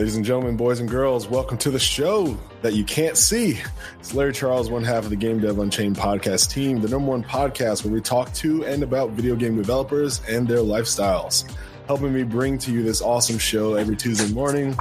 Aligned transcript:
Ladies 0.00 0.16
and 0.16 0.24
gentlemen, 0.24 0.56
boys 0.56 0.80
and 0.80 0.88
girls, 0.88 1.28
welcome 1.28 1.58
to 1.58 1.70
the 1.70 1.78
show 1.78 2.34
that 2.62 2.72
you 2.72 2.84
can't 2.84 3.18
see. 3.18 3.60
It's 3.98 4.14
Larry 4.14 4.32
Charles, 4.32 4.70
one 4.70 4.82
half 4.82 5.04
of 5.04 5.10
the 5.10 5.16
Game 5.16 5.40
Dev 5.40 5.58
Unchained 5.58 5.96
podcast 5.96 6.50
team, 6.50 6.80
the 6.80 6.88
number 6.88 7.10
one 7.10 7.22
podcast 7.22 7.84
where 7.84 7.92
we 7.92 8.00
talk 8.00 8.32
to 8.32 8.64
and 8.64 8.82
about 8.82 9.10
video 9.10 9.36
game 9.36 9.56
developers 9.56 10.22
and 10.26 10.48
their 10.48 10.60
lifestyles. 10.60 11.54
Helping 11.86 12.14
me 12.14 12.22
bring 12.22 12.56
to 12.56 12.72
you 12.72 12.82
this 12.82 13.02
awesome 13.02 13.36
show 13.36 13.74
every 13.74 13.94
Tuesday 13.94 14.32
morning 14.32 14.74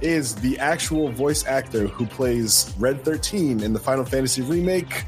is 0.00 0.36
the 0.36 0.58
actual 0.58 1.10
voice 1.10 1.44
actor 1.44 1.86
who 1.86 2.06
plays 2.06 2.74
Red 2.78 3.04
13 3.04 3.62
in 3.62 3.74
the 3.74 3.78
Final 3.78 4.06
Fantasy 4.06 4.40
remake, 4.40 5.04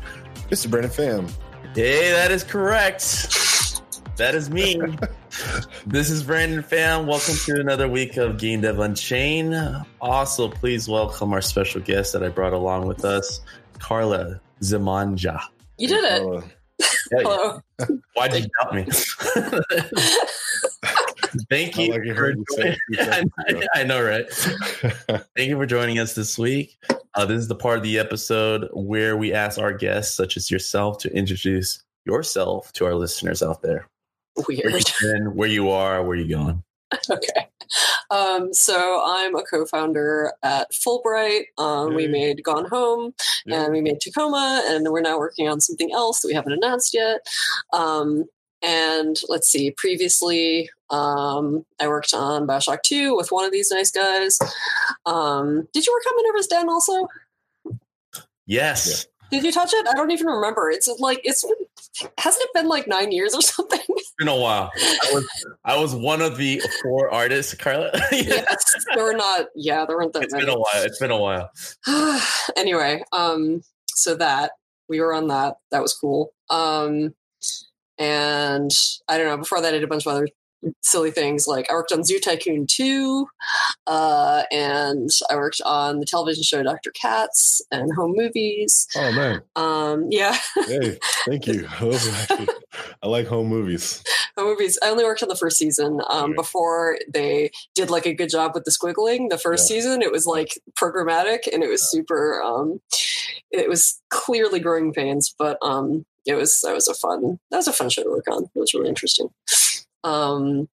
Mr. 0.51 0.71
Brandon 0.71 0.93
Pham. 0.93 1.31
Hey, 1.75 2.13
that 2.13 2.31
is 2.31 2.45
correct. 2.45 3.81
That 4.19 4.35
is 4.35 4.51
me. 4.51 4.79
this 5.87 6.11
is 6.11 6.23
Brandon 6.23 6.63
Pham. 6.63 7.07
Welcome 7.07 7.35
to 7.45 7.61
another 7.61 7.89
week 7.89 8.17
of 8.17 8.39
Game 8.39 8.61
Dev 8.63 8.79
Unchained. 8.79 9.55
Also, 10.01 10.49
please 10.49 10.89
welcome 10.89 11.33
our 11.33 11.43
special 11.43 11.81
guest 11.81 12.13
that 12.13 12.23
I 12.23 12.29
brought 12.29 12.53
along 12.53 12.87
with 12.87 13.05
us, 13.05 13.41
Karla 13.79 14.41
Zimonja. 14.61 15.41
You 15.79 15.89
did 15.89 16.05
it. 16.05 16.45
Hello. 17.11 17.61
Why'd 18.15 18.35
you 18.35 18.47
doubt 18.63 18.75
me? 18.75 18.87
Thank 21.51 21.77
I 21.79 21.83
you. 21.83 21.93
like 21.93 22.03
for 22.03 22.31
you 22.31 22.45
say 22.51 22.57
joining- 22.57 22.73
it 22.73 22.79
two 22.93 23.05
seconds. 23.05 23.67
I 23.75 23.83
know, 23.85 24.03
right? 24.03 24.31
Thank 24.31 25.49
you 25.49 25.57
for 25.57 25.67
joining 25.67 25.99
us 25.99 26.15
this 26.15 26.39
week. 26.39 26.79
Uh, 27.15 27.25
this 27.27 27.39
is 27.39 27.49
the 27.49 27.55
part 27.57 27.77
of 27.79 27.83
the 27.83 27.99
episode 27.99 28.69
where 28.73 29.17
we 29.17 29.33
ask 29.33 29.59
our 29.59 29.73
guests, 29.73 30.15
such 30.17 30.37
as 30.37 30.51
yourself, 30.51 30.99
to 30.99 31.13
introduce 31.17 31.83
yourself 32.07 32.73
to 32.75 32.87
our 32.87 32.95
listeners 32.95 33.43
out 33.43 33.63
there. 33.63 33.89
Where 34.35 34.45
Weird. 34.49 34.73
you've 34.73 34.95
been, 35.01 35.35
where 35.35 35.49
you 35.49 35.71
are, 35.71 36.03
where 36.05 36.17
you 36.17 36.29
going. 36.29 36.63
Okay. 37.11 37.49
Um, 38.11 38.53
so 38.55 39.03
I'm 39.05 39.35
a 39.35 39.43
co-founder 39.43 40.33
at 40.45 40.71
Fullbright. 40.73 41.47
Um, 41.59 41.95
we 41.95 42.07
made 42.07 42.45
Gone 42.45 42.67
Home 42.67 43.15
Yeah. 43.47 43.65
and 43.65 43.73
we 43.73 43.81
made 43.81 44.01
Tacoma, 44.01 44.63
and 44.69 44.87
we're 44.91 45.01
now 45.01 45.19
working 45.19 45.49
on 45.49 45.61
something 45.61 45.93
else 45.93 46.21
that 46.21 46.29
we 46.29 46.35
haven't 46.35 46.53
announced 46.53 46.95
yet. 46.95 47.27
Um, 47.73 48.27
and 48.63 49.21
let's 49.29 49.49
see, 49.49 49.73
previously 49.73 50.71
um, 50.91 51.65
I 51.81 51.89
worked 51.89 52.15
on 52.15 52.47
Bioshock 52.47 52.83
2 52.83 53.17
with 53.17 53.33
one 53.33 53.45
of 53.45 53.51
these 53.51 53.71
nice 53.73 53.91
guys. 53.91 54.39
Um, 55.05 55.67
did 55.73 55.85
you 55.87 55.93
work 55.93 56.05
on 56.07 56.17
Minerva's 56.23 56.47
Den 56.47 56.69
also? 56.69 57.09
Yes. 58.47 59.07
Did 59.31 59.45
you 59.45 59.53
touch 59.53 59.73
it? 59.73 59.87
I 59.89 59.95
don't 59.95 60.11
even 60.11 60.27
remember. 60.27 60.71
It's 60.71 60.89
like 60.99 61.21
it's 61.25 61.45
hasn't 62.19 62.45
it 62.45 62.51
been 62.55 62.69
like 62.69 62.87
nine 62.87 63.13
years 63.13 63.35
or 63.35 63.43
something? 63.43 63.81
It's 63.97 64.27
been 64.27 64.29
a 64.29 64.37
while. 64.41 64.71
I 64.77 65.11
was 65.13 65.29
I 65.65 65.77
was 65.77 65.93
one 65.95 66.21
of 66.21 66.37
the 66.37 66.63
four 66.83 67.11
artists, 67.11 67.53
Karla. 67.55 67.91
yes, 68.13 68.57
there 68.95 69.03
were 69.03 69.13
not. 69.15 69.47
Yeah, 69.57 69.85
there 69.87 69.97
weren't 69.97 70.13
that 70.13 70.23
It's 70.23 70.33
many. 70.33 70.45
been 70.47 70.55
a 70.55 70.59
while. 70.59 70.85
It's 70.85 70.99
been 71.01 71.11
a 71.11 71.19
while. 71.19 71.51
anyway, 72.57 73.03
um, 73.13 73.63
so 73.89 74.15
that 74.15 74.53
we 74.89 75.01
were 75.01 75.13
on 75.13 75.27
that. 75.29 75.57
That 75.73 75.83
was 75.83 75.95
cool. 75.95 76.33
Um, 76.49 77.13
and 77.99 78.71
I 79.09 79.19
don't 79.19 79.27
know. 79.27 79.37
Before 79.37 79.61
that, 79.61 79.69
I 79.69 79.73
did 79.73 79.83
a 79.83 79.89
bunch 79.89 80.07
of 80.07 80.13
other 80.13 80.29
silly 80.83 81.11
things. 81.11 81.47
Like 81.47 81.71
I 81.71 81.75
worked 81.75 81.93
on 81.93 82.05
Zoo 82.05 82.19
Tycoon 82.19 82.67
two, 82.69 83.27
uh, 83.87 84.43
and 84.51 85.11
I 85.31 85.37
worked 85.37 85.61
on 85.65 86.01
the 86.01 86.07
television 86.07 86.43
show 86.43 86.63
Doctor 86.63 86.91
Katz 86.93 87.61
and 87.71 87.91
home 87.95 88.15
movies. 88.17 88.87
oh, 88.97 89.13
man. 89.13 89.43
Um, 89.57 90.07
yeah, 90.11 90.37
Hey, 90.67 90.99
thank 91.27 91.47
you. 91.47 91.67
Those 91.81 92.09
are 92.09 92.13
actually- 92.13 92.55
I 93.03 93.07
like 93.07 93.27
home 93.27 93.49
movies. 93.49 94.03
home 94.37 94.49
movies. 94.49 94.79
I 94.83 94.89
only 94.89 95.05
worked 95.05 95.23
on 95.23 95.29
the 95.29 95.37
first 95.37 95.59
season. 95.59 96.01
Um. 96.09 96.35
Before 96.35 96.99
they 97.13 97.51
did 97.75 97.91
like 97.91 98.07
a 98.07 98.15
good 98.15 98.29
job 98.31 98.53
with 98.55 98.65
the 98.65 98.71
squiggling, 98.73 99.29
the 99.31 99.39
first 99.39 99.71
Yeah. 99.71 99.77
season 99.77 100.03
it 100.03 100.11
was 100.11 100.27
like 100.27 100.59
programmatic 100.79 101.47
and 101.53 101.63
it 101.63 101.69
was 101.69 101.89
super. 101.91 102.43
Um, 102.43 102.81
it 103.51 103.69
was 103.69 104.01
clearly 104.11 104.59
growing 104.59 104.93
pains, 104.93 105.33
but 105.39 105.59
um, 105.63 106.05
it 106.27 106.35
was 106.35 106.61
that 106.63 106.75
was 106.75 106.89
a 106.89 106.95
fun 106.95 107.39
that 107.51 107.59
was 107.59 107.69
a 107.69 107.73
fun 107.73 107.89
show 107.91 108.03
to 108.03 108.11
work 108.11 108.27
on. 108.29 108.45
It 108.45 108.59
was 108.59 108.75
really 108.75 108.89
interesting. 108.89 109.29
Um, 110.05 110.69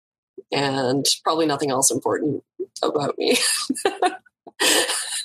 and 0.51 1.05
probably 1.23 1.45
nothing 1.47 1.71
else 1.71 1.89
important 1.91 2.43
about 2.83 3.17
me. 3.17 3.37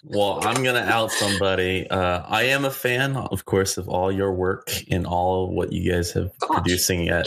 Well, 0.05 0.39
I'm 0.47 0.63
gonna 0.63 0.81
out 0.81 1.11
somebody. 1.11 1.89
Uh, 1.91 2.23
I 2.29 2.45
am 2.45 2.65
a 2.65 2.71
fan, 2.71 3.17
of 3.17 3.45
course, 3.45 3.77
of 3.77 3.89
all 3.89 4.13
your 4.13 4.33
work 4.33 4.71
and 4.89 5.05
all 5.05 5.51
what 5.51 5.73
you 5.73 5.91
guys 5.91 6.13
have 6.13 6.31
Gosh, 6.39 6.51
producing 6.59 7.09
at 7.09 7.27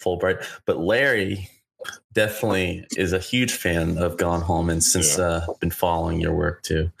Fullbright. 0.00 0.46
But 0.64 0.78
Larry 0.78 1.48
definitely 2.12 2.86
is 2.96 3.12
a 3.12 3.18
huge 3.18 3.52
fan 3.52 3.98
of 3.98 4.16
Gone 4.16 4.42
Home, 4.42 4.70
and 4.70 4.82
since 4.84 5.18
Yeah. 5.18 5.24
uh, 5.24 5.46
been 5.60 5.70
following 5.72 6.20
your 6.20 6.34
work 6.34 6.62
too. 6.62 6.90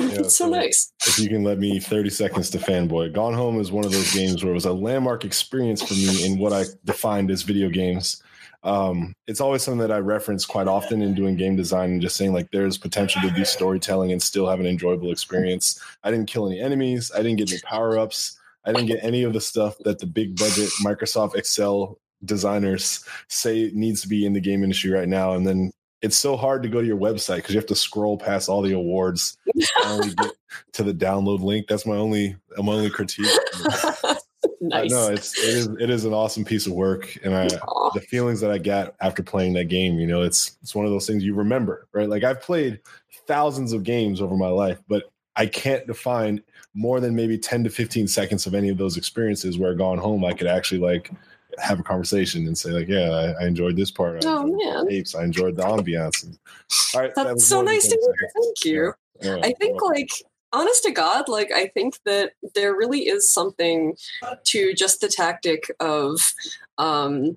Yeah, 0.00 0.18
it's 0.20 0.36
so 0.36 0.48
nice. 0.48 0.92
If 1.06 1.20
you 1.20 1.28
can 1.28 1.44
let 1.44 1.58
me 1.60 1.78
30 1.78 2.10
seconds 2.10 2.50
to 2.50 2.58
fanboy. 2.58 3.12
Gone 3.12 3.34
Home 3.34 3.60
is 3.60 3.70
one 3.70 3.84
of 3.84 3.92
those 3.92 4.12
games 4.12 4.42
where 4.42 4.50
it 4.50 4.54
was 4.54 4.64
a 4.64 4.72
landmark 4.72 5.24
experience 5.24 5.80
for 5.80 5.94
me 5.94 6.26
in 6.26 6.38
what 6.38 6.52
I 6.52 6.64
defined 6.84 7.30
as 7.30 7.42
video 7.42 7.68
games. 7.68 8.20
Um, 8.64 9.14
it's 9.26 9.40
always 9.40 9.62
something 9.62 9.80
that 9.80 9.90
I 9.90 9.98
reference 9.98 10.46
quite 10.46 10.68
often 10.68 11.02
in 11.02 11.14
doing 11.14 11.36
game 11.36 11.56
design 11.56 11.90
and 11.90 12.00
just 12.00 12.16
saying 12.16 12.32
like 12.32 12.50
there's 12.52 12.78
potential 12.78 13.20
to 13.22 13.30
do 13.30 13.44
storytelling 13.44 14.12
and 14.12 14.22
still 14.22 14.48
have 14.48 14.60
an 14.60 14.66
enjoyable 14.66 15.10
experience. 15.10 15.80
I 16.04 16.10
didn't 16.10 16.28
kill 16.28 16.46
any 16.46 16.60
enemies, 16.60 17.10
I 17.14 17.18
didn't 17.22 17.38
get 17.38 17.50
any 17.50 17.60
power 17.62 17.98
ups, 17.98 18.38
I 18.64 18.72
didn't 18.72 18.86
get 18.86 19.02
any 19.02 19.24
of 19.24 19.32
the 19.32 19.40
stuff 19.40 19.76
that 19.84 19.98
the 19.98 20.06
big 20.06 20.36
budget 20.36 20.70
Microsoft 20.84 21.34
Excel 21.34 21.98
designers 22.24 23.04
say 23.28 23.70
needs 23.74 24.00
to 24.02 24.08
be 24.08 24.24
in 24.24 24.32
the 24.32 24.40
game 24.40 24.62
industry 24.62 24.90
right 24.90 25.08
now. 25.08 25.32
And 25.34 25.46
then 25.46 25.72
it's 26.00 26.18
so 26.18 26.36
hard 26.36 26.62
to 26.62 26.68
go 26.68 26.80
to 26.80 26.86
your 26.86 26.98
website 26.98 27.36
because 27.36 27.54
you 27.54 27.58
have 27.58 27.66
to 27.66 27.76
scroll 27.76 28.18
past 28.18 28.48
all 28.48 28.62
the 28.62 28.72
awards 28.72 29.36
to 29.56 30.14
get 30.16 30.30
to 30.72 30.82
the 30.82 30.94
download 30.94 31.40
link. 31.40 31.66
That's 31.68 31.86
my 31.86 31.96
only 31.96 32.36
my 32.58 32.72
only 32.72 32.90
critique. 32.90 33.26
nice. 34.62 34.90
No, 34.90 35.08
it's 35.08 35.38
it 35.38 35.54
is 35.54 35.68
it 35.80 35.90
is 35.90 36.04
an 36.04 36.14
awesome 36.14 36.44
piece 36.44 36.66
of 36.66 36.72
work, 36.72 37.16
and 37.24 37.34
I 37.34 37.48
the 37.48 38.04
feelings 38.08 38.40
that 38.40 38.50
I 38.50 38.58
got 38.58 38.94
after 39.00 39.22
playing 39.22 39.52
that 39.54 39.64
game, 39.64 39.98
you 39.98 40.06
know, 40.06 40.22
it's 40.22 40.56
it's 40.62 40.74
one 40.74 40.84
of 40.84 40.90
those 40.90 41.06
things 41.06 41.24
you 41.24 41.34
remember, 41.34 41.88
right? 41.92 42.08
Like 42.08 42.24
I've 42.24 42.40
played 42.40 42.80
thousands 43.26 43.72
of 43.72 43.82
games 43.82 44.20
over 44.20 44.36
my 44.36 44.48
life, 44.48 44.80
but 44.88 45.10
I 45.36 45.46
can't 45.46 45.86
define 45.86 46.42
more 46.74 47.00
than 47.00 47.14
maybe 47.14 47.36
10 47.36 47.64
to 47.64 47.70
15 47.70 48.08
seconds 48.08 48.46
of 48.46 48.54
any 48.54 48.68
of 48.68 48.78
those 48.78 48.96
experiences 48.96 49.58
where 49.58 49.74
gone 49.74 49.98
home 49.98 50.24
I 50.24 50.32
could 50.32 50.46
actually 50.46 50.80
like 50.80 51.10
have 51.58 51.80
a 51.80 51.82
conversation 51.82 52.46
and 52.46 52.56
say 52.56 52.70
like, 52.70 52.88
yeah, 52.88 53.10
I, 53.10 53.44
I 53.44 53.46
enjoyed 53.46 53.76
this 53.76 53.90
part. 53.90 54.24
I 54.24 54.28
Oh 54.28 54.46
man, 54.46 54.86
the 54.86 54.94
apes. 54.94 55.14
I 55.14 55.24
enjoyed 55.24 55.56
the 55.56 55.62
ambiance. 55.62 56.26
All 56.94 57.00
right, 57.00 57.14
that 57.14 57.24
that's 57.24 57.34
was 57.34 57.46
so 57.46 57.62
nice 57.62 57.88
to 57.88 57.98
hear. 58.00 58.30
Thank 58.42 58.64
you. 58.64 58.94
Yeah, 59.20 59.38
I 59.42 59.52
think 59.52 59.80
like 59.82 60.10
honest 60.52 60.82
to 60.84 60.90
God, 60.90 61.28
like 61.28 61.50
I 61.52 61.66
think 61.68 61.98
that 62.04 62.32
there 62.54 62.74
really 62.74 63.08
is 63.08 63.30
something 63.30 63.96
to 64.44 64.74
just 64.74 65.00
the 65.00 65.08
tactic 65.08 65.70
of 65.80 66.20
um 66.78 67.36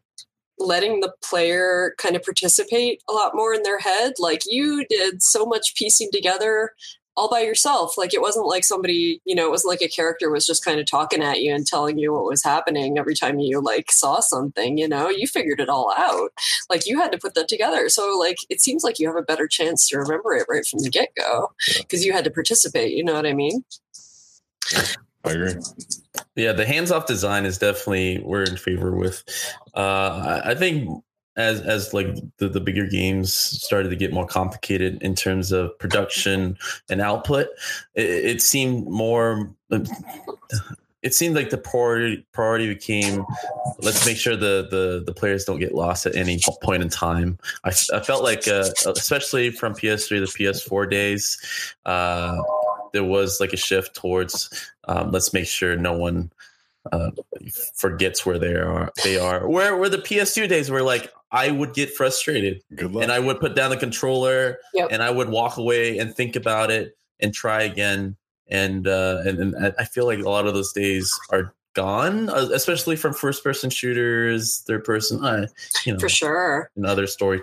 letting 0.58 1.02
the 1.02 1.14
player 1.22 1.94
kind 1.98 2.16
of 2.16 2.24
participate 2.24 3.04
a 3.10 3.14
lot 3.14 3.36
more 3.36 3.54
in 3.54 3.64
their 3.64 3.80
head. 3.80 4.14
Like 4.20 4.44
you 4.46 4.86
did 4.90 5.22
so 5.22 5.46
much 5.46 5.76
piecing 5.76 6.10
together 6.14 6.72
all 7.18 7.30
by 7.30 7.42
yourself. 7.42 7.98
Like 7.98 8.14
it 8.14 8.22
wasn't 8.22 8.48
like 8.48 8.64
somebody, 8.64 9.22
you 9.26 9.36
know, 9.36 9.48
it 9.48 9.52
wasn't 9.52 9.72
like 9.72 9.82
a 9.82 9.88
character 9.88 10.30
was 10.30 10.46
just 10.46 10.66
kind 10.66 10.80
of 10.80 10.86
talking 10.86 11.24
at 11.24 11.42
you 11.42 11.54
and 11.54 11.66
telling 11.66 11.98
you 11.98 12.14
what 12.14 12.26
was 12.26 12.44
happening 12.44 12.98
every 12.98 13.16
time 13.16 13.40
you 13.40 13.62
like 13.62 13.92
saw 13.92 14.20
something, 14.20 14.78
you 14.78 14.88
know, 14.88 15.10
you 15.10 15.28
figured 15.28 15.60
it 15.60 15.70
all 15.70 15.94
out. 15.98 16.32
Like 16.70 16.86
you 16.86 17.00
had 17.00 17.12
to 17.12 17.18
put 17.18 17.36
that 17.36 17.48
together. 17.48 17.90
So 17.90 18.18
like 18.20 18.38
it 18.50 18.62
seems 18.62 18.84
like 18.84 19.00
you 19.00 19.08
have 19.08 19.16
a 19.16 19.22
better 19.22 19.48
chance 19.48 19.88
to 19.90 19.98
remember 19.98 20.34
it 20.36 20.46
right 20.50 20.66
from 20.66 20.80
the 20.80 20.90
get 20.90 21.10
go 21.16 21.54
because 21.78 22.06
you 22.06 22.12
had 22.12 22.26
to 22.26 22.32
participate. 22.32 22.94
You 22.94 23.04
know 23.04 23.14
what 23.14 23.26
I 23.26 23.34
mean? 23.34 23.64
I 25.24 25.32
agree. 25.32 25.56
Yeah, 26.36 26.52
the 26.52 26.66
hands-off 26.66 27.08
design 27.08 27.46
is 27.46 27.58
definitely 27.58 28.22
we're 28.24 28.44
in 28.44 28.58
favor 28.58 28.92
with. 28.96 29.24
Uh, 29.74 30.42
I 30.44 30.52
I 30.52 30.56
think 30.56 31.04
as 31.38 31.62
as 31.62 31.94
like 31.94 32.08
the, 32.38 32.48
the 32.48 32.60
bigger 32.60 32.88
games 32.88 33.34
started 33.34 33.90
to 33.90 33.96
get 33.96 34.14
more 34.14 34.26
complicated 34.26 35.02
in 35.02 35.16
terms 35.16 35.52
of 35.52 35.78
production 35.80 36.58
and 36.90 37.02
output, 37.02 37.48
it, 37.94 38.06
it 38.06 38.42
seemed 38.42 38.88
more. 38.88 39.52
It 41.02 41.14
seemed 41.14 41.36
like 41.36 41.52
the 41.52 41.58
priority 41.58 42.26
priority 42.32 42.68
became 42.68 43.26
let's 43.80 44.06
make 44.06 44.18
sure 44.18 44.36
the 44.36 44.68
the 44.72 45.04
the 45.06 45.14
players 45.14 45.46
don't 45.46 45.60
get 45.60 45.76
lost 45.76 46.06
at 46.06 46.16
any 46.16 46.40
point 46.64 46.82
in 46.82 46.90
time. 46.90 47.38
I, 47.64 47.70
I 47.94 48.00
felt 48.00 48.24
like 48.24 48.48
uh, 48.48 48.70
especially 48.88 49.52
from 49.52 49.74
PS3 49.74 50.26
to 50.26 50.38
PS4 50.38 50.90
days, 50.90 51.38
uh, 51.86 52.42
there 52.94 53.04
was 53.04 53.40
like 53.40 53.54
a 53.54 53.58
shift 53.58 53.96
towards 53.96 54.72
um, 54.88 55.12
let's 55.12 55.34
make 55.34 55.48
sure 55.48 55.76
no 55.76 55.94
one 55.94 56.32
uh, 56.92 57.12
forgets 57.76 58.26
where 58.26 58.40
they 58.40 58.54
are. 58.56 58.92
They 59.04 59.18
are 59.18 59.48
where 59.48 59.76
where 59.78 59.90
the 59.90 59.98
PS2 59.98 60.48
days 60.48 60.70
were 60.70 60.82
like 60.84 61.12
I 61.32 61.52
would 61.52 61.74
get 61.74 61.94
frustrated 61.94 62.62
Good 62.76 62.92
luck. 62.94 63.04
and 63.04 63.12
I 63.12 63.20
would 63.20 63.40
put 63.40 63.56
down 63.56 63.70
the 63.72 63.78
controller 63.78 64.58
Yep. 64.74 64.90
and 64.92 65.02
I 65.04 65.10
would 65.12 65.30
walk 65.30 65.58
away 65.58 65.98
and 65.98 66.16
think 66.16 66.36
about 66.36 66.72
it 66.72 66.96
and 67.20 67.34
try 67.34 67.64
again. 67.64 68.16
And 68.48 68.88
uh, 68.88 69.24
and, 69.26 69.40
and 69.56 69.74
I 69.80 69.86
feel 69.86 70.06
like 70.06 70.20
a 70.20 70.30
lot 70.30 70.46
of 70.48 70.54
those 70.54 70.72
days 70.72 71.12
are 71.32 71.54
gone, 71.74 72.30
uh, 72.30 72.50
especially 72.54 72.96
from 72.96 73.14
first 73.14 73.44
person 73.44 73.70
shooters, 73.70 74.60
third 74.68 74.84
person, 74.84 75.26
uh, 75.26 75.48
you 75.84 75.94
know, 75.94 76.00
For 76.00 76.08
sure. 76.10 76.70
and 76.76 76.86
other 76.86 77.08
story 77.08 77.42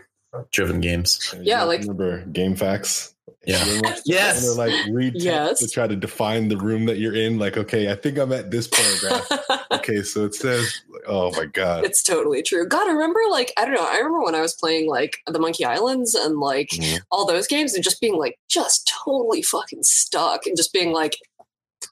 driven 0.53 0.81
games. 0.81 1.19
You 1.35 1.41
Yeah, 1.43 1.65
like- 1.65 1.81
remember 1.81 2.25
GameFAQs 2.27 3.12
Yeah. 3.47 3.65
They're, 3.65 3.97
Yes. 4.05 4.39
And 4.49 4.59
they're 4.59 4.67
like 4.69 4.87
read 4.93 5.15
text 5.15 5.25
Yes. 5.25 5.59
to 5.61 5.69
try 5.69 5.87
to 5.87 5.97
define 5.97 6.49
the 6.49 6.57
room 6.57 6.87
that 6.87 6.99
you're 6.99 7.15
in. 7.15 7.39
Like, 7.39 7.57
okay, 7.57 7.91
I 7.91 7.95
think 7.95 8.19
I'm 8.19 8.33
at 8.33 8.51
this 8.51 8.69
paragraph. 8.69 9.31
okay, 9.73 10.03
so 10.03 10.25
it 10.25 10.35
says, 10.35 10.83
oh 11.07 11.31
my 11.33 11.47
god. 11.47 11.85
it's 11.85 12.03
totally 12.03 12.43
true. 12.43 12.67
God, 12.67 12.89
I 12.89 12.93
remember 12.93 13.21
like 13.31 13.53
I 13.57 13.65
don't 13.65 13.75
know. 13.75 13.85
I 13.89 13.97
remember 13.97 14.23
when 14.23 14.35
I 14.35 14.41
was 14.41 14.55
playing 14.55 14.89
like 14.89 15.19
the 15.27 15.39
Monkey 15.39 15.65
Islands 15.65 16.15
and 16.15 16.39
like 16.39 16.71
Mhm. 16.71 16.99
all 17.11 17.27
those 17.27 17.47
games 17.47 17.75
and 17.75 17.83
just 17.85 18.01
being 18.01 18.17
like 18.17 18.39
just 18.49 18.91
totally 19.05 19.43
fucking 19.43 19.83
stuck 19.83 20.47
and 20.47 20.57
just 20.57 20.73
being 20.73 20.93
like 20.93 21.17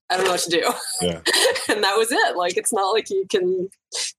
I 0.08 0.16
don't 0.16 0.24
know 0.26 0.32
what 0.32 0.40
to 0.40 0.50
do. 0.50 0.72
Yeah. 1.00 1.20
and 1.68 1.82
that 1.84 1.96
was 1.96 2.10
it. 2.12 2.36
Like 2.36 2.56
it's 2.56 2.72
not 2.72 2.90
like 2.92 3.10
you 3.10 3.26
can 3.30 3.68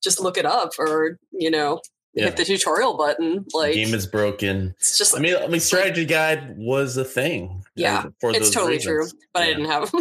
just 0.02 0.20
look 0.22 0.38
it 0.38 0.46
up 0.46 0.72
or 0.80 1.18
you 1.32 1.52
know 1.52 1.82
Yeah. 2.14 2.26
hit 2.26 2.38
the 2.38 2.46
tutorial 2.46 2.98
button. 2.98 3.46
Like 3.54 3.74
game 3.74 3.94
is 3.94 4.06
broken. 4.06 4.76
it's 4.80 4.98
just 4.98 5.16
I 5.16 5.20
mean, 5.20 5.36
I 5.38 5.48
mean, 5.48 5.62
strategy 5.62 6.06
guide 6.06 6.56
was 6.58 6.98
a 6.98 7.06
thing. 7.06 7.64
Yeah, 7.76 8.00
uh, 8.00 8.10
for 8.20 8.32
it's 8.32 8.50
totally 8.52 8.74
reasons. 8.74 9.12
true. 9.12 9.20
But 9.34 9.44
I 9.44 9.46
didn't 9.48 9.66
have. 9.66 9.92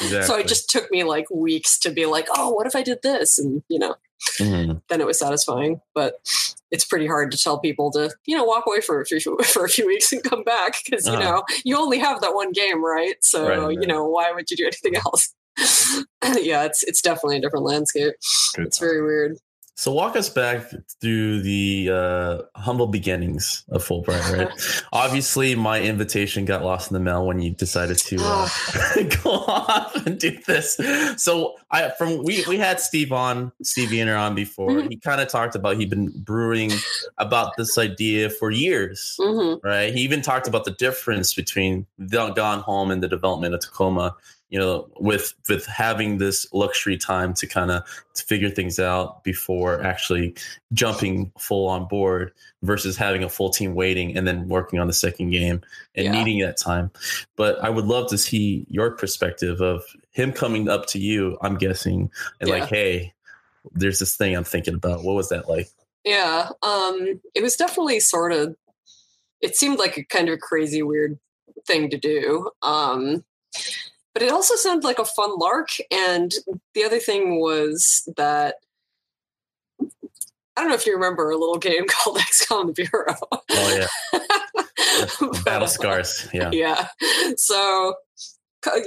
Exactly. 0.00 0.22
so 0.26 0.36
it 0.38 0.46
just 0.46 0.70
took 0.70 0.88
me 0.92 1.02
like 1.04 1.26
weeks 1.30 1.78
to 1.80 1.90
be 1.90 2.06
like, 2.06 2.28
oh, 2.34 2.50
what 2.50 2.66
if 2.68 2.76
I 2.76 2.82
did 2.82 2.98
this? 3.02 3.38
And 3.40 3.62
you 3.68 3.78
know, 3.80 3.96
Mhm. 4.38 4.82
then 4.88 5.00
it 5.00 5.06
was 5.06 5.18
satisfying. 5.18 5.80
But 5.94 6.14
it's 6.70 6.84
pretty 6.84 7.06
hard 7.08 7.32
to 7.32 7.38
tell 7.38 7.58
people 7.58 7.90
to, 7.92 8.10
you 8.26 8.36
know, 8.36 8.44
walk 8.44 8.64
away 8.66 8.80
for 8.80 9.00
a 9.00 9.04
few 9.04 9.18
for 9.44 9.64
a 9.64 9.68
few 9.68 9.86
weeks 9.86 10.12
and 10.12 10.22
come 10.22 10.44
back 10.44 10.76
because 10.84 11.06
you 11.06 11.12
Uh-huh. 11.14 11.22
know 11.24 11.42
you 11.64 11.76
only 11.76 11.98
have 11.98 12.20
that 12.20 12.34
one 12.34 12.52
game, 12.52 12.84
right? 12.84 13.16
So 13.20 13.48
Right, 13.66 13.72
you 13.80 13.86
know, 13.88 14.04
why 14.06 14.30
would 14.30 14.48
you 14.50 14.56
do 14.56 14.64
anything 14.66 14.94
else? 15.04 15.34
yeah, 16.40 16.64
it's 16.64 16.84
it's 16.84 17.02
definitely 17.02 17.38
a 17.38 17.40
different 17.40 17.64
landscape. 17.64 18.14
Good 18.54 18.66
It's 18.68 18.78
very 18.78 19.02
weird. 19.02 19.38
So 19.78 19.92
walk 19.92 20.16
us 20.16 20.28
back 20.28 20.68
through 21.00 21.42
the 21.42 21.88
uh, 21.92 22.42
humble 22.56 22.88
beginnings 22.88 23.62
of 23.68 23.86
Fullbright, 23.86 24.36
right? 24.36 24.82
Obviously, 24.92 25.54
my 25.54 25.80
invitation 25.80 26.44
got 26.44 26.64
lost 26.64 26.90
in 26.90 26.94
the 26.94 27.00
mail 27.00 27.24
when 27.24 27.38
you 27.40 27.52
decided 27.52 27.96
to 27.98 28.16
uh, 28.20 28.48
go 29.22 29.30
off 29.30 29.94
and 30.04 30.18
do 30.18 30.36
this. 30.48 30.80
So 31.16 31.54
I 31.70 31.90
from 31.90 32.24
we 32.24 32.44
we 32.48 32.58
had 32.58 32.80
Steve 32.80 33.12
on 33.12 33.52
Steve 33.62 33.90
Viener 33.90 34.18
on 34.18 34.34
before. 34.34 34.70
Mhm. 34.70 34.88
He 34.90 34.96
kind 34.96 35.20
of 35.20 35.28
talked 35.28 35.54
about 35.54 35.76
he'd 35.76 35.90
been 35.90 36.10
brewing 36.24 36.72
about 37.18 37.56
this 37.56 37.78
idea 37.78 38.30
for 38.30 38.50
years, 38.50 39.16
hmm 39.22 39.54
right? 39.62 39.94
He 39.94 40.00
even 40.00 40.22
talked 40.22 40.48
about 40.48 40.64
the 40.64 40.72
difference 40.72 41.34
between 41.34 41.86
the 42.00 42.30
Gone 42.30 42.62
Home 42.62 42.90
and 42.90 43.00
the 43.00 43.08
development 43.08 43.54
of 43.54 43.60
Tacoma. 43.60 44.16
You 44.50 44.58
know, 44.58 44.88
with 44.98 45.34
with 45.48 45.66
having 45.66 46.16
this 46.18 46.50
luxury 46.54 46.96
time 46.96 47.34
to 47.34 47.46
kind 47.46 47.70
of 47.70 47.82
to 48.14 48.24
figure 48.24 48.48
things 48.48 48.78
out 48.78 49.22
before 49.22 49.82
actually 49.82 50.34
jumping 50.72 51.30
full 51.38 51.68
on 51.68 51.86
board 51.86 52.32
versus 52.62 52.96
having 52.96 53.22
a 53.22 53.28
full 53.28 53.50
team 53.50 53.74
waiting 53.74 54.16
and 54.16 54.26
then 54.26 54.48
working 54.48 54.78
on 54.78 54.86
the 54.86 54.92
second 54.94 55.30
game 55.30 55.60
and 55.94 56.06
Yeah. 56.06 56.12
needing 56.12 56.40
that 56.40 56.56
time. 56.56 56.90
But 57.36 57.62
I 57.62 57.68
would 57.68 57.84
love 57.84 58.08
to 58.08 58.16
see 58.18 58.64
your 58.70 58.92
perspective 58.92 59.60
of 59.60 59.84
him 60.12 60.32
coming 60.32 60.68
up 60.68 60.86
to 60.86 60.98
you, 60.98 61.36
I'm 61.42 61.56
guessing, 61.58 62.10
and 62.40 62.48
Yeah. 62.48 62.60
like, 62.60 62.70
hey, 62.70 63.12
there's 63.72 63.98
this 63.98 64.16
thing 64.16 64.34
I'm 64.34 64.44
thinking 64.44 64.74
about. 64.74 65.04
What 65.04 65.14
was 65.14 65.28
that 65.28 65.46
like? 65.48 65.68
Yeah, 66.04 66.48
um, 66.62 67.20
it 67.34 67.42
was 67.42 67.54
definitely 67.56 68.00
sort 68.00 68.32
of. 68.32 68.56
It 69.42 69.56
seemed 69.56 69.78
like 69.78 69.98
a 69.98 70.04
kind 70.04 70.30
of 70.30 70.40
crazy, 70.40 70.82
weird 70.82 71.18
thing 71.66 71.90
to 71.90 71.98
do. 71.98 72.50
Um, 72.62 73.24
but 74.18 74.26
it 74.26 74.32
also 74.32 74.56
sounded 74.56 74.82
like 74.84 74.98
a 74.98 75.04
fun 75.04 75.38
lark. 75.38 75.68
And 75.92 76.32
the 76.74 76.82
other 76.82 76.98
thing 76.98 77.38
was 77.38 78.02
that 78.16 78.56
I 79.80 80.60
don't 80.62 80.70
know 80.70 80.74
if 80.74 80.86
you 80.86 80.94
remember 80.94 81.30
a 81.30 81.36
little 81.36 81.58
game 81.58 81.84
called 81.88 82.18
XCOM 82.18 82.74
the 82.74 82.88
Bureau. 82.90 83.14
Oh 83.50 83.86
yeah, 84.12 85.40
battle 85.44 85.68
scars. 85.68 86.28
Yeah. 86.34 86.50
yeah. 86.52 86.88
So, 87.36 87.94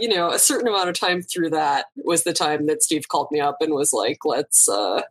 you 0.01 0.09
know, 0.09 0.31
a 0.31 0.39
certain 0.39 0.67
amount 0.67 0.89
of 0.89 0.99
time 0.99 1.21
through 1.21 1.51
that 1.51 1.85
was 1.95 2.23
the 2.25 2.33
time 2.33 2.65
that 2.65 2.83
Steve 2.83 3.07
called 3.07 3.29
me 3.31 3.39
up 3.39 3.55
and 3.61 3.73
was 3.73 3.93
like, 3.93 4.25
let's, 4.25 4.67
uh, 4.67 5.01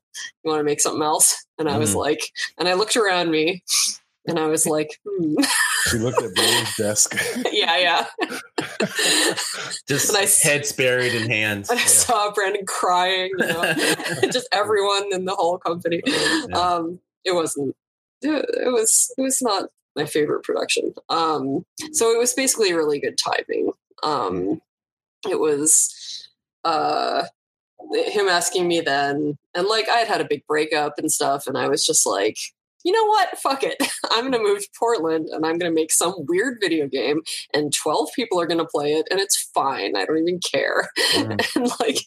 you 0.45 0.51
want 0.51 0.61
to 0.61 0.65
make 0.65 0.83
something 0.83 1.03
else? 1.03 1.47
And 1.59 1.67
I 1.67 1.79
was 1.79 1.95
Mhm. 1.95 1.97
like, 2.01 2.31
and 2.59 2.69
I 2.69 2.75
looked 2.75 2.95
around 2.95 3.31
me 3.31 3.63
and 4.31 4.39
I 4.39 4.47
was 4.47 4.65
like, 4.65 4.99
hmm. 5.07 5.35
She 5.89 5.99
looked 5.99 6.23
at 6.23 6.35
Blair's 6.35 6.77
desk. 6.77 7.17
yeah, 7.53 7.77
yeah. 7.79 8.07
Just 9.89 10.11
And 10.11 10.19
I 10.19 10.23
s- 10.23 10.41
heads 10.41 10.73
buried 10.73 11.15
in 11.15 11.29
hands. 11.29 11.69
And 11.69 11.81
I 11.81 11.85
saw 11.85 12.31
Brandon 12.31 12.65
crying, 12.65 13.33
you 13.39 13.47
know, 13.47 13.75
just 14.33 14.49
everyone 14.53 15.13
in 15.13 15.25
the 15.25 15.35
whole 15.35 15.59
company. 15.59 16.01
Yeah. 16.07 16.47
Um, 16.53 17.01
it 17.25 17.35
wasn't, 17.35 17.75
it, 18.23 18.29
it 18.29 18.73
was, 18.73 19.13
it 19.19 19.23
was 19.23 19.43
not 19.43 19.71
my 19.97 20.07
favorite 20.07 20.45
production. 20.45 20.95
Um, 21.09 21.65
so 21.93 22.13
it 22.13 22.19
was 22.19 22.33
basically 22.33 22.73
really 22.73 23.01
good 23.01 23.19
timing. 23.19 23.73
Um, 24.05 24.63
it 25.29 25.41
was, 25.41 26.29
uh, 26.65 27.25
him 27.93 28.29
asking 28.29 28.69
me 28.69 28.81
then, 28.81 29.39
and 29.55 29.67
like 29.67 29.89
I 29.89 29.97
had 29.99 30.09
had 30.09 30.21
a 30.21 30.27
big 30.27 30.47
breakup 30.47 30.99
and 30.99 31.11
stuff, 31.11 31.47
and 31.47 31.57
I 31.59 31.69
was 31.69 31.85
just 31.85 32.07
like, 32.07 32.37
you 32.85 32.93
know 32.93 33.05
what? 33.07 33.39
Fuck 33.39 33.63
it. 33.63 33.77
I'm 34.11 34.31
going 34.31 34.33
to 34.33 34.39
move 34.39 34.61
to 34.61 34.69
Portland 34.79 35.29
and 35.31 35.45
I'm 35.47 35.59
going 35.59 35.71
to 35.71 35.75
make 35.75 35.93
some 35.93 36.15
weird 36.29 36.59
video 36.61 36.87
game, 36.89 37.23
and 37.55 37.73
12 37.73 38.11
people 38.17 38.41
are 38.41 38.47
going 38.47 38.59
to 38.59 38.65
play 38.67 38.93
it, 38.93 39.07
and 39.11 39.21
it's 39.21 39.51
fine. 39.55 39.97
I 39.97 40.05
don't 40.05 40.19
even 40.19 40.41
care. 40.41 40.89
And 41.17 41.41
like, 41.81 41.99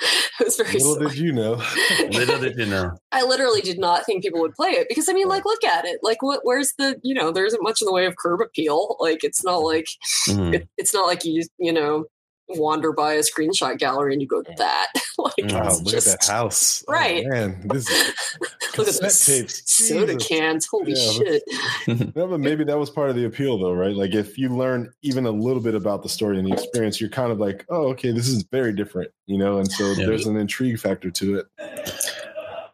it 0.40 0.44
was 0.44 0.56
very 0.56 0.72
Little 0.72 0.94
silly. 0.94 1.06
did 1.10 1.18
you 1.18 1.32
know. 1.32 1.62
Little 2.10 2.40
did 2.40 2.58
you 2.58 2.66
know. 2.66 2.98
I 3.12 3.22
literally 3.24 3.60
did 3.60 3.78
not 3.78 4.04
think 4.04 4.24
people 4.24 4.40
would 4.40 4.54
play 4.54 4.70
it 4.70 4.88
because 4.88 5.08
I 5.08 5.12
mean, 5.12 5.28
like, 5.28 5.44
look 5.44 5.62
at 5.64 5.84
it. 5.84 6.00
Like, 6.02 6.20
what? 6.22 6.40
Where's 6.42 6.72
the? 6.78 6.98
You 7.04 7.14
know, 7.14 7.30
there 7.30 7.46
isn't 7.46 7.62
much 7.62 7.80
in 7.80 7.86
the 7.86 7.92
way 7.92 8.04
of 8.06 8.16
curb 8.16 8.40
appeal. 8.40 8.96
Like, 8.98 9.22
it's 9.22 9.44
not 9.44 9.58
like 9.58 9.86
Mhm. 10.28 10.54
it, 10.54 10.68
it's 10.76 10.92
not 10.92 11.06
like 11.06 11.24
you 11.24 11.44
you 11.58 11.72
know 11.72 12.04
wander 12.48 12.92
by 12.92 13.14
a 13.14 13.20
screenshot 13.20 13.78
gallery 13.78 14.12
and 14.12 14.20
you 14.22 14.28
go 14.28 14.42
that. 14.58 14.88
like. 15.18 15.32
Wow, 15.38 15.66
it's 15.68 15.82
look 15.82 15.92
just 15.92 16.06
at 16.08 16.20
that 16.20 16.26
house. 16.32 16.84
Oh, 16.88 16.92
Right. 16.92 17.24
man, 17.26 17.60
this 17.68 17.88
look 18.78 18.88
at 18.88 18.94
cassette 18.94 19.02
this 19.02 19.26
tapes. 19.26 19.62
soda 19.72 20.14
Jesus. 20.14 20.28
cans. 20.28 20.66
Holy 20.70 20.92
Yeah, 20.92 21.12
shit! 21.12 21.42
No, 22.16 22.26
but 22.26 22.40
maybe 22.40 22.64
that 22.64 22.78
was 22.78 22.90
part 22.90 23.10
of 23.10 23.16
the 23.16 23.24
appeal, 23.24 23.58
though, 23.58 23.72
right? 23.72 23.94
Like, 23.96 24.14
if 24.14 24.36
you 24.38 24.48
learn 24.50 24.92
even 25.02 25.26
a 25.26 25.30
little 25.30 25.62
bit 25.62 25.74
about 25.74 26.02
the 26.02 26.08
story 26.08 26.38
and 26.38 26.46
the 26.46 26.52
experience, 26.52 27.00
you're 27.00 27.10
kind 27.10 27.32
of 27.32 27.38
like, 27.38 27.64
oh, 27.70 27.88
okay, 27.88 28.12
this 28.12 28.28
is 28.28 28.42
very 28.50 28.72
different, 28.72 29.10
you 29.26 29.38
know? 29.38 29.58
And 29.58 29.70
so 29.70 29.92
Yeah. 29.92 30.06
there's 30.06 30.26
an 30.26 30.36
intrigue 30.36 30.78
factor 30.78 31.10
to 31.10 31.38
it. 31.38 31.46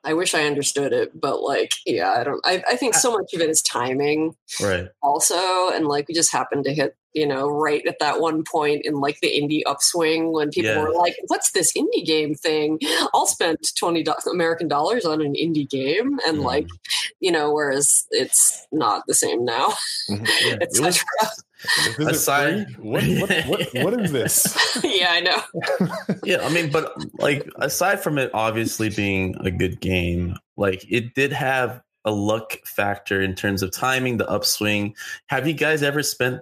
I 0.03 0.15
wish 0.15 0.35
I 0.35 0.45
understood 0.45 0.95
it, 0.95 1.19
but 1.21 1.43
like, 1.43 1.73
yeah, 1.85 2.13
I 2.13 2.25
don't. 2.25 2.41
I, 2.47 2.63
I 2.67 2.77
think 2.77 2.95
so 2.95 3.13
much 3.13 3.35
of 3.35 3.43
it 3.43 3.51
is 3.51 3.61
timing. 3.61 4.35
Right. 4.61 4.89
also 5.03 5.69
and 5.71 5.87
like 5.87 6.09
we 6.09 6.15
just 6.15 6.33
happened 6.33 6.65
to 6.65 6.73
hit 6.75 6.97
you 7.15 7.27
know 7.27 7.49
right 7.49 7.87
at 7.87 7.99
that 7.99 8.21
one 8.21 8.45
point 8.45 8.83
in 8.85 8.95
like 9.01 9.19
the 9.21 9.29
indie 9.29 9.63
upswing 9.67 10.33
when 10.33 10.51
people 10.51 10.71
Yeah. 10.71 10.83
were 10.83 10.93
like 10.95 11.17
what's 11.27 11.51
this 11.53 11.73
indie 11.73 12.05
game 12.05 12.35
thing 12.35 12.79
i'll 13.15 13.27
spend 13.27 13.59
20 13.79 14.03
do- 14.03 14.13
american 14.31 14.69
dollars 14.69 15.05
on 15.05 15.21
an 15.21 15.35
indie 15.35 15.69
game 15.69 16.19
and 16.27 16.39
Mhm. 16.39 16.45
like 16.45 16.67
you 17.21 17.33
know 17.33 17.53
whereas 17.53 18.07
it's 18.11 18.67
not 18.73 19.03
the 19.07 19.15
same 19.15 19.45
now 19.45 19.75
Mhm. 20.09 20.27
Yeah. 20.47 20.57
It's 20.61 20.79
Is 21.99 22.07
Aside- 22.07 22.75
What, 22.79 23.05
what, 23.05 23.31
what, 23.47 23.69
what 23.85 24.01
is 24.01 24.13
this? 24.13 24.79
yeah 24.83 25.11
i 25.11 25.21
know 25.21 25.43
yeah, 26.25 26.39
I 26.45 26.49
mean, 26.53 26.71
but 26.71 26.93
like 27.19 27.47
aside 27.57 28.01
from 28.01 28.17
it 28.19 28.31
obviously 28.33 28.89
being 28.89 29.35
a 29.41 29.51
good 29.51 29.81
game, 29.81 30.37
like 30.57 30.85
it 30.91 31.15
did 31.15 31.33
have 31.33 31.83
a 32.05 32.11
luck 32.11 32.57
factor 32.65 33.21
in 33.21 33.35
terms 33.35 33.63
of 33.63 33.71
timing, 33.73 34.17
the 34.17 34.29
upswing. 34.29 34.95
Have 35.27 35.47
you 35.47 35.53
guys 35.55 35.83
ever 35.83 36.03
spent 36.03 36.41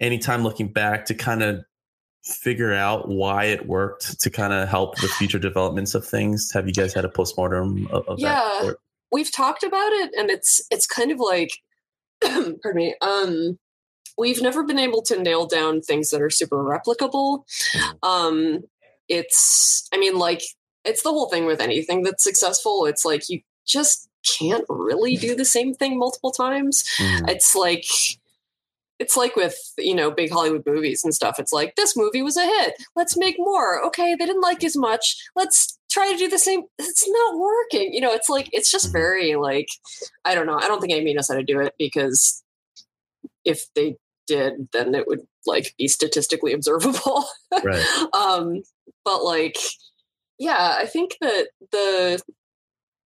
any 0.00 0.18
time 0.18 0.42
looking 0.42 0.72
back 0.72 1.06
to 1.06 1.14
kind 1.14 1.42
of 1.42 1.64
figure 2.24 2.72
out 2.74 3.08
why 3.08 3.44
it 3.44 3.66
worked 3.66 4.20
to 4.20 4.30
kind 4.30 4.52
of 4.52 4.68
help 4.68 4.96
the 5.00 5.08
future 5.08 5.38
developments 5.38 5.94
of 5.94 6.04
things? 6.06 6.50
Have 6.52 6.66
you 6.66 6.72
guys 6.74 6.92
had 6.92 7.04
a 7.04 7.08
postmortem 7.08 7.86
of, 7.88 8.06
of 8.08 8.18
Yeah. 8.18 8.34
that? 8.34 8.60
sort? 8.62 8.80
we've 9.12 9.30
talked 9.32 9.62
about 9.62 9.92
it 9.92 10.10
and 10.18 10.30
it's 10.30 10.60
it's 10.70 10.84
kind 10.86 11.12
of 11.12 11.20
like 11.20 11.50
pardon 12.20 12.74
me 12.74 12.94
um 13.00 13.56
we've 14.18 14.42
never 14.42 14.64
been 14.64 14.80
able 14.80 15.00
to 15.00 15.22
nail 15.22 15.46
down 15.46 15.80
things 15.80 16.10
that 16.10 16.20
are 16.20 16.28
super 16.28 16.56
replicable 16.56 17.44
um 18.02 18.64
it's 19.08 19.88
i 19.94 19.96
mean 19.96 20.18
like 20.18 20.42
it's 20.84 21.02
the 21.04 21.10
whole 21.10 21.28
thing 21.30 21.46
with 21.46 21.60
anything 21.60 22.02
that's 22.02 22.24
successful 22.24 22.84
it's 22.84 23.04
like 23.04 23.28
you 23.28 23.40
just 23.64 24.08
can't 24.26 24.64
really 24.68 25.16
do 25.16 25.36
the 25.36 25.44
same 25.44 25.72
thing 25.72 25.96
multiple 25.96 26.32
times 26.32 26.82
Mhm. 26.98 27.30
it's 27.30 27.54
like 27.54 27.86
it's 28.98 29.16
like 29.16 29.36
with 29.36 29.56
you 29.78 29.94
know 29.94 30.10
big 30.10 30.30
hollywood 30.30 30.64
movies 30.66 31.04
and 31.04 31.14
stuff 31.14 31.38
it's 31.38 31.52
like 31.52 31.74
this 31.76 31.96
movie 31.96 32.22
was 32.22 32.36
a 32.36 32.44
hit. 32.44 32.74
Let's 32.94 33.16
make 33.16 33.36
more. 33.38 33.84
Okay 33.86 34.14
they 34.14 34.26
didn't 34.26 34.42
like 34.42 34.64
as 34.64 34.76
much. 34.76 35.16
Let's 35.34 35.78
try 35.90 36.12
to 36.12 36.18
do 36.18 36.28
the 36.28 36.38
same. 36.38 36.62
It's 36.78 37.08
not 37.08 37.38
working 37.38 37.92
you 37.92 38.00
know 38.00 38.12
it's 38.12 38.28
like 38.28 38.48
it's 38.52 38.70
just 38.70 38.92
very 38.92 39.36
like 39.36 39.68
i 40.24 40.34
don't 40.34 40.46
know 40.46 40.58
i 40.58 40.68
don't 40.68 40.80
think 40.80 40.92
amy 40.92 41.14
knows 41.14 41.28
how 41.28 41.34
to 41.34 41.42
do 41.42 41.60
it 41.60 41.74
because 41.78 42.42
if 43.44 43.66
they 43.74 43.96
did 44.26 44.68
then 44.72 44.94
it 44.94 45.06
would 45.06 45.20
like 45.46 45.74
be 45.78 45.88
statistically 45.88 46.52
observable. 46.52 47.26
Right. 47.62 47.84
um 48.12 48.62
but 49.04 49.24
like 49.24 49.56
yeah 50.38 50.76
i 50.78 50.86
think 50.86 51.16
that 51.20 51.48
the 51.72 52.20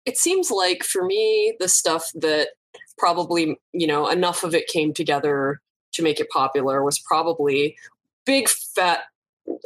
it 0.05 0.17
seems 0.17 0.51
like 0.51 0.85
for 0.85 1.05
me 1.05 1.57
the 1.59 1.69
stuff 1.69 2.11
that 2.15 2.49
probably 2.99 3.59
you 3.73 3.87
know 3.87 4.09
enough 4.09 4.45
of 4.45 4.55
it 4.55 4.69
came 4.69 4.93
together 4.93 5.61
to 5.97 6.03
make 6.03 6.21
it 6.21 6.31
popular 6.31 6.85
was 6.85 6.99
probably 6.99 7.77
big 8.25 8.49
fat 8.49 9.01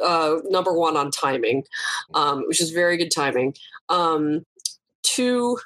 uh, 0.03 0.37
number 0.45 0.73
one 0.73 0.95
on 0.95 1.11
timing, 1.11 1.63
um, 2.13 2.43
which 2.47 2.61
is 2.61 2.71
very 2.71 2.97
good 2.97 3.11
timing. 3.11 3.55
Um, 3.89 4.45
two, 5.03 5.57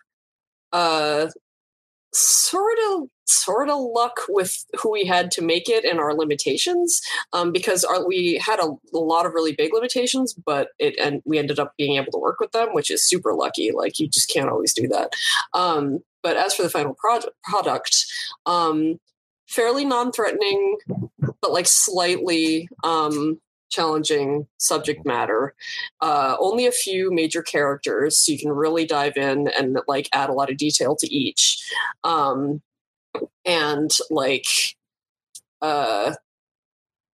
uh, 0.72 1.28
sort 2.14 2.78
of 2.90 3.10
sort 3.28 3.70
of 3.70 3.78
luck 3.80 4.22
with 4.30 4.66
who 4.80 4.92
we 4.92 5.06
had 5.06 5.32
to 5.32 5.42
make 5.42 5.68
it 5.68 5.84
and 5.84 6.00
our 6.00 6.14
limitations 6.14 7.02
um, 7.34 7.52
because 7.52 7.84
our, 7.84 8.08
we 8.08 8.40
had 8.44 8.60
a, 8.60 8.68
a, 8.94 8.98
lot 8.98 9.26
of 9.26 9.34
really 9.34 9.52
big 9.52 9.74
limitations 9.74 10.34
but 10.46 10.70
it 10.80 10.96
and 11.00 11.22
we 11.26 11.40
ended 11.40 11.60
up 11.60 11.74
being 11.78 11.98
able 11.98 12.12
to 12.12 12.20
work 12.20 12.40
with 12.40 12.52
them 12.52 12.70
which 12.72 12.92
is 12.92 13.04
super 13.04 13.34
lucky 13.34 13.72
like 13.72 14.00
you 14.00 14.08
just 14.08 14.30
can't 14.30 14.50
always 14.50 14.74
do 14.74 14.88
that 14.88 15.10
um, 15.54 16.00
but 16.22 16.38
as 16.38 16.54
for 16.54 16.62
the 16.62 16.70
final 16.70 16.94
project 16.94 17.34
product 17.44 18.06
um, 18.46 19.00
fairly 19.48 19.86
non-threatening 19.86 20.78
but 21.46 21.52
like 21.52 21.68
slightly 21.68 22.68
um, 22.84 23.40
challenging 23.70 24.48
subject 24.58 25.06
matter. 25.06 25.54
Uh, 26.02 26.36
only 26.40 26.66
a 26.66 26.72
few 26.72 27.14
major 27.14 27.44
characters, 27.44 28.18
so 28.18 28.32
you 28.32 28.40
can 28.40 28.52
really 28.52 28.86
dive 28.86 29.16
in 29.16 29.48
and 29.50 29.78
like 29.88 30.10
add 30.12 30.30
a 30.30 30.34
lot 30.34 30.50
of 30.50 30.58
detail 30.58 30.96
to 30.96 31.14
each. 31.14 31.64
Um, 32.04 32.62
and 33.46 33.92
like, 34.10 34.48
uh, 35.62 36.16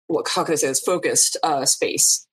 what? 0.08 0.28
How 0.28 0.44
can 0.44 0.52
I 0.52 0.56
say 0.56 0.68
this? 0.68 0.80
Focused 0.80 1.38
uh, 1.42 1.64
space, 1.64 2.26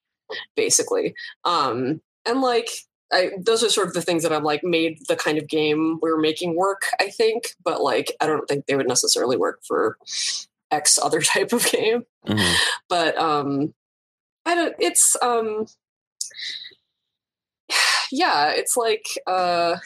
basically. 0.56 1.16
Um, 1.46 2.02
and 2.26 2.42
like, 2.42 2.70
I, 3.14 3.32
those 3.40 3.64
are 3.64 3.70
sort 3.70 3.88
of 3.88 3.94
the 3.94 4.02
things 4.02 4.24
that 4.24 4.34
I'm 4.34 4.44
like 4.44 4.64
made 4.64 5.00
the 5.08 5.16
kind 5.16 5.38
of 5.38 5.48
game 5.48 6.00
we 6.02 6.10
are 6.10 6.18
making 6.18 6.56
work. 6.56 6.84
I 7.00 7.10
think, 7.10 7.56
but 7.64 7.82
like, 7.82 8.16
I 8.20 8.26
don't 8.26 8.48
think 8.48 8.66
they 8.66 8.76
would 8.76 8.88
necessarily 8.88 9.38
work 9.38 9.62
for 9.68 9.98
X 10.72 11.00
other 11.02 11.22
type 11.34 11.54
of 11.54 11.66
game. 11.66 12.06
Mm-hmm. 12.28 12.56
But 12.90 13.18
um, 13.18 13.74
I 14.46 14.56
don't. 14.56 14.76
It's 14.80 15.16
um, 15.22 15.66
yeah. 18.12 18.52
It's 18.52 18.76
like 18.76 19.06
uh, 19.28 19.78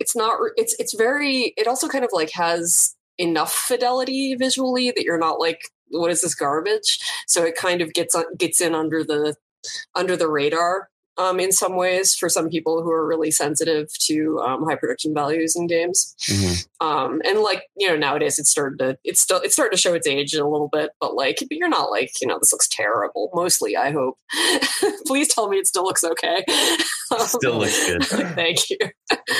it's 0.00 0.14
not. 0.14 0.38
It's 0.56 0.76
it's 0.78 0.94
very. 0.94 1.54
It 1.56 1.66
also 1.66 1.88
kind 1.88 2.04
of 2.04 2.10
like 2.12 2.30
has 2.32 2.94
enough 3.18 3.52
fidelity 3.52 4.34
visually 4.34 4.90
that 4.90 5.04
you're 5.04 5.18
not 5.18 5.38
like, 5.38 5.60
what 5.88 6.10
is 6.10 6.22
this 6.22 6.34
garbage? 6.34 6.98
So 7.26 7.44
it 7.44 7.56
kind 7.56 7.80
of 7.80 7.92
gets 7.92 8.16
gets 8.38 8.60
in 8.60 8.74
under 8.74 9.04
the 9.04 9.36
under 9.94 10.16
the 10.16 10.28
radar 10.28 10.88
um, 11.18 11.40
in 11.40 11.52
some 11.52 11.76
ways 11.76 12.14
for 12.14 12.28
some 12.28 12.48
people 12.48 12.82
who 12.82 12.90
are 12.90 13.06
really 13.06 13.30
sensitive 13.30 13.88
to 14.06 14.40
um, 14.40 14.64
high 14.64 14.76
production 14.76 15.14
values 15.14 15.54
in 15.56 15.66
games. 15.66 16.14
Mm-hmm. 16.22 16.86
Um, 16.86 17.20
and 17.24 17.40
like 17.40 17.64
you 17.76 17.88
know 17.88 17.96
nowadays 17.96 18.38
it's 18.38 18.50
started 18.50 18.78
to 18.78 18.98
it's 19.04 19.20
still 19.20 19.38
it's 19.38 19.54
starting 19.54 19.76
to 19.76 19.80
show 19.80 19.94
its 19.94 20.06
age 20.06 20.34
a 20.34 20.46
little 20.46 20.68
bit, 20.68 20.90
but 21.00 21.14
like 21.14 21.38
but 21.40 21.56
you're 21.56 21.68
not 21.68 21.90
like 21.90 22.10
you 22.20 22.26
know 22.26 22.38
this 22.38 22.52
looks 22.52 22.68
terrible. 22.68 23.30
Mostly, 23.34 23.76
I 23.76 23.90
hope. 23.90 24.18
Please 25.06 25.28
tell 25.28 25.48
me 25.48 25.58
it 25.58 25.66
still 25.66 25.84
looks 25.84 26.04
okay. 26.04 26.44
still 27.18 27.58
looks 27.58 27.86
good. 27.86 28.04
Thank 28.06 28.70
you. 28.70 28.78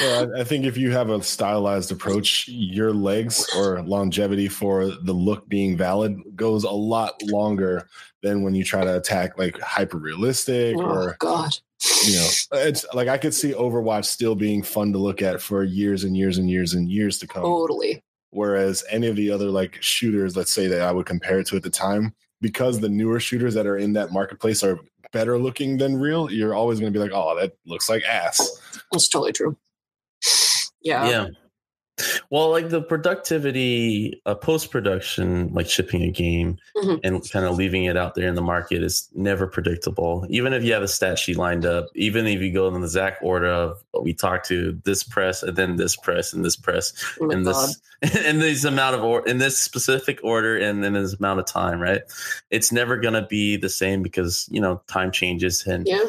Yeah, 0.02 0.26
I 0.36 0.44
think 0.44 0.64
if 0.64 0.76
you 0.76 0.90
have 0.92 1.10
a 1.10 1.22
stylized 1.22 1.90
approach, 1.90 2.46
your 2.48 2.92
legs 2.92 3.48
or 3.56 3.82
longevity 3.82 4.48
for 4.48 4.86
the 4.86 5.12
look 5.12 5.48
being 5.48 5.76
valid 5.76 6.16
goes 6.36 6.64
a 6.64 6.70
lot 6.70 7.14
longer 7.22 7.88
than 8.22 8.42
when 8.42 8.54
you 8.54 8.64
try 8.64 8.84
to 8.84 8.96
attack 8.96 9.38
like 9.38 9.58
hyper 9.60 9.98
realistic 9.98 10.76
oh, 10.78 10.82
or 10.82 11.16
God. 11.18 11.56
You 12.04 12.14
know, 12.14 12.28
it's 12.52 12.86
like 12.94 13.08
I 13.08 13.18
could 13.18 13.34
see 13.34 13.52
Overwatch 13.52 14.04
still 14.04 14.34
being 14.34 14.62
fun 14.62 14.92
to 14.92 14.98
look 14.98 15.20
at 15.20 15.42
for 15.42 15.64
years 15.64 16.04
and 16.04 16.16
years 16.16 16.38
and 16.38 16.48
years 16.48 16.74
and 16.74 16.88
years 16.88 17.18
to 17.18 17.26
come. 17.26 17.42
Totally. 17.42 18.02
Whereas 18.30 18.84
any 18.88 19.08
of 19.08 19.16
the 19.16 19.30
other 19.30 19.50
like 19.50 19.82
shooters, 19.82 20.36
let's 20.36 20.52
say 20.52 20.68
that 20.68 20.82
I 20.82 20.92
would 20.92 21.06
compare 21.06 21.40
it 21.40 21.46
to 21.48 21.56
at 21.56 21.62
the 21.62 21.70
time, 21.70 22.14
because 22.40 22.80
the 22.80 22.88
newer 22.88 23.20
shooters 23.20 23.54
that 23.54 23.66
are 23.66 23.76
in 23.76 23.92
that 23.94 24.12
marketplace 24.12 24.62
are 24.62 24.78
better 25.12 25.38
looking 25.38 25.76
than 25.76 25.96
real, 25.96 26.30
you're 26.30 26.54
always 26.54 26.80
going 26.80 26.92
to 26.92 26.96
be 26.96 27.02
like, 27.02 27.12
oh, 27.12 27.38
that 27.38 27.52
looks 27.66 27.88
like 27.88 28.04
ass. 28.04 28.50
That's 28.90 29.08
totally 29.08 29.32
true. 29.32 29.56
Yeah. 30.82 31.08
Yeah. 31.08 31.26
Well, 32.30 32.50
like 32.50 32.70
the 32.70 32.80
productivity, 32.80 34.20
uh, 34.24 34.34
post 34.34 34.70
production, 34.70 35.52
like 35.52 35.68
shipping 35.68 36.02
a 36.02 36.10
game 36.10 36.56
mm-hmm. 36.76 36.96
and 37.04 37.30
kind 37.30 37.44
of 37.44 37.56
leaving 37.56 37.84
it 37.84 37.96
out 37.96 38.14
there 38.14 38.28
in 38.28 38.34
the 38.34 38.42
market 38.42 38.82
is 38.82 39.10
never 39.14 39.46
predictable. 39.46 40.26
Even 40.30 40.52
if 40.52 40.64
you 40.64 40.72
have 40.72 40.82
a 40.82 40.88
stat 40.88 41.18
sheet 41.18 41.36
lined 41.36 41.66
up, 41.66 41.88
even 41.94 42.26
if 42.26 42.40
you 42.40 42.52
go 42.52 42.66
in 42.68 42.74
the 42.74 42.80
exact 42.80 43.22
order 43.22 43.48
of 43.48 43.82
what 43.90 44.04
we 44.04 44.14
talked 44.14 44.46
to 44.48 44.80
this 44.84 45.02
press 45.02 45.42
and 45.42 45.56
then 45.56 45.76
this 45.76 45.94
press 45.94 46.32
and 46.32 46.44
this 46.44 46.56
press 46.56 46.92
oh 47.20 47.30
and 47.30 47.46
this 47.46 47.80
and 48.02 48.40
this 48.42 48.64
amount 48.64 48.96
of 48.96 49.02
or 49.02 49.26
in 49.28 49.38
this 49.38 49.58
specific 49.58 50.18
order 50.24 50.56
and 50.56 50.82
then 50.82 50.94
this 50.94 51.14
amount 51.14 51.40
of 51.40 51.46
time, 51.46 51.80
right? 51.80 52.02
It's 52.50 52.72
never 52.72 52.96
going 52.96 53.14
to 53.14 53.26
be 53.26 53.56
the 53.56 53.68
same 53.68 54.02
because 54.02 54.48
you 54.50 54.60
know 54.60 54.80
time 54.86 55.12
changes 55.12 55.66
and 55.66 55.86
yeah 55.86 56.04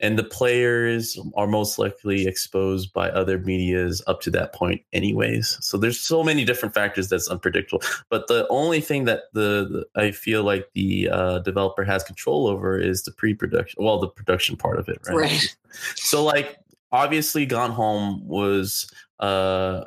and 0.00 0.18
the 0.18 0.24
players 0.24 1.18
are 1.36 1.46
most 1.46 1.78
likely 1.78 2.26
exposed 2.26 2.92
by 2.92 3.08
other 3.10 3.38
medias 3.38 4.02
up 4.06 4.20
to 4.22 4.30
that 4.30 4.52
point 4.52 4.82
anyways. 4.92 5.58
So 5.60 5.78
there's 5.78 5.98
so 5.98 6.22
many 6.22 6.44
different 6.44 6.74
factors 6.74 7.08
that's 7.08 7.28
unpredictable. 7.28 7.82
But 8.10 8.26
the 8.28 8.46
only 8.48 8.80
thing 8.80 9.04
that 9.04 9.22
the, 9.32 9.86
the 9.94 10.00
i 10.00 10.10
feel 10.10 10.42
like 10.42 10.68
the 10.74 11.08
uh, 11.10 11.38
developer 11.40 11.84
has 11.84 12.02
control 12.02 12.46
over 12.46 12.78
is 12.78 13.02
the 13.02 13.12
pre-production 13.12 13.82
well 13.82 13.98
the 13.98 14.08
production 14.08 14.56
part 14.56 14.78
of 14.78 14.88
it 14.88 14.98
right, 15.06 15.16
right. 15.16 15.56
so 15.94 16.22
like 16.24 16.58
obviously 16.92 17.46
gone 17.46 17.70
home 17.70 18.26
was 18.26 18.90
uh 19.20 19.82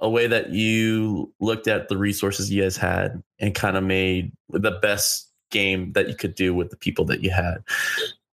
a 0.00 0.08
way 0.08 0.26
that 0.28 0.50
you 0.50 1.32
looked 1.40 1.66
at 1.66 1.88
the 1.88 1.96
resources 1.96 2.50
you 2.50 2.62
guys 2.62 2.76
had 2.76 3.22
and 3.40 3.54
kind 3.54 3.76
of 3.76 3.82
made 3.82 4.32
the 4.50 4.70
best 4.70 5.32
game 5.50 5.92
that 5.92 6.08
you 6.08 6.14
could 6.14 6.34
do 6.34 6.54
with 6.54 6.70
the 6.70 6.76
people 6.76 7.04
that 7.04 7.22
you 7.22 7.30
had 7.30 7.58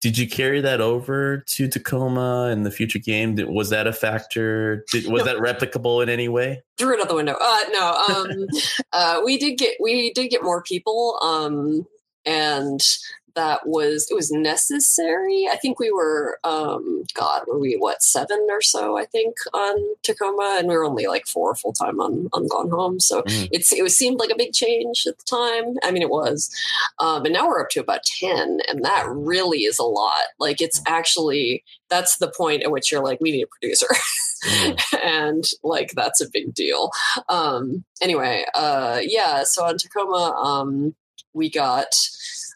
did 0.05 0.19
you 0.19 0.29
carry 0.29 0.61
that 0.61 0.81
over 0.81 1.39
to 1.47 1.67
Tacoma 1.67 2.51
in 2.51 2.61
the 2.61 2.69
future 2.69 2.99
game? 2.99 3.37
Was 3.51 3.71
that 3.71 3.87
a 3.87 3.91
factor? 3.91 4.85
Did, 4.91 5.11
was 5.11 5.25
no. 5.25 5.33
that 5.33 5.37
replicable 5.37 6.03
in 6.03 6.09
any 6.09 6.27
way? 6.29 6.61
Threw 6.77 6.93
it 6.93 7.01
out 7.01 7.09
the 7.09 7.15
window. 7.15 7.35
Uh, 7.41 7.59
no, 7.71 8.05
um, 8.07 8.47
uh, 8.93 9.21
we 9.25 9.39
did 9.39 9.57
get 9.57 9.77
we 9.81 10.13
did 10.13 10.27
get 10.29 10.43
more 10.43 10.61
people, 10.61 11.17
um, 11.23 11.87
and 12.23 12.81
that 13.35 13.67
was 13.67 14.07
it 14.09 14.15
was 14.15 14.31
necessary. 14.31 15.47
I 15.51 15.57
think 15.57 15.79
we 15.79 15.91
were 15.91 16.39
um 16.43 17.03
God, 17.13 17.43
were 17.47 17.59
we 17.59 17.75
what, 17.75 18.01
seven 18.01 18.47
or 18.49 18.61
so, 18.61 18.97
I 18.97 19.05
think, 19.05 19.35
on 19.53 19.77
Tacoma, 20.03 20.57
and 20.59 20.67
we 20.67 20.75
were 20.75 20.85
only 20.85 21.07
like 21.07 21.27
four 21.27 21.55
full 21.55 21.73
time 21.73 21.99
on, 21.99 22.29
on 22.33 22.47
Gone 22.47 22.69
Home. 22.69 22.99
So 22.99 23.21
mm. 23.23 23.49
it's 23.51 23.71
it 23.71 23.83
was 23.83 23.97
seemed 23.97 24.19
like 24.19 24.31
a 24.31 24.37
big 24.37 24.53
change 24.53 25.05
at 25.07 25.17
the 25.17 25.23
time. 25.25 25.75
I 25.83 25.91
mean 25.91 26.01
it 26.01 26.09
was. 26.09 26.49
Um 26.99 27.25
and 27.25 27.33
now 27.33 27.47
we're 27.47 27.61
up 27.61 27.69
to 27.71 27.81
about 27.81 28.03
ten, 28.03 28.59
and 28.67 28.83
that 28.83 29.05
really 29.07 29.59
is 29.59 29.79
a 29.79 29.83
lot. 29.83 30.25
Like 30.39 30.61
it's 30.61 30.81
actually 30.87 31.63
that's 31.89 32.17
the 32.17 32.31
point 32.35 32.63
at 32.63 32.71
which 32.71 32.91
you're 32.91 33.03
like, 33.03 33.21
we 33.21 33.31
need 33.31 33.43
a 33.43 33.47
producer. 33.47 33.87
Mm. 34.45 34.77
and 35.03 35.43
like 35.63 35.93
that's 35.95 36.21
a 36.21 36.29
big 36.29 36.53
deal. 36.53 36.91
Um 37.29 37.83
anyway, 37.99 38.45
uh 38.53 38.99
yeah, 39.01 39.43
so 39.43 39.65
on 39.65 39.77
Tacoma, 39.77 40.35
um 40.35 40.93
we 41.33 41.49
got 41.49 41.87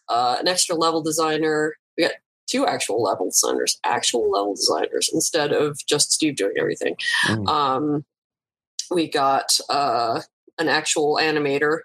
uh, 0.09 0.37
an 0.39 0.47
extra 0.47 0.75
level 0.75 1.01
designer. 1.01 1.75
We 1.97 2.03
got 2.03 2.13
two 2.47 2.65
actual 2.65 3.01
level 3.01 3.27
designers, 3.27 3.79
actual 3.83 4.29
level 4.31 4.55
designers 4.55 5.09
instead 5.13 5.51
of 5.51 5.79
just 5.87 6.11
Steve 6.11 6.35
doing 6.35 6.53
everything. 6.59 6.95
Mm. 7.27 7.47
Um, 7.47 8.05
we 8.91 9.07
got 9.07 9.59
uh, 9.69 10.21
an 10.59 10.67
actual 10.67 11.17
animator 11.21 11.79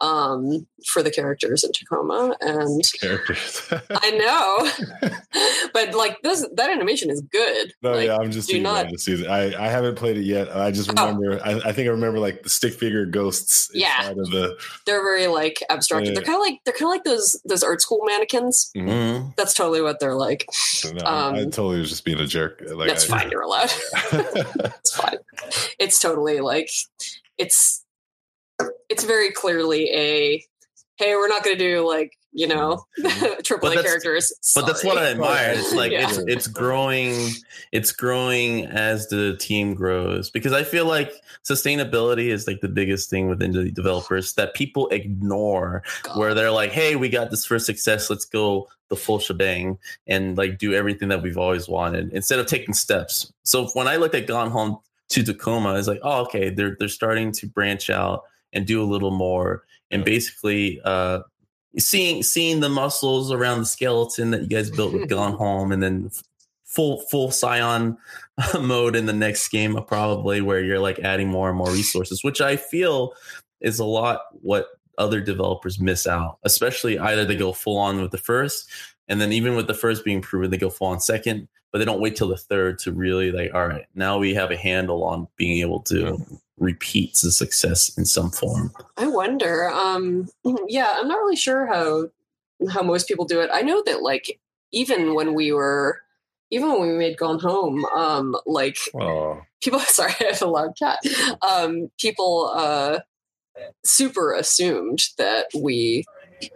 um, 0.00 0.66
for 0.86 1.02
the 1.02 1.10
characters 1.10 1.62
in 1.62 1.72
Tacoma, 1.72 2.36
and 2.40 2.82
characters. 3.00 3.68
I 3.90 4.10
know, 4.10 5.10
but 5.72 5.94
like 5.94 6.20
this, 6.22 6.46
that 6.54 6.70
animation 6.70 7.10
is 7.10 7.20
good. 7.20 7.72
No, 7.82 7.92
like, 7.92 8.06
yeah, 8.06 8.16
I'm 8.16 8.30
just 8.30 8.48
do 8.48 8.60
not. 8.60 8.86
I 9.28 9.54
I 9.58 9.68
haven't 9.68 9.96
played 9.96 10.16
it 10.16 10.24
yet. 10.24 10.54
I 10.54 10.70
just 10.70 10.90
oh. 10.96 11.06
remember. 11.06 11.40
Oh. 11.44 11.50
I, 11.50 11.68
I, 11.68 11.72
think 11.72 11.88
I 11.88 11.90
remember 11.90 12.18
like 12.18 12.42
the 12.42 12.48
stick 12.48 12.74
figure 12.74 13.06
ghosts. 13.06 13.70
Yeah, 13.74 14.10
of 14.10 14.16
the. 14.16 14.58
They're 14.86 15.02
very 15.02 15.26
like 15.26 15.62
abstracted. 15.70 16.08
Yeah. 16.08 16.14
They're 16.14 16.24
kind 16.24 16.36
of 16.36 16.40
like 16.40 16.60
they're 16.64 16.74
kind 16.74 16.84
of 16.86 16.90
like 16.90 17.04
those 17.04 17.40
those 17.44 17.62
art 17.62 17.82
school 17.82 18.00
mannequins. 18.04 18.70
Mm-hmm. 18.76 19.30
That's 19.36 19.54
totally 19.54 19.82
what 19.82 20.00
they're 20.00 20.14
like. 20.14 20.46
No, 20.84 21.06
um, 21.06 21.34
I 21.34 21.44
totally 21.44 21.78
was 21.78 21.90
just 21.90 22.04
being 22.04 22.18
a 22.18 22.26
jerk. 22.26 22.62
Like, 22.66 22.88
that's 22.88 23.10
I, 23.10 23.18
fine. 23.18 23.30
You're 23.30 23.42
allowed. 23.42 23.72
Yeah. 24.12 24.22
it's 24.54 24.94
fine. 24.94 25.18
It's 25.78 26.00
totally 26.00 26.40
like 26.40 26.70
it's 27.38 27.83
it's 28.88 29.04
very 29.04 29.30
clearly 29.30 29.90
a 29.90 30.44
hey, 30.96 31.16
we're 31.16 31.28
not 31.28 31.42
going 31.42 31.58
to 31.58 31.64
do 31.64 31.86
like 31.86 32.16
you 32.32 32.48
know 32.48 32.84
mm-hmm. 32.98 33.40
triple 33.44 33.70
A 33.70 33.82
characters. 33.82 34.32
Sorry. 34.40 34.64
But 34.64 34.72
that's 34.72 34.84
what 34.84 34.98
I 34.98 35.10
admire. 35.10 35.52
It's 35.56 35.72
like 35.74 35.92
yeah. 35.92 36.08
it's 36.08 36.18
it's 36.18 36.46
growing. 36.46 37.30
It's 37.72 37.92
growing 37.92 38.66
as 38.66 39.08
the 39.08 39.36
team 39.36 39.74
grows 39.74 40.30
because 40.30 40.52
I 40.52 40.64
feel 40.64 40.86
like 40.86 41.12
sustainability 41.44 42.26
is 42.26 42.46
like 42.46 42.60
the 42.60 42.68
biggest 42.68 43.10
thing 43.10 43.28
within 43.28 43.52
the 43.52 43.70
developers 43.70 44.34
that 44.34 44.54
people 44.54 44.88
ignore. 44.88 45.82
God. 46.02 46.18
Where 46.18 46.34
they're 46.34 46.50
like, 46.50 46.72
hey, 46.72 46.96
we 46.96 47.08
got 47.08 47.30
this 47.30 47.44
first 47.44 47.66
success. 47.66 48.10
Let's 48.10 48.24
go 48.24 48.68
the 48.90 48.96
full 48.96 49.18
shebang 49.18 49.78
and 50.06 50.36
like 50.36 50.58
do 50.58 50.74
everything 50.74 51.08
that 51.08 51.22
we've 51.22 51.38
always 51.38 51.68
wanted 51.68 52.12
instead 52.12 52.38
of 52.38 52.46
taking 52.46 52.74
steps. 52.74 53.32
So 53.42 53.68
when 53.68 53.88
I 53.88 53.96
looked 53.96 54.14
at 54.14 54.26
Gone 54.26 54.50
Home 54.50 54.78
to 55.10 55.22
Tacoma, 55.22 55.74
it's 55.74 55.88
like, 55.88 56.00
oh, 56.02 56.22
okay, 56.22 56.50
they're 56.50 56.76
they're 56.78 56.88
starting 56.88 57.32
to 57.32 57.46
branch 57.46 57.90
out 57.90 58.24
and 58.54 58.66
do 58.66 58.82
a 58.82 58.86
little 58.86 59.10
more 59.10 59.64
and 59.90 60.04
basically 60.04 60.80
uh, 60.84 61.20
seeing 61.78 62.22
seeing 62.22 62.60
the 62.60 62.68
muscles 62.68 63.30
around 63.32 63.60
the 63.60 63.66
skeleton 63.66 64.30
that 64.32 64.42
you 64.42 64.48
guys 64.48 64.70
built 64.70 64.92
with 64.92 65.08
Gone 65.08 65.34
Home, 65.34 65.72
and 65.72 65.82
then 65.82 66.10
full 66.64 67.00
full 67.10 67.28
Saiyan 67.28 67.96
mode 68.60 68.96
in 68.96 69.06
the 69.06 69.12
next 69.12 69.48
game, 69.48 69.78
probably 69.86 70.40
where 70.40 70.62
you're 70.62 70.80
like 70.80 70.98
adding 70.98 71.28
more 71.28 71.48
and 71.48 71.56
more 71.56 71.70
resources, 71.70 72.24
which 72.24 72.40
I 72.40 72.56
feel 72.56 73.14
is 73.60 73.78
a 73.78 73.84
lot 73.84 74.22
what 74.42 74.66
other 74.98 75.20
developers 75.20 75.80
miss 75.80 76.06
out. 76.06 76.38
Especially 76.42 76.98
either 76.98 77.24
they 77.24 77.36
go 77.36 77.52
full 77.52 77.78
on 77.78 78.00
with 78.00 78.10
the 78.10 78.18
first, 78.18 78.68
and 79.08 79.20
then 79.20 79.32
even 79.32 79.54
with 79.54 79.66
the 79.66 79.74
first 79.74 80.04
being 80.04 80.20
proven, 80.20 80.50
they 80.50 80.58
go 80.58 80.70
full 80.70 80.88
on 80.88 81.00
second, 81.00 81.48
but 81.72 81.78
they 81.78 81.84
don't 81.84 82.00
wait 82.00 82.16
till 82.16 82.28
the 82.28 82.36
third 82.36 82.78
to 82.80 82.92
really 82.92 83.30
like, 83.30 83.54
all 83.54 83.66
right, 83.66 83.86
now 83.94 84.18
we 84.18 84.34
have 84.34 84.50
a 84.50 84.56
handle 84.56 85.04
on 85.04 85.28
being 85.36 85.60
able 85.60 85.80
to 85.80 86.18
repeat 86.58 87.18
the 87.22 87.30
success 87.30 87.96
in 87.96 88.04
some 88.04 88.30
form. 88.30 88.72
I 88.96 89.06
wonder. 89.06 89.68
Um, 89.70 90.28
yeah, 90.68 90.94
I'm 90.96 91.08
not 91.08 91.18
really 91.18 91.36
sure 91.36 91.66
how 91.66 92.08
how 92.70 92.82
most 92.82 93.08
people 93.08 93.24
do 93.24 93.40
it. 93.40 93.50
I 93.52 93.62
know 93.62 93.82
that 93.86 94.02
like 94.02 94.40
even 94.72 95.14
when 95.14 95.34
we 95.34 95.52
were 95.52 96.00
even 96.50 96.70
when 96.70 96.82
we 96.82 96.94
made 96.94 97.16
Gone 97.16 97.40
Home, 97.40 97.84
um, 97.86 98.36
like 98.46 98.78
Oh, 98.94 99.40
people 99.62 99.80
sorry, 99.80 100.14
I 100.20 100.24
have 100.24 100.42
a 100.42 100.46
loud 100.46 100.76
cat. 100.78 101.00
Um, 101.48 101.90
people 101.98 102.52
uh 102.54 103.00
super 103.84 104.32
assumed 104.32 105.00
that 105.18 105.46
we 105.54 106.04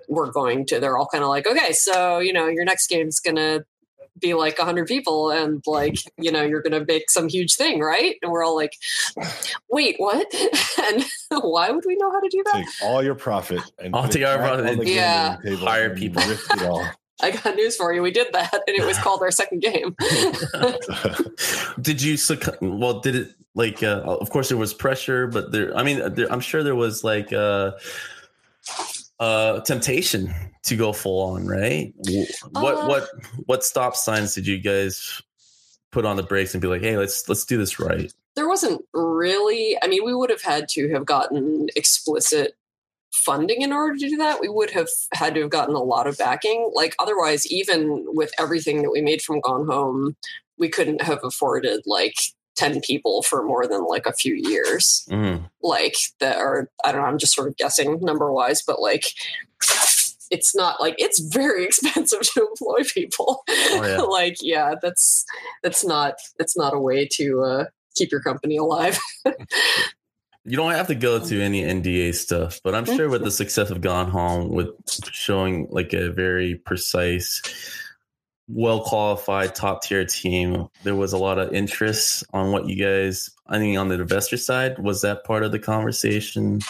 were 0.09 0.31
going 0.31 0.67
to 0.67 0.81
they're 0.81 0.99
all 0.99 1.09
kind 1.11 1.25
of 1.25 1.31
like, 1.31 1.47
okay, 1.47 1.73
so 1.73 2.19
you 2.19 2.33
know, 2.33 2.47
your 2.47 2.65
next 2.65 2.89
game's 2.89 3.21
gonna 3.21 3.65
be 4.21 4.35
like 4.35 4.59
100 4.59 4.87
people 4.87 5.31
and 5.31 5.63
like 5.67 5.97
you 6.19 6.31
know 6.33 6.43
you're 6.43 6.63
gonna 6.63 6.85
make 6.87 7.11
some 7.11 7.29
huge 7.29 7.55
thing 7.57 7.81
right 7.81 8.17
and 8.23 8.31
we're 8.33 8.45
all 8.45 8.57
like 8.57 8.73
wait 9.71 9.95
what 9.99 10.27
and 10.85 11.05
why 11.43 11.71
would 11.71 11.85
we 11.87 11.97
know 11.97 12.11
how 12.11 12.21
to 12.21 12.29
do 12.31 12.43
that 12.47 12.55
take 12.65 12.67
all 12.83 13.03
your 13.03 13.15
profit 13.15 13.61
and 13.79 13.95
All 13.95 14.03
put 14.03 14.13
take 14.13 14.23
it 14.23 14.25
our 14.27 14.39
back 14.39 14.49
profit 14.49 14.67
on 14.71 14.77
the 14.77 14.81
and 14.83 14.89
Yeah. 14.89 15.37
table 15.45 15.67
hire 15.67 15.91
and 15.91 15.99
people. 15.99 16.23
risk 16.29 16.55
it 16.57 16.63
all. 16.63 16.87
i 17.21 17.31
got 17.33 17.57
news 17.57 17.75
for 17.77 17.93
you 17.93 18.01
we 18.03 18.11
did 18.13 18.29
that 18.33 18.53
and 18.53 18.77
it 18.77 18.85
was 18.87 18.97
called 18.99 19.21
our 19.23 19.31
second 19.33 19.61
game 19.61 19.95
did 21.81 22.01
you 22.03 22.17
succumb? 22.17 22.79
Well, 22.81 23.01
did 23.01 23.15
it 23.17 23.35
like? 23.55 23.83
Uh, 23.83 24.03
of 24.21 24.31
course, 24.31 24.49
there 24.49 24.57
was 24.59 24.73
pressure, 24.75 25.27
but 25.27 25.51
there. 25.53 25.77
I 25.77 25.83
mean, 25.83 26.15
there, 26.15 26.31
I'm 26.33 26.41
sure 26.41 26.63
there 26.63 26.75
was 26.77 27.03
like 27.05 27.33
uh, 27.33 27.73
uh, 29.21 29.61
temptation 29.61 30.33
to 30.69 30.77
go 30.77 30.93
full 30.93 31.21
on, 31.35 31.47
right? 31.47 31.93
What 32.53 32.75
Uh, 32.77 32.87
what 32.87 33.09
what 33.47 33.65
stop 33.65 33.97
signs 33.97 34.35
did 34.35 34.47
you 34.47 34.59
guys 34.59 35.21
put 35.91 36.05
on 36.05 36.17
the 36.17 36.23
brakes 36.23 36.55
and 36.55 36.61
be 36.61 36.69
like, 36.69 36.83
hey, 36.83 36.97
let's 36.97 37.29
let's 37.29 37.45
do 37.45 37.57
this 37.59 37.79
right? 37.81 38.13
there 38.37 38.47
wasn't 38.49 38.81
really 38.95 39.77
i 39.83 39.89
mean 39.89 40.05
we 40.05 40.15
would 40.15 40.31
have 40.31 40.43
had 40.43 40.69
to 40.69 40.89
have 40.93 41.05
gotten 41.05 41.67
explicit 41.75 42.53
funding 43.13 43.63
in 43.63 43.73
order 43.73 43.97
to 43.97 44.09
do 44.09 44.17
that 44.17 44.41
we 44.41 44.49
would 44.49 44.71
have 44.71 44.87
had 45.13 45.35
to 45.35 45.41
have 45.41 45.51
gotten 45.51 45.75
a 45.75 45.83
lot 45.83 46.07
of 46.07 46.17
backing 46.19 46.71
like 46.73 46.95
otherwise 47.01 47.49
even 47.49 48.05
with 48.15 48.31
everything 48.39 48.83
that 48.83 48.91
we 48.93 49.01
made 49.01 49.21
from 49.23 49.41
gone 49.41 49.67
home 49.67 50.15
we 50.57 50.69
couldn't 50.69 51.03
have 51.03 51.19
afforded 51.25 51.81
like 51.85 52.15
10 52.55 52.81
people 52.83 53.23
for 53.23 53.43
more 53.43 53.67
than 53.67 53.85
like 53.87 54.07
a 54.07 54.13
few 54.13 54.35
years 54.35 55.05
Mm. 55.11 55.51
like 55.65 55.97
that 56.21 56.37
are 56.37 56.71
i 56.85 56.93
don't 56.93 57.01
know 57.01 57.09
i'm 57.09 57.19
just 57.19 57.35
sort 57.35 57.49
of 57.49 57.57
guessing 57.57 57.99
number 58.01 58.33
wise 58.33 58.63
but 58.63 58.81
like 58.81 59.05
it's 60.31 60.55
not 60.55 60.81
like 60.81 60.95
it's 60.99 61.19
very 61.21 61.65
expensive 61.67 62.21
to 62.21 62.47
employ 62.49 62.83
people 62.85 63.43
Oh, 63.49 63.85
yeah. 63.87 63.97
like 64.03 64.37
yeah 64.41 64.75
that's 64.81 65.25
that's 65.63 65.85
not 65.85 66.15
that's 66.39 66.57
not 66.57 66.75
a 66.75 66.79
way 66.79 67.07
to 67.13 67.43
uh 67.43 67.65
keep 67.95 68.11
your 68.11 68.23
company 68.23 68.57
alive 68.57 68.99
You 70.45 70.57
don't 70.57 70.73
have 70.73 70.87
to 70.87 70.95
go 70.95 71.19
to 71.23 71.43
any 71.43 71.63
NDA 71.63 72.15
stuff, 72.15 72.61
but 72.65 72.75
I'm 72.75 72.87
sure 72.87 73.11
with 73.11 73.23
the 73.23 73.31
success 73.31 73.69
of 73.69 73.83
Gone 73.83 74.09
Home, 74.11 74.49
with 74.49 74.69
showing 75.13 75.67
like 75.69 75.93
a 75.93 76.11
very 76.11 76.55
precise, 76.55 77.43
well 78.49 78.81
qualified, 78.83 79.55
top 79.55 79.83
tier 79.83 80.07
team, 80.07 80.69
there 80.85 80.95
was 80.95 81.13
a 81.13 81.19
lot 81.19 81.39
of 81.39 81.53
interest 81.53 82.25
on 82.33 82.51
what 82.51 82.67
you 82.67 82.83
guys. 82.83 83.29
I 83.49 83.59
mean, 83.59 83.79
on 83.79 83.89
the 83.89 84.01
investor 84.01 84.37
side, 84.37 84.79
was 84.79 85.01
that 85.03 85.25
part 85.25 85.43
of 85.43 85.53
the 85.53 85.59
conversation? 85.59 86.61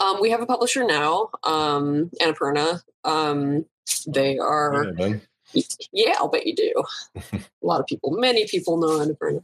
um 0.00 0.18
we 0.20 0.30
have 0.30 0.40
a 0.40 0.46
publisher 0.46 0.84
now 0.84 1.28
um 1.44 2.10
annapurna. 2.20 2.80
Um 3.04 3.64
they 4.06 4.38
are 4.38 4.92
Yeah, 5.52 5.62
yeah 5.92 6.14
i'll 6.18 6.28
bet 6.28 6.46
you 6.46 6.54
do. 6.54 6.72
A 7.32 7.66
lot 7.66 7.80
of 7.80 7.86
people 7.86 8.10
many 8.12 8.46
people 8.48 8.78
know 8.78 8.98
annapurna. 8.98 9.42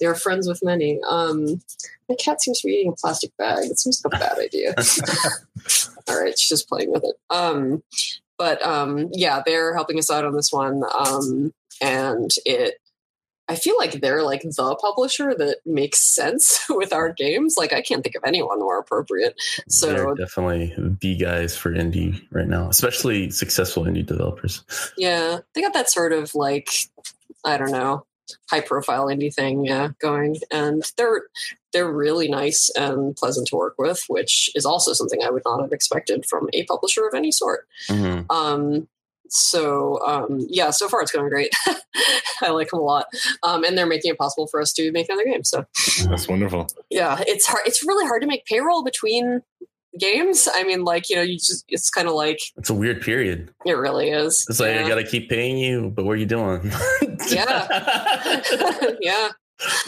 They're 0.00 0.14
friends 0.14 0.48
with 0.48 0.60
many. 0.64 0.98
Um 1.08 1.62
my 2.08 2.16
cat 2.16 2.40
seems 2.40 2.60
to 2.60 2.66
be 2.66 2.72
eating 2.74 2.92
a 2.92 2.96
plastic 2.96 3.36
bag. 3.36 3.64
It 3.70 3.78
seems 3.78 4.02
like 4.04 4.14
a 4.14 4.18
bad 4.18 4.38
idea. 4.38 4.74
All 6.08 6.20
right 6.20 6.36
she's 6.38 6.48
just 6.48 6.68
playing 6.68 6.90
with 6.90 7.04
it. 7.04 7.16
Um 7.28 7.82
but 8.38 8.60
um 8.66 9.10
yeah 9.12 9.42
they're 9.44 9.74
helping 9.74 9.98
us 9.98 10.10
out 10.10 10.24
on 10.24 10.34
this 10.34 10.52
one. 10.52 10.82
Um 10.98 11.52
and 11.82 12.30
it 12.44 12.79
i 13.50 13.54
feel 13.56 13.76
like 13.78 14.00
they're 14.00 14.22
like 14.22 14.42
the 14.42 14.76
publisher 14.80 15.34
that 15.36 15.58
makes 15.66 15.98
sense 16.00 16.60
with 16.70 16.92
our 16.92 17.12
games 17.12 17.56
like 17.58 17.72
i 17.72 17.82
can't 17.82 18.02
think 18.02 18.14
of 18.16 18.22
anyone 18.24 18.58
more 18.60 18.78
appropriate 18.78 19.34
so 19.68 19.86
They're 19.88 20.14
definitely 20.14 20.72
the 20.78 21.16
guys 21.16 21.56
for 21.56 21.70
indie 21.72 22.20
right 22.30 22.48
now, 22.48 22.68
especially 22.68 23.30
successful 23.30 23.84
indie 23.84 24.06
developers. 24.06 24.62
yeah 24.96 25.40
they 25.54 25.60
got 25.60 25.74
that 25.74 25.90
sort 25.90 26.12
of 26.12 26.34
like 26.34 26.68
i 27.44 27.56
don't 27.56 27.72
know 27.72 28.04
high 28.48 28.60
profile 28.60 29.06
indie 29.06 29.34
thing 29.34 29.64
yeah 29.64 29.88
going 30.00 30.36
and 30.52 30.84
they're 30.96 31.22
they're 31.72 31.92
really 31.92 32.28
nice 32.28 32.70
and 32.76 33.16
pleasant 33.16 33.48
to 33.48 33.56
work 33.56 33.74
with 33.76 34.04
which 34.06 34.50
is 34.54 34.64
also 34.64 34.92
something 34.92 35.20
i 35.24 35.30
would 35.30 35.42
not 35.44 35.60
have 35.60 35.72
expected 35.72 36.24
from 36.24 36.48
a 36.52 36.64
publisher 36.64 37.06
of 37.08 37.14
any 37.14 37.32
sort 37.32 37.66
Mhm. 37.88 38.26
Um, 38.30 38.88
so 39.30 40.04
um, 40.06 40.38
yeah, 40.48 40.70
so 40.70 40.88
far 40.88 41.00
it's 41.02 41.12
going 41.12 41.28
great. 41.28 41.54
I 42.42 42.50
like 42.50 42.70
them 42.70 42.80
a 42.80 42.82
lot, 42.82 43.06
um, 43.42 43.64
and 43.64 43.76
they're 43.78 43.86
making 43.86 44.10
it 44.12 44.18
possible 44.18 44.46
for 44.46 44.60
us 44.60 44.72
to 44.74 44.90
make 44.92 45.08
another 45.08 45.24
game. 45.24 45.44
So 45.44 45.64
That's 46.08 46.28
wonderful. 46.28 46.68
yeah, 46.90 47.22
it's 47.26 47.46
hard. 47.46 47.62
It's 47.66 47.84
really 47.86 48.06
hard 48.06 48.22
to 48.22 48.28
make 48.28 48.44
payroll 48.46 48.82
between 48.82 49.42
games. 49.98 50.48
I 50.52 50.64
mean, 50.64 50.84
like 50.84 51.08
you 51.10 51.16
know, 51.16 51.22
you 51.22 51.34
just 51.36 51.64
it's 51.68 51.90
kind 51.90 52.08
of 52.08 52.14
like 52.14 52.40
It's 52.56 52.70
a 52.70 52.74
weird 52.74 53.02
period. 53.02 53.50
it 53.66 53.72
really 53.72 54.10
is. 54.10 54.46
It's 54.48 54.60
like 54.60 54.74
yeah. 54.74 54.84
I 54.84 54.88
gotta 54.88 55.04
keep 55.04 55.28
paying 55.28 55.58
you, 55.58 55.90
but 55.90 56.04
what 56.04 56.12
are 56.12 56.16
you 56.16 56.26
doing? 56.26 56.70
Yeah. 57.28 57.68
yeah. 59.00 59.28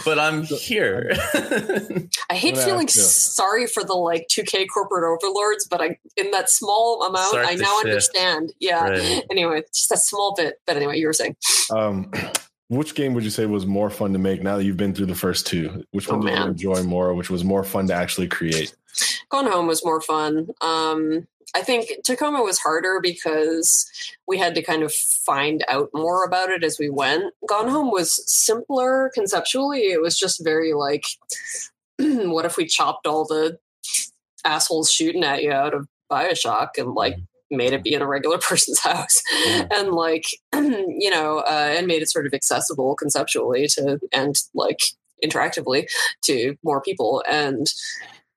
But 0.05 0.19
I'm 0.19 0.43
here. 0.45 1.11
I 1.35 2.35
hate 2.35 2.57
Yeah, 2.57 2.65
feeling 2.65 2.87
yeah. 2.89 3.03
sorry 3.03 3.67
for 3.67 3.85
the 3.85 3.95
like 3.95 4.27
2K 4.31 4.67
corporate 4.73 5.05
overlords, 5.05 5.67
but 5.69 5.81
I 5.81 5.99
in 6.17 6.31
that 6.33 6.51
small 6.51 7.03
amount, 7.05 7.29
Start 7.29 7.47
I 7.47 7.55
now 7.55 7.75
shift. 7.77 7.85
understand. 7.87 8.53
Yeah. 8.61 8.89
Right. 8.89 9.25
Anyway, 9.31 9.63
just 9.75 9.91
a 9.93 9.97
small 9.97 10.35
bit. 10.37 10.61
But 10.67 10.77
anyway, 10.77 10.99
you 10.99 11.07
were 11.07 11.13
saying. 11.13 11.37
Um, 11.71 12.11
which 12.69 12.95
game 12.95 13.13
would 13.15 13.25
you 13.25 13.31
say 13.31 13.45
was 13.47 13.67
more 13.67 13.91
fun 13.91 14.13
to 14.15 14.19
make 14.19 14.43
now 14.43 14.57
that 14.57 14.65
you've 14.65 14.77
been 14.79 14.95
through 14.95 15.07
the 15.07 15.15
first 15.15 15.47
two? 15.47 15.85
Which 15.91 16.09
Oh, 16.09 16.17
one 16.17 16.27
did 16.27 16.31
you 16.33 16.39
man. 16.39 16.49
enjoy 16.49 16.83
more? 16.83 17.15
Which 17.15 17.29
was 17.31 17.45
more 17.45 17.65
fun 17.65 17.87
to 17.89 17.95
actually 17.95 18.29
create? 18.29 18.75
Gone 19.31 19.47
Home 19.51 19.67
was 19.67 19.85
more 19.85 20.01
fun. 20.03 20.49
Um, 20.61 21.27
I 21.55 21.61
think 21.63 21.91
Tacoma 22.05 22.43
was 22.43 22.59
harder 22.59 22.99
because 23.03 23.87
we 24.27 24.39
had 24.39 24.55
to 24.55 24.63
kind 24.63 24.83
of 24.83 24.93
find 24.93 25.65
out 25.69 25.91
more 25.93 26.25
about 26.25 26.51
it 26.51 26.65
as 26.65 26.79
we 26.79 26.89
went. 26.89 27.35
Gone 27.47 27.69
Home 27.69 27.91
was 27.91 28.23
simpler 28.27 29.11
conceptually. 29.15 29.81
It 29.93 30.01
was 30.01 30.19
just 30.19 30.43
very 30.43 30.73
like, 30.73 31.05
what 31.99 32.47
if 32.47 32.57
we 32.57 32.67
chopped 32.67 33.07
all 33.07 33.25
the 33.27 33.59
assholes 34.45 34.91
shooting 34.91 35.25
at 35.25 35.43
you 35.43 35.53
out 35.53 35.75
of 35.75 35.87
Bioshock 36.11 36.71
and 36.79 36.95
like 36.95 37.17
made 37.51 37.73
it 37.75 37.83
be 37.83 37.93
in 37.95 38.03
a 38.03 38.07
regular 38.09 38.39
person's 38.49 38.81
house 38.81 39.23
Yeah. 39.45 39.67
and 39.75 39.91
like 39.93 40.25
you 40.55 41.11
know 41.11 41.39
uh, 41.41 41.75
and 41.77 41.87
made 41.87 42.03
it 42.03 42.11
sort 42.11 42.27
of 42.27 42.35
accessible 42.35 42.97
conceptually 42.97 43.67
to 43.69 43.99
and 44.13 44.35
like 44.55 44.81
interactively 45.23 45.87
to 46.23 46.57
more 46.65 46.81
people 46.81 47.23
and 47.29 47.73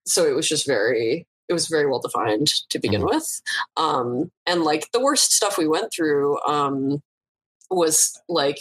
so 0.06 0.25
it 0.28 0.36
was 0.36 0.47
just 0.47 0.67
very 0.67 1.25
it 1.47 1.53
was 1.53 1.67
very 1.67 1.86
well 1.88 1.99
defined 1.99 2.47
to 2.69 2.79
begin 2.79 3.01
Mhm. 3.01 3.10
with. 3.10 3.41
Um 3.77 4.31
and 4.45 4.63
like 4.63 4.91
the 4.91 4.99
worst 4.99 5.34
stuff 5.34 5.58
we 5.58 5.67
went 5.67 5.91
through 5.93 6.39
um 6.47 7.01
was 7.69 8.19
like 8.29 8.60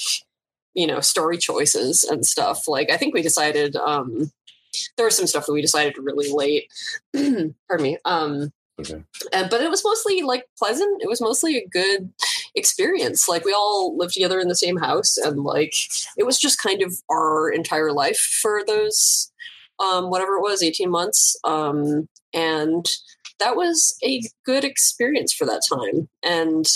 you 0.74 0.86
know 0.86 1.00
story 1.00 1.38
choices 1.38 2.04
and 2.04 2.24
stuff. 2.26 2.66
Like 2.68 2.90
i 2.90 2.96
think 2.96 3.14
we 3.14 3.22
decided 3.22 3.76
um 3.76 4.30
there 4.96 5.06
was 5.06 5.16
some 5.16 5.26
stuff 5.28 5.46
that 5.46 5.52
we 5.52 5.62
decided 5.62 5.96
really 5.98 6.30
late. 6.32 6.68
Pardon 7.14 7.54
me. 7.82 7.98
Um 8.04 8.52
Okay. 8.80 9.00
and, 9.32 9.48
but 9.50 9.60
it 9.60 9.70
was 9.70 9.84
mostly 9.84 10.22
like 10.22 10.46
pleasant. 10.58 11.00
It 11.00 11.08
was 11.08 11.20
mostly 11.20 11.56
a 11.58 11.68
good 11.68 12.12
experience. 12.56 13.28
Like 13.28 13.44
we 13.44 13.52
all 13.52 13.96
lived 13.96 14.14
together 14.14 14.40
in 14.40 14.48
the 14.48 14.56
same 14.56 14.76
house 14.78 15.16
and 15.16 15.44
like 15.44 15.74
it 16.16 16.26
was 16.26 16.40
just 16.40 16.60
kind 16.60 16.82
of 16.82 16.92
our 17.08 17.48
entire 17.50 17.92
life 17.92 18.18
for 18.18 18.62
those 18.66 19.30
um 19.78 20.10
whatever 20.10 20.34
it 20.36 20.42
was 20.42 20.60
18 20.60 20.90
months. 20.90 21.36
Um 21.44 22.08
and 22.34 22.86
that 23.38 23.56
was 23.56 23.96
a 24.04 24.22
good 24.44 24.64
experience 24.64 25.32
for 25.32 25.46
that 25.46 25.62
time 25.68 26.08
and 26.22 26.66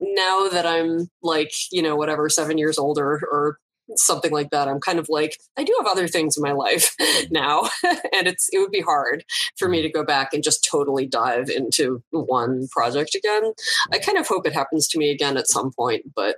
now 0.00 0.48
that 0.48 0.66
i'm 0.66 1.08
like 1.22 1.50
you 1.72 1.82
know 1.82 1.96
whatever 1.96 2.28
seven 2.28 2.58
years 2.58 2.78
older 2.78 3.20
or 3.30 3.58
something 3.96 4.32
like 4.32 4.50
that. 4.50 4.68
I'm 4.68 4.80
kind 4.80 4.98
of 4.98 5.06
like, 5.08 5.38
I 5.56 5.64
do 5.64 5.74
have 5.78 5.86
other 5.86 6.08
things 6.08 6.36
in 6.36 6.42
my 6.42 6.52
life 6.52 6.94
now, 7.30 7.68
and 7.84 8.26
it's 8.26 8.48
it 8.52 8.58
would 8.58 8.70
be 8.70 8.80
hard 8.80 9.24
for 9.56 9.68
me 9.68 9.82
to 9.82 9.88
go 9.90 10.04
back 10.04 10.32
and 10.32 10.42
just 10.42 10.66
totally 10.68 11.06
dive 11.06 11.48
into 11.48 12.02
one 12.10 12.68
project 12.68 13.14
again. 13.14 13.52
I 13.92 13.98
kind 13.98 14.18
of 14.18 14.26
hope 14.26 14.46
it 14.46 14.54
happens 14.54 14.88
to 14.88 14.98
me 14.98 15.10
again 15.10 15.36
at 15.36 15.48
some 15.48 15.72
point, 15.72 16.14
but 16.14 16.36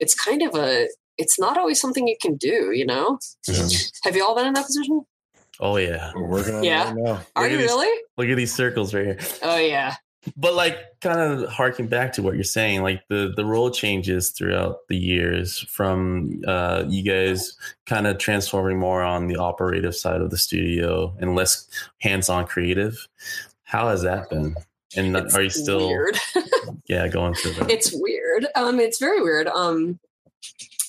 it's 0.00 0.14
kind 0.14 0.42
of 0.42 0.54
a 0.54 0.88
it's 1.16 1.38
not 1.38 1.58
always 1.58 1.80
something 1.80 2.06
you 2.06 2.16
can 2.20 2.36
do, 2.36 2.70
you 2.72 2.86
know? 2.86 3.18
Mhm. 3.48 3.92
Have 4.04 4.14
you 4.14 4.24
all 4.24 4.36
been 4.36 4.46
in 4.46 4.54
that 4.54 4.66
position? 4.66 5.04
Oh 5.60 5.76
yeah. 5.76 6.12
We're 6.14 6.26
working 6.28 6.54
on 6.56 6.64
Yeah. 6.64 6.90
it 6.90 6.94
right 6.94 6.96
now. 7.04 7.20
Are 7.36 7.42
Look 7.44 7.52
you 7.52 7.56
at 7.56 7.60
these- 7.60 7.70
really? 7.70 8.02
Look 8.16 8.28
at 8.28 8.36
these 8.36 8.54
circles 8.54 8.94
right 8.94 9.04
here. 9.06 9.18
Oh 9.42 9.56
yeah. 9.58 9.94
But 10.36 10.54
like 10.54 10.76
kind 11.00 11.18
of 11.20 11.48
harking 11.48 11.86
back 11.86 12.12
to 12.14 12.22
what 12.22 12.34
you're 12.34 12.44
saying, 12.44 12.82
like 12.82 13.02
the 13.08 13.32
the 13.34 13.44
role 13.44 13.70
changes 13.70 14.30
throughout 14.30 14.86
the 14.88 14.96
years 14.96 15.60
from 15.70 16.42
uh 16.46 16.84
you 16.88 17.02
guys 17.02 17.56
kind 17.86 18.06
of 18.06 18.18
transforming 18.18 18.78
more 18.78 19.02
on 19.02 19.26
the 19.28 19.36
operative 19.36 19.94
side 19.96 20.20
of 20.20 20.30
the 20.30 20.36
studio 20.38 21.14
and 21.20 21.34
less 21.34 21.66
hands-on 22.00 22.46
creative. 22.46 23.08
How 23.64 23.88
has 23.88 24.02
that 24.02 24.28
been? 24.30 24.56
And 24.96 25.16
It's 25.16 25.34
are 25.34 25.42
you 25.42 25.50
still 25.50 25.86
weird? 25.88 26.18
yeah 26.88 27.08
going 27.08 27.34
through 27.34 27.52
that? 27.54 27.70
it's 27.70 27.90
weird. 27.94 28.46
Um, 28.54 28.80
it's 28.80 28.98
very 28.98 29.20
weird. 29.22 29.46
Um, 29.48 29.98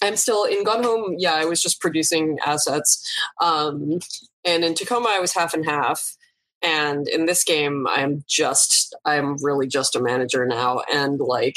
I'm 0.01 0.15
still 0.15 0.45
in 0.45 0.63
Gone 0.63 0.84
Home. 0.84 1.15
Yeah, 1.17 1.34
I 1.34 1.43
was 1.45 1.62
just 1.62 1.82
producing 1.82 2.38
assets. 2.45 3.05
Um, 3.41 3.99
and 4.45 4.63
in 4.63 4.73
Tacoma, 4.73 5.10
I 5.10 5.19
was 5.19 5.34
half 5.34 5.54
and 5.54 5.65
half. 5.65 6.15
And 6.62 7.08
in 7.08 7.25
this 7.25 7.43
game, 7.45 7.88
I'm 7.88 8.23
just, 8.28 8.93
I'm 9.06 9.38
really 9.41 9.65
just 9.67 9.95
a 9.95 10.02
manager 10.02 10.45
now. 10.45 10.82
And 10.91 11.19
like, 11.19 11.56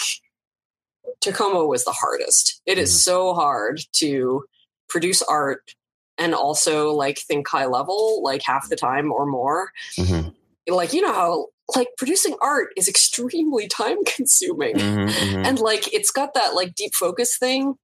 Tacoma 1.21 1.67
was 1.67 1.85
the 1.85 1.93
hardest. 1.93 2.61
It 2.67 2.79
is 2.79 2.91
Mhm. 2.93 2.99
so 3.03 3.35
hard 3.35 3.81
to 3.95 4.45
produce 4.89 5.23
art 5.23 5.75
and 6.19 6.35
also 6.35 6.93
like 6.93 7.19
think 7.19 7.49
high 7.49 7.67
level, 7.67 8.23
like 8.23 8.43
half 8.43 8.69
the 8.69 8.77
time 8.77 9.11
or 9.11 9.27
more 9.27 9.73
Mhm, 9.99 10.35
like 10.69 10.93
you 10.93 11.01
know 11.01 11.13
how 11.13 11.47
like 11.75 11.89
producing 11.97 12.37
art 12.43 12.69
is 12.77 12.87
extremely 12.89 13.67
time 13.81 14.05
consuming 14.05 14.77
mhm, 14.77 15.09
mhm. 15.09 15.47
and 15.47 15.59
like 15.59 15.93
it's 15.93 16.11
got 16.11 16.35
that 16.35 16.55
like 16.55 16.75
deep 16.75 16.95
focus 16.95 17.37
thing 17.39 17.75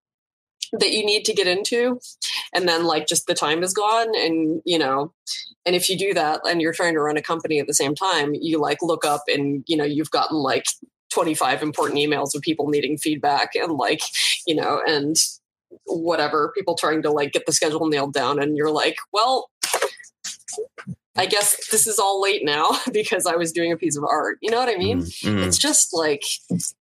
that 0.73 0.93
you 0.93 1.05
need 1.05 1.25
to 1.25 1.33
get 1.33 1.47
into 1.47 1.99
and 2.55 2.69
then 2.69 2.85
like 2.85 3.07
just 3.07 3.27
the 3.27 3.35
time 3.35 3.63
is 3.63 3.73
gone 3.73 4.09
and 4.17 4.63
you 4.65 4.79
know 4.79 5.13
and 5.67 5.75
if 5.77 5.89
you 5.89 5.97
do 5.99 6.15
that 6.15 6.41
and 6.49 6.61
you're 6.61 6.73
trying 6.73 6.95
to 6.95 7.01
run 7.01 7.17
a 7.17 7.23
company 7.23 7.59
at 7.61 7.67
the 7.67 7.75
same 7.75 7.95
time 7.95 8.35
you 8.35 8.59
like 8.59 8.79
look 8.83 9.05
up 9.05 9.23
and 9.29 9.65
you 9.67 9.77
know 9.77 9.85
you've 9.85 10.11
gotten 10.11 10.37
like 10.39 10.65
25 11.13 11.63
important 11.63 11.99
emails 11.99 12.35
of 12.35 12.43
people 12.43 12.69
needing 12.69 12.99
feedback 12.99 13.55
and 13.55 13.73
like 13.73 14.01
you 14.47 14.55
know 14.55 14.81
and 14.87 15.17
whatever 15.87 16.53
people 16.57 16.75
trying 16.75 17.03
to 17.03 17.11
like 17.11 17.33
get 17.33 17.45
the 17.47 17.53
schedule 17.53 17.87
nailed 17.89 18.13
down 18.13 18.41
and 18.43 18.57
you're 18.57 18.71
like 18.71 18.97
well 19.13 19.51
i 21.17 21.27
guess 21.27 21.69
this 21.71 21.87
is 21.87 21.99
all 21.99 22.21
late 22.21 22.45
now 22.45 22.71
because 22.93 23.27
i 23.27 23.37
was 23.37 23.53
doing 23.53 23.73
a 23.73 23.77
piece 23.77 23.97
of 23.97 24.05
art 24.05 24.39
you 24.41 24.51
know 24.51 24.59
what 24.59 24.69
i 24.69 24.77
mean 24.77 25.01
Mhm, 25.01 25.23
mhm. 25.39 25.47
it's 25.47 25.59
just 25.59 25.93
like 25.93 26.23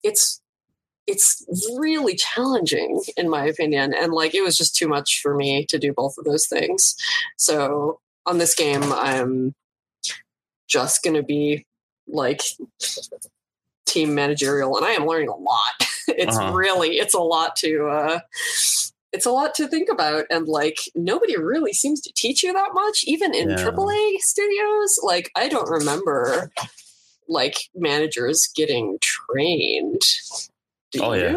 it's 0.02 0.40
it's 1.06 1.44
really 1.78 2.14
challenging 2.16 3.02
in 3.16 3.28
my 3.28 3.44
opinion 3.46 3.92
and 3.94 4.12
like 4.12 4.34
it 4.34 4.42
was 4.42 4.56
just 4.56 4.74
too 4.74 4.88
much 4.88 5.20
for 5.22 5.34
me 5.34 5.64
to 5.66 5.78
do 5.78 5.92
both 5.92 6.16
of 6.18 6.24
those 6.24 6.46
things 6.46 6.96
so 7.36 7.98
on 8.26 8.38
this 8.38 8.54
game 8.54 8.82
i'm 8.92 9.54
just 10.66 11.02
going 11.02 11.14
to 11.14 11.22
be 11.22 11.66
like 12.08 12.40
team 13.86 14.14
managerial 14.14 14.76
and 14.76 14.86
i 14.86 14.90
am 14.92 15.06
learning 15.06 15.28
a 15.28 15.36
lot 15.36 15.74
it's 16.08 16.36
Uh-huh. 16.36 16.52
really 16.52 16.98
it's 16.98 17.14
a 17.14 17.20
lot 17.20 17.54
to 17.56 17.86
uh 17.88 18.20
it's 19.12 19.26
a 19.26 19.30
lot 19.30 19.54
to 19.54 19.68
think 19.68 19.88
about 19.90 20.24
and 20.30 20.48
like 20.48 20.78
nobody 20.94 21.36
really 21.36 21.72
seems 21.72 22.00
to 22.00 22.12
teach 22.16 22.42
you 22.42 22.52
that 22.52 22.70
much 22.72 23.04
even 23.06 23.34
in 23.34 23.50
Yeah. 23.50 23.56
aaa 23.70 24.16
studios 24.18 24.98
like 25.02 25.30
i 25.36 25.48
don't 25.48 25.68
remember 25.68 26.50
like 27.28 27.56
managers 27.74 28.48
getting 28.56 28.98
trained 29.00 30.00
do 30.94 31.04
Oh, 31.04 31.12
yeah. 31.12 31.34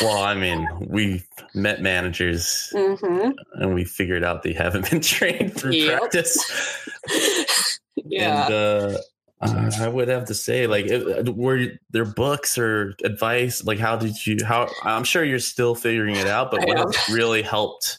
Well, 0.00 0.22
I 0.22 0.34
mean, 0.34 0.68
we 0.90 1.22
met 1.54 1.80
managers 1.80 2.70
hmm 2.72 3.30
and 3.54 3.74
we 3.74 3.84
figured 3.84 4.24
out 4.24 4.42
they 4.42 4.52
haven't 4.52 4.90
been 4.90 5.00
trained 5.14 5.54
through 5.54 5.72
Yep. 5.72 6.00
practice. 6.00 6.88
yeah 7.96 8.44
And 8.46 8.54
uh, 8.54 8.98
uh, 9.40 9.70
I 9.80 9.88
would 9.88 10.08
have 10.08 10.26
to 10.26 10.34
say, 10.34 10.66
like, 10.66 10.86
it, 10.86 11.34
were 11.34 11.66
there 11.90 12.04
books 12.04 12.56
or 12.58 12.94
advice? 13.04 13.64
Like, 13.64 13.78
how 13.78 13.96
did 13.96 14.26
you? 14.26 14.44
How 14.44 14.68
I'm 14.82 15.04
sure 15.04 15.24
you're 15.24 15.38
still 15.38 15.74
figuring 15.74 16.16
it 16.16 16.26
out, 16.26 16.50
but 16.50 16.62
I 16.62 16.66
what 16.66 16.96
really 17.10 17.42
helped 17.42 17.98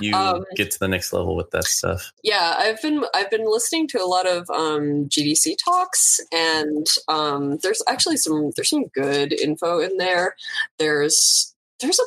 you 0.00 0.14
Um, 0.14 0.44
get 0.56 0.70
to 0.72 0.78
the 0.78 0.88
next 0.88 1.12
level 1.12 1.36
with 1.36 1.50
that 1.50 1.64
stuff? 1.64 2.12
yeah 2.22 2.54
i've 2.58 2.80
been 2.82 3.04
i've 3.14 3.30
been 3.30 3.44
listening 3.50 3.86
to 3.88 4.02
a 4.02 4.06
lot 4.06 4.26
of 4.26 4.48
um 4.50 5.08
gdc 5.08 5.56
talks 5.64 6.20
and 6.32 6.86
um 7.08 7.58
there's 7.58 7.82
actually 7.88 8.16
some 8.16 8.50
there's 8.56 8.70
some 8.70 8.86
good 8.88 9.32
info 9.32 9.80
in 9.80 9.96
there 9.98 10.34
there's 10.78 11.54
there's 11.80 11.98
a 11.98 12.02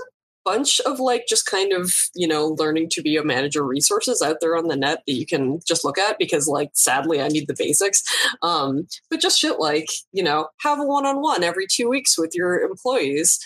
bunch 0.45 0.79
of 0.81 0.99
like 0.99 1.25
just 1.27 1.45
kind 1.45 1.73
of 1.73 1.93
you 2.15 2.27
know 2.27 2.55
learning 2.57 2.87
to 2.89 3.01
be 3.01 3.17
a 3.17 3.23
manager 3.23 3.63
resources 3.63 4.21
out 4.21 4.37
there 4.41 4.55
on 4.57 4.67
the 4.67 4.75
net 4.75 5.03
that 5.05 5.13
you 5.13 5.25
can 5.25 5.59
just 5.67 5.83
look 5.83 5.97
at 5.99 6.17
because 6.17 6.47
like 6.47 6.69
sadly 6.73 7.21
i 7.21 7.27
need 7.27 7.45
the 7.47 7.55
basics 7.57 8.01
um 8.41 8.87
but 9.09 9.19
just 9.19 9.37
shit 9.39 9.59
like 9.59 9.87
you 10.11 10.23
know 10.23 10.47
have 10.61 10.79
a 10.79 10.83
one-on-one 10.83 11.43
every 11.43 11.67
two 11.69 11.89
weeks 11.89 12.17
with 12.17 12.33
your 12.33 12.59
employees 12.61 13.37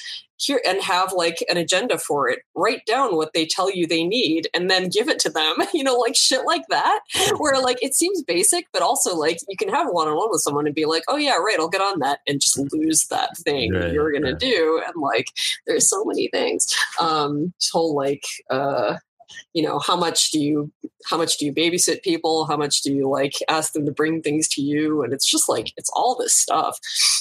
here 0.45 0.61
and 0.67 0.81
have 0.81 1.13
like 1.13 1.43
an 1.49 1.57
agenda 1.57 1.97
for 1.97 2.29
it. 2.29 2.39
Write 2.55 2.85
down 2.85 3.15
what 3.15 3.33
they 3.33 3.45
tell 3.45 3.71
you 3.71 3.87
they 3.87 4.03
need 4.03 4.47
and 4.53 4.69
then 4.69 4.89
give 4.89 5.07
it 5.09 5.19
to 5.19 5.29
them 5.29 5.55
you 5.73 5.83
know 5.83 5.95
like 5.95 6.15
shit 6.15 6.45
like 6.45 6.67
that. 6.69 6.99
Where 7.37 7.59
like 7.61 7.81
it 7.81 7.95
seems 7.95 8.21
basic 8.23 8.67
but 8.73 8.81
also 8.81 9.15
like 9.15 9.39
you 9.47 9.57
can 9.57 9.69
have 9.69 9.87
a 9.87 9.91
one-on-one 9.91 10.29
with 10.29 10.41
someone 10.41 10.65
and 10.65 10.75
be 10.75 10.85
like 10.85 11.03
oh 11.07 11.17
yeah 11.17 11.35
right 11.35 11.57
i'll 11.59 11.69
get 11.69 11.81
on 11.81 11.99
that 11.99 12.19
and 12.27 12.41
just 12.41 12.57
lose 12.73 13.07
that 13.07 13.35
thing 13.37 13.73
Right, 13.73 13.91
you're 13.93 14.11
gonna 14.11 14.31
right. 14.31 14.39
do. 14.39 14.81
And 14.85 15.01
like 15.01 15.27
there's 15.67 15.89
so 15.89 16.03
many 16.05 16.29
things. 16.29 16.73
Um 16.99 17.53
whole 17.71 17.95
like 17.95 18.25
uh 18.49 18.97
you 19.53 19.63
know 19.63 19.79
how 19.79 19.95
much 19.95 20.31
do 20.31 20.39
you 20.39 20.71
how 21.05 21.17
much 21.17 21.37
do 21.37 21.45
you 21.45 21.53
babysit 21.53 22.03
people? 22.03 22.45
How 22.45 22.57
much 22.57 22.81
do 22.81 22.93
you 22.93 23.09
like 23.09 23.33
ask 23.49 23.73
them 23.73 23.85
to 23.85 23.91
bring 23.91 24.21
things 24.21 24.47
to 24.49 24.61
you? 24.61 25.01
And 25.03 25.13
it's 25.13 25.25
just 25.25 25.49
like 25.49 25.73
it's 25.77 25.89
all 25.95 26.15
this 26.15 26.35
stuff. 26.35 26.77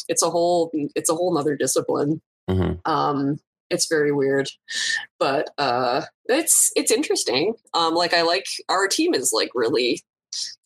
It's 0.09 0.23
a 0.23 0.31
whole 0.31 0.71
it's 0.95 1.11
a 1.11 1.15
whole 1.15 1.35
nother 1.35 1.57
discipline 1.57 2.21
Mhm. 2.51 2.81
um 2.87 3.39
it's 3.71 3.89
very 3.89 4.13
weird 4.13 4.49
but 5.19 5.51
uh 5.59 6.03
it's 6.27 6.71
it's 6.77 6.91
interesting 6.91 7.55
um 7.75 7.95
like 7.95 8.13
i 8.13 8.23
like 8.23 8.47
our 8.69 8.89
team 8.89 9.15
is 9.15 9.33
like 9.33 9.51
really 9.55 10.03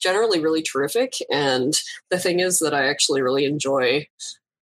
generally 0.00 0.40
really 0.40 0.62
terrific 0.62 1.14
and 1.30 1.74
the 2.10 2.18
thing 2.18 2.40
is 2.40 2.58
that 2.58 2.74
i 2.74 2.86
actually 2.86 3.22
really 3.22 3.44
enjoy 3.44 4.06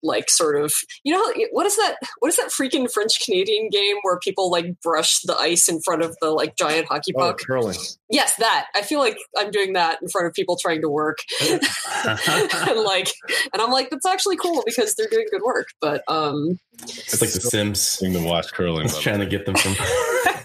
like 0.07 0.31
sort 0.31 0.57
of 0.57 0.73
you 1.05 1.13
know 1.13 1.33
what 1.53 1.67
is 1.67 1.77
that 1.77 1.97
what 2.21 2.29
is 2.29 2.37
that 2.37 2.49
freaking 2.49 2.91
french 2.91 3.19
canadian 3.25 3.69
game 3.71 3.97
where 4.03 4.19
people 4.19 4.51
like 4.51 4.67
brush 4.83 5.21
the 5.23 5.37
ice 5.37 5.69
in 5.69 5.81
front 5.83 6.03
of 6.03 6.17
the 6.21 6.31
like 6.31 6.57
giant 6.57 6.87
hockey 6.87 7.13
Oh, 7.17 7.21
puck 7.21 7.41
curling. 7.47 7.77
yes 8.11 8.37
that 8.37 8.67
i 8.75 8.83
feel 8.83 9.01
like 9.01 9.19
i'm 9.37 9.51
doing 9.51 9.73
that 9.75 10.01
in 10.01 10.09
front 10.09 10.27
of 10.27 10.33
people 10.33 10.57
trying 10.57 10.81
to 10.83 10.89
work 10.89 11.19
and 11.51 12.81
like 12.85 13.09
and 13.53 13.61
i'm 13.63 13.71
like 13.71 13.91
that's 13.91 14.07
actually 14.07 14.37
cool 14.37 14.63
because 14.65 14.95
they're 14.95 15.09
doing 15.11 15.27
good 15.31 15.43
work 15.45 15.69
but 15.81 16.03
um 16.09 16.59
it's 16.83 17.23
like 17.23 17.33
The 17.33 17.41
Sims. 17.41 17.97
Thing 17.97 18.13
to 18.13 18.23
watch 18.23 18.53
curling. 18.53 18.85
It's 18.85 18.93
by 18.93 18.99
the 18.99 19.03
trying 19.03 19.21
to 19.21 19.25
get 19.27 19.47
them 19.47 19.55
from 19.55 19.75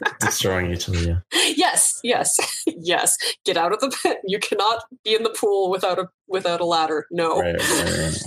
destroying 0.21 0.71
each 0.71 0.88
other. 0.88 0.97
Yeah. 1.00 1.17
yes 1.58 2.00
yes 2.06 2.38
yes 2.65 3.17
get 3.43 3.58
out 3.58 3.74
of 3.74 3.82
the 3.82 3.89
pit 4.02 4.19
you 4.26 4.39
cannot 4.39 4.82
be 5.04 5.13
in 5.13 5.24
the 5.24 5.30
pool 5.30 5.69
without 5.69 6.00
a 6.00 6.08
without 6.30 6.62
a 6.62 6.65
ladder 6.65 7.06
no 7.12 7.38
Right, 7.41 7.56
right, 7.58 7.97
right. 8.00 8.24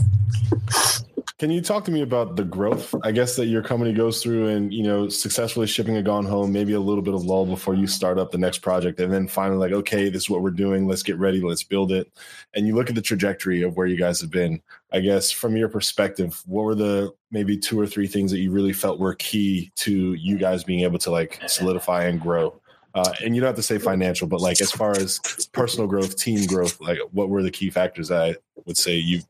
Can 1.44 1.50
you 1.50 1.60
talk 1.60 1.84
to 1.84 1.90
me 1.90 2.00
about 2.00 2.36
the 2.36 2.44
growth, 2.44 2.94
I 3.02 3.12
guess, 3.12 3.36
that 3.36 3.48
your 3.48 3.60
company 3.60 3.92
goes 3.92 4.22
through 4.22 4.48
and, 4.48 4.72
you 4.72 4.82
know, 4.82 5.10
successfully 5.10 5.66
shipping 5.66 5.94
a 5.98 6.02
gone 6.02 6.24
home, 6.24 6.50
maybe 6.50 6.72
a 6.72 6.80
little 6.80 7.02
bit 7.02 7.12
of 7.12 7.22
lull 7.22 7.44
before 7.44 7.74
you 7.74 7.86
start 7.86 8.18
up 8.18 8.30
the 8.30 8.38
next 8.38 8.60
project. 8.60 8.98
And 8.98 9.12
then 9.12 9.28
finally, 9.28 9.58
like, 9.58 9.72
okay, 9.72 10.08
this 10.08 10.22
is 10.22 10.30
what 10.30 10.40
we're 10.40 10.48
doing. 10.48 10.86
Let's 10.86 11.02
get 11.02 11.18
ready. 11.18 11.42
Let's 11.42 11.62
build 11.62 11.92
it. 11.92 12.10
And 12.54 12.66
you 12.66 12.74
look 12.74 12.88
at 12.88 12.94
the 12.94 13.02
trajectory 13.02 13.60
of 13.60 13.76
where 13.76 13.86
you 13.86 13.98
guys 13.98 14.22
have 14.22 14.30
been. 14.30 14.62
I 14.90 15.00
guess 15.00 15.30
from 15.30 15.54
your 15.54 15.68
perspective, 15.68 16.42
what 16.46 16.62
were 16.62 16.74
the 16.74 17.12
maybe 17.30 17.58
two 17.58 17.78
or 17.78 17.86
three 17.86 18.06
things 18.06 18.30
that 18.30 18.38
you 18.38 18.50
really 18.50 18.72
felt 18.72 18.98
were 18.98 19.14
key 19.14 19.70
to 19.80 20.14
you 20.14 20.38
guys 20.38 20.64
being 20.64 20.80
able 20.80 20.98
to 21.00 21.10
like 21.10 21.42
solidify 21.46 22.04
and 22.04 22.22
grow? 22.22 22.58
Uh, 22.94 23.12
and 23.24 23.34
you 23.34 23.40
don't 23.40 23.48
have 23.48 23.56
to 23.56 23.62
say 23.62 23.78
financial, 23.78 24.28
but 24.28 24.40
like 24.40 24.60
as 24.60 24.70
far 24.70 24.92
as 24.92 25.18
personal 25.52 25.88
growth, 25.88 26.16
team 26.16 26.46
growth, 26.46 26.80
like 26.80 26.98
what 27.10 27.28
were 27.28 27.42
the 27.42 27.50
key 27.50 27.68
factors 27.70 28.08
that 28.08 28.22
I 28.22 28.36
would 28.66 28.76
say 28.76 28.94
you 28.94 29.20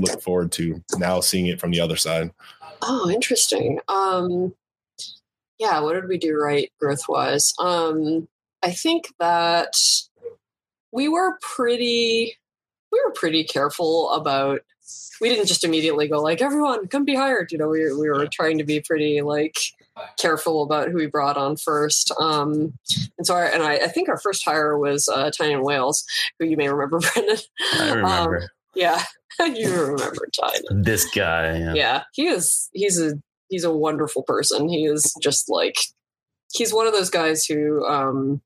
look 0.00 0.22
forward 0.22 0.50
to 0.52 0.82
now 0.96 1.20
seeing 1.20 1.46
it 1.46 1.60
from 1.60 1.70
the 1.70 1.80
other 1.80 1.96
side? 1.96 2.30
oh 2.84 3.08
interesting. 3.10 3.78
Um 3.88 4.54
yeah 5.62 5.78
what 5.78 5.94
did 5.94 6.08
we 6.08 6.18
do 6.18 6.34
right 6.34 6.72
growth 6.80 7.08
wise 7.08 7.54
um 7.60 8.26
i 8.64 8.70
think 8.72 9.06
that 9.20 9.76
we 10.90 11.08
were 11.08 11.38
pretty 11.40 12.36
we 12.90 13.00
were 13.04 13.12
pretty 13.12 13.44
careful 13.44 14.10
about 14.10 14.60
we 15.20 15.28
didn't 15.28 15.46
just 15.46 15.62
immediately 15.62 16.08
go 16.08 16.20
like 16.20 16.42
everyone 16.42 16.88
come 16.88 17.04
be 17.04 17.14
hired. 17.14 17.52
You 17.52 17.58
know 17.58 17.68
we, 17.68 17.92
we 17.94 18.10
were 18.10 18.26
trying 18.26 18.58
to 18.58 18.64
be 18.64 18.80
pretty 18.80 19.22
like 19.22 19.56
careful 20.18 20.62
about 20.62 20.88
who 20.88 20.96
we 20.96 21.06
brought 21.06 21.36
on 21.36 21.56
first. 21.56 22.12
Um, 22.18 22.72
and 23.18 23.26
so, 23.26 23.34
I, 23.34 23.46
and 23.46 23.62
I, 23.62 23.74
I, 23.74 23.88
think 23.88 24.08
our 24.08 24.18
first 24.18 24.44
hire 24.44 24.78
was 24.78 25.08
uh, 25.08 25.30
Tynan 25.30 25.62
Wales, 25.62 26.04
who 26.38 26.46
you 26.46 26.56
may 26.56 26.68
remember, 26.68 27.00
Brendan. 27.14 27.38
I 27.74 27.92
remember. 27.92 28.38
Um, 28.38 28.48
yeah, 28.74 29.02
you 29.40 29.70
remember 29.70 30.28
Tiny. 30.40 30.82
This 30.82 31.08
guy. 31.10 31.58
Yeah. 31.58 31.74
yeah, 31.74 32.02
he 32.12 32.26
is. 32.26 32.70
He's 32.72 33.00
a 33.00 33.14
he's 33.48 33.64
a 33.64 33.72
wonderful 33.72 34.22
person. 34.22 34.68
He 34.68 34.86
is 34.86 35.14
just 35.20 35.50
like 35.50 35.76
he's 36.52 36.72
one 36.72 36.86
of 36.86 36.92
those 36.92 37.10
guys 37.10 37.44
who 37.44 37.84
um, 37.84 38.40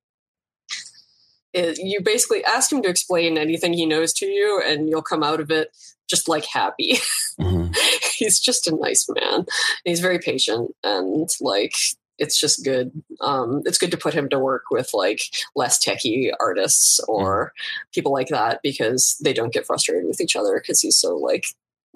you 1.54 2.00
basically 2.02 2.44
ask 2.44 2.72
him 2.72 2.82
to 2.82 2.88
explain 2.88 3.38
anything 3.38 3.72
he 3.72 3.86
knows 3.86 4.12
to 4.14 4.26
you, 4.26 4.62
and 4.66 4.88
you'll 4.88 5.02
come 5.02 5.22
out 5.22 5.40
of 5.40 5.50
it 5.50 5.70
just 6.08 6.28
like 6.28 6.44
happy. 6.44 6.98
Mm-hmm. 7.40 7.72
he's 8.16 8.40
just 8.40 8.66
a 8.66 8.74
nice 8.74 9.06
man. 9.08 9.46
He's 9.84 10.00
very 10.00 10.18
patient 10.18 10.74
and 10.82 11.28
like 11.40 11.74
it's 12.18 12.38
just 12.40 12.64
good. 12.64 13.02
Um, 13.20 13.62
it's 13.66 13.78
good 13.78 13.90
to 13.90 13.98
put 13.98 14.14
him 14.14 14.28
to 14.30 14.38
work 14.38 14.64
with 14.70 14.90
like 14.94 15.20
less 15.54 15.84
techie 15.84 16.32
artists 16.40 17.00
or 17.08 17.46
mm-hmm. 17.46 17.90
people 17.92 18.12
like 18.12 18.28
that 18.28 18.60
because 18.62 19.16
they 19.22 19.32
don't 19.32 19.52
get 19.52 19.66
frustrated 19.66 20.06
with 20.06 20.20
each 20.20 20.36
other 20.36 20.58
because 20.60 20.80
he's 20.80 20.96
so 20.96 21.16
like 21.16 21.44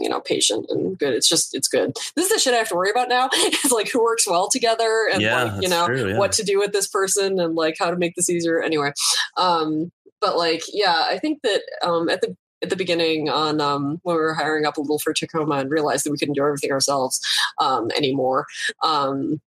you 0.00 0.08
know 0.08 0.20
patient 0.20 0.64
and 0.70 0.98
good 0.98 1.12
it's 1.12 1.28
just 1.28 1.54
it's 1.54 1.68
good 1.68 1.94
this 2.16 2.26
is 2.26 2.32
the 2.32 2.38
shit 2.38 2.54
i 2.54 2.56
have 2.56 2.68
to 2.68 2.74
worry 2.74 2.90
about 2.90 3.08
now 3.08 3.28
it's 3.32 3.70
like 3.70 3.90
who 3.90 4.02
works 4.02 4.26
well 4.26 4.48
together 4.48 5.08
and 5.12 5.20
yeah, 5.20 5.44
like 5.44 5.62
you 5.62 5.68
know 5.68 5.86
true, 5.86 6.08
yeah. 6.10 6.18
what 6.18 6.32
to 6.32 6.42
do 6.42 6.58
with 6.58 6.72
this 6.72 6.86
person 6.86 7.38
and 7.38 7.54
like 7.54 7.76
how 7.78 7.90
to 7.90 7.96
make 7.96 8.14
this 8.14 8.30
easier 8.30 8.62
anyway 8.62 8.90
um 9.36 9.92
but 10.20 10.38
like 10.38 10.62
yeah 10.72 11.04
i 11.08 11.18
think 11.18 11.42
that 11.42 11.60
um 11.82 12.08
at 12.08 12.22
the 12.22 12.34
at 12.62 12.70
the 12.70 12.76
beginning 12.76 13.28
on 13.28 13.60
um, 13.60 14.00
when 14.02 14.16
we 14.16 14.22
were 14.22 14.34
hiring 14.34 14.66
up 14.66 14.76
a 14.76 14.80
little 14.80 14.98
for 14.98 15.12
Tacoma 15.12 15.56
and 15.56 15.70
realized 15.70 16.04
that 16.04 16.10
we 16.10 16.18
couldn't 16.18 16.34
do 16.34 16.44
everything 16.44 16.72
ourselves 16.72 17.20
um, 17.58 17.90
anymore. 17.96 18.46
Um, 18.82 19.40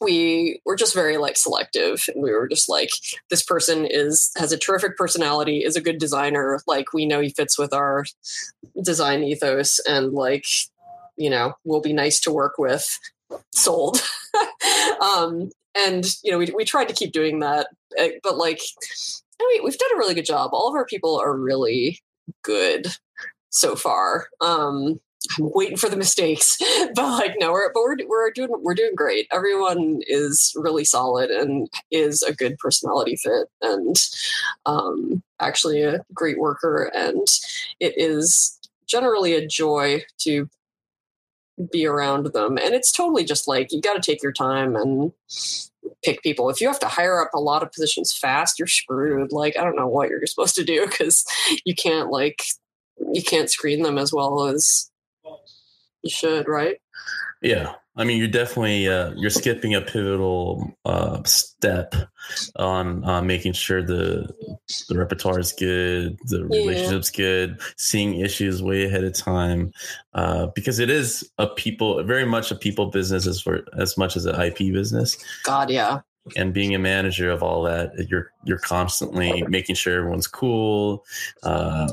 we 0.00 0.60
were 0.64 0.76
just 0.76 0.94
very 0.94 1.16
like 1.16 1.36
selective. 1.36 2.04
And 2.12 2.22
we 2.22 2.30
were 2.30 2.48
just 2.48 2.68
like 2.68 2.90
this 3.30 3.42
person 3.42 3.86
is 3.88 4.30
has 4.36 4.52
a 4.52 4.58
terrific 4.58 4.96
personality 4.96 5.64
is 5.64 5.76
a 5.76 5.80
good 5.80 5.98
designer. 5.98 6.60
Like 6.66 6.92
we 6.92 7.06
know 7.06 7.20
he 7.20 7.30
fits 7.30 7.58
with 7.58 7.72
our 7.72 8.04
design 8.82 9.22
ethos 9.22 9.80
and 9.80 10.12
like 10.12 10.44
you 11.16 11.30
know 11.30 11.54
will 11.64 11.80
be 11.80 11.92
nice 11.92 12.20
to 12.20 12.32
work 12.32 12.54
with. 12.58 12.98
Sold. 13.52 14.00
Um 15.00 15.50
and 15.76 16.04
you 16.22 16.32
know 16.32 16.38
we, 16.38 16.52
we 16.54 16.64
tried 16.64 16.88
to 16.88 16.94
keep 16.94 17.12
doing 17.12 17.38
that 17.40 17.68
eh, 17.96 18.10
but 18.22 18.36
like 18.36 18.60
I 19.40 19.48
mean, 19.52 19.64
we've 19.64 19.78
done 19.78 19.94
a 19.94 19.98
really 19.98 20.14
good 20.14 20.24
job. 20.24 20.50
All 20.52 20.68
of 20.68 20.74
our 20.74 20.84
people 20.84 21.18
are 21.20 21.36
really 21.36 22.00
good 22.42 22.86
so 23.50 23.74
far 23.74 24.28
um 24.40 25.00
I'm 25.38 25.50
waiting 25.52 25.76
for 25.76 25.88
the 25.88 25.96
mistakes, 25.96 26.56
but 26.94 27.18
like 27.18 27.34
no, 27.38 27.52
we're 27.52 27.72
but 27.72 27.82
we're 27.82 27.96
we're 28.06 28.30
doing 28.30 28.50
we're 28.62 28.74
doing 28.74 28.94
great. 28.94 29.26
Everyone 29.32 30.00
is 30.06 30.52
really 30.56 30.84
solid 30.84 31.30
and 31.30 31.68
is 31.90 32.22
a 32.22 32.34
good 32.34 32.56
personality 32.58 33.16
fit 33.16 33.48
and 33.60 33.96
um, 34.66 35.22
actually 35.40 35.82
a 35.82 36.04
great 36.14 36.38
worker. 36.38 36.90
And 36.94 37.26
it 37.80 37.94
is 37.96 38.58
generally 38.86 39.34
a 39.34 39.46
joy 39.46 40.04
to 40.20 40.48
be 41.72 41.86
around 41.86 42.26
them. 42.26 42.58
And 42.58 42.74
it's 42.74 42.92
totally 42.92 43.24
just 43.24 43.48
like 43.48 43.72
you 43.72 43.80
got 43.80 43.94
to 43.94 44.00
take 44.00 44.22
your 44.22 44.32
time 44.32 44.76
and 44.76 45.12
pick 46.04 46.22
people. 46.22 46.50
If 46.50 46.60
you 46.60 46.68
have 46.68 46.80
to 46.80 46.88
hire 46.88 47.20
up 47.20 47.30
a 47.34 47.40
lot 47.40 47.62
of 47.62 47.72
positions 47.72 48.16
fast, 48.16 48.58
you're 48.58 48.68
screwed. 48.68 49.32
Like 49.32 49.56
I 49.56 49.64
don't 49.64 49.76
know 49.76 49.88
what 49.88 50.08
you're 50.08 50.24
supposed 50.26 50.54
to 50.56 50.64
do 50.64 50.86
because 50.86 51.24
you 51.64 51.74
can't 51.74 52.10
like 52.10 52.42
you 53.12 53.22
can't 53.22 53.50
screen 53.50 53.82
them 53.82 53.98
as 53.98 54.12
well 54.12 54.46
as 54.46 54.90
you 56.02 56.10
should, 56.10 56.48
right? 56.48 56.78
Yeah, 57.42 57.74
I 57.98 58.04
mean, 58.04 58.18
you're 58.18 58.28
definitely 58.28 58.88
uh, 58.88 59.12
you're 59.16 59.28
skipping 59.28 59.74
a 59.74 59.80
pivotal 59.80 60.72
uh, 60.84 61.20
step 61.24 61.94
on 62.54 63.04
uh, 63.04 63.20
making 63.20 63.54
sure 63.54 63.82
the 63.82 64.28
the 64.88 64.96
repertoire 64.96 65.40
is 65.40 65.52
good, 65.52 66.16
the 66.24 66.48
yeah. 66.48 66.60
relationship's 66.60 67.10
good, 67.10 67.60
seeing 67.76 68.20
issues 68.20 68.62
way 68.62 68.84
ahead 68.84 69.02
of 69.02 69.14
time, 69.14 69.72
uh, 70.14 70.46
because 70.54 70.78
it 70.78 70.90
is 70.90 71.28
a 71.38 71.48
people 71.48 72.02
very 72.04 72.24
much 72.24 72.52
a 72.52 72.54
people 72.54 72.86
business 72.86 73.26
as 73.26 73.40
for 73.40 73.64
as 73.76 73.98
much 73.98 74.16
as 74.16 74.26
an 74.26 74.40
IP 74.40 74.72
business. 74.72 75.18
God, 75.44 75.68
yeah 75.68 76.00
and 76.36 76.52
being 76.52 76.74
a 76.74 76.78
manager 76.78 77.30
of 77.30 77.42
all 77.42 77.62
that 77.62 77.92
you're 78.08 78.32
you're 78.44 78.58
constantly 78.58 79.42
making 79.48 79.74
sure 79.74 79.98
everyone's 79.98 80.26
cool 80.26 81.04
uh 81.42 81.88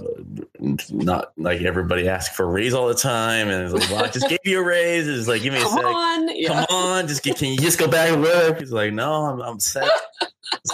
not 0.92 1.32
like 1.38 1.62
everybody 1.62 2.08
asks 2.08 2.36
for 2.36 2.44
a 2.44 2.50
raise 2.50 2.74
all 2.74 2.88
the 2.88 2.94
time 2.94 3.50
and 3.50 3.64
it's 3.64 3.74
like 3.74 3.90
well 3.92 4.04
i 4.04 4.08
just 4.08 4.28
gave 4.30 4.40
you 4.44 4.60
a 4.60 4.64
raise. 4.64 5.08
It's 5.08 5.28
like 5.28 5.42
give 5.42 5.54
me 5.54 5.60
a 5.60 5.64
come 5.64 5.74
sec. 5.74 5.86
on, 5.86 6.36
yeah. 6.36 6.48
come 6.48 6.66
on 6.70 7.08
just 7.08 7.24
get, 7.24 7.38
can 7.38 7.50
you 7.50 7.58
just 7.58 7.80
go 7.80 7.88
back 7.88 8.12
and 8.12 8.22
work? 8.22 8.62
It's 8.62 8.72
like 8.72 8.94
no 8.94 9.26
i'm, 9.26 9.42
I'm 9.42 9.60
set 9.60 9.90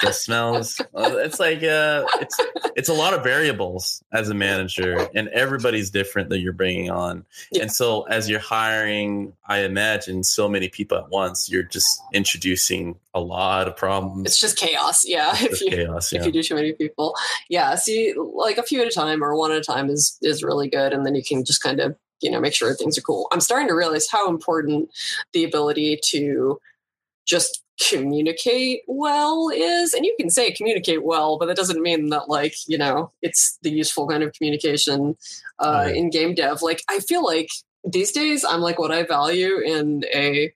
it 0.03 0.13
smells. 0.13 0.79
It's 0.95 1.39
like 1.39 1.63
uh, 1.63 2.05
it's 2.19 2.37
it's 2.75 2.89
a 2.89 2.93
lot 2.93 3.13
of 3.13 3.23
variables 3.23 4.03
as 4.11 4.29
a 4.29 4.33
manager, 4.33 5.07
and 5.15 5.27
everybody's 5.29 5.89
different 5.89 6.29
that 6.29 6.39
you're 6.39 6.53
bringing 6.53 6.89
on. 6.89 7.25
Yeah. 7.51 7.63
And 7.63 7.71
so, 7.71 8.03
as 8.03 8.29
you're 8.29 8.39
hiring, 8.39 9.33
I 9.47 9.59
imagine 9.59 10.23
so 10.23 10.47
many 10.47 10.69
people 10.69 10.97
at 10.97 11.09
once, 11.09 11.49
you're 11.49 11.63
just 11.63 12.01
introducing 12.13 12.99
a 13.13 13.19
lot 13.19 13.67
of 13.67 13.75
problems. 13.75 14.25
It's 14.25 14.39
just 14.39 14.57
chaos, 14.57 15.07
yeah. 15.07 15.31
It's 15.35 15.61
if 15.61 15.61
you 15.61 15.69
chaos, 15.71 16.11
yeah. 16.11 16.19
if 16.19 16.25
you 16.25 16.31
do 16.31 16.43
too 16.43 16.55
many 16.55 16.73
people, 16.73 17.15
yeah. 17.49 17.75
See, 17.75 18.13
like 18.15 18.57
a 18.57 18.63
few 18.63 18.81
at 18.81 18.87
a 18.87 18.91
time 18.91 19.23
or 19.23 19.35
one 19.35 19.51
at 19.51 19.57
a 19.57 19.63
time 19.63 19.89
is 19.89 20.17
is 20.21 20.43
really 20.43 20.69
good, 20.69 20.93
and 20.93 21.05
then 21.05 21.15
you 21.15 21.23
can 21.23 21.43
just 21.45 21.61
kind 21.61 21.79
of 21.79 21.95
you 22.21 22.31
know 22.31 22.39
make 22.39 22.53
sure 22.53 22.73
things 22.73 22.97
are 22.97 23.01
cool. 23.01 23.27
I'm 23.31 23.41
starting 23.41 23.67
to 23.67 23.75
realize 23.75 24.07
how 24.09 24.29
important 24.29 24.89
the 25.33 25.43
ability 25.43 25.99
to 26.05 26.59
just 27.25 27.63
communicate 27.89 28.81
well 28.87 29.49
is 29.53 29.93
and 29.93 30.05
you 30.05 30.15
can 30.19 30.29
say 30.29 30.51
communicate 30.51 31.03
well 31.03 31.37
but 31.37 31.47
that 31.47 31.57
doesn't 31.57 31.81
mean 31.81 32.09
that 32.09 32.29
like 32.29 32.53
you 32.67 32.77
know 32.77 33.11
it's 33.21 33.57
the 33.61 33.71
useful 33.71 34.07
kind 34.07 34.23
of 34.23 34.33
communication 34.33 35.15
uh, 35.59 35.83
right. 35.85 35.95
in 35.95 36.09
game 36.09 36.33
dev 36.33 36.61
like 36.61 36.83
i 36.89 36.99
feel 36.99 37.23
like 37.23 37.49
these 37.83 38.11
days 38.11 38.45
i'm 38.45 38.61
like 38.61 38.77
what 38.77 38.91
i 38.91 39.03
value 39.03 39.59
in 39.59 40.03
a 40.13 40.53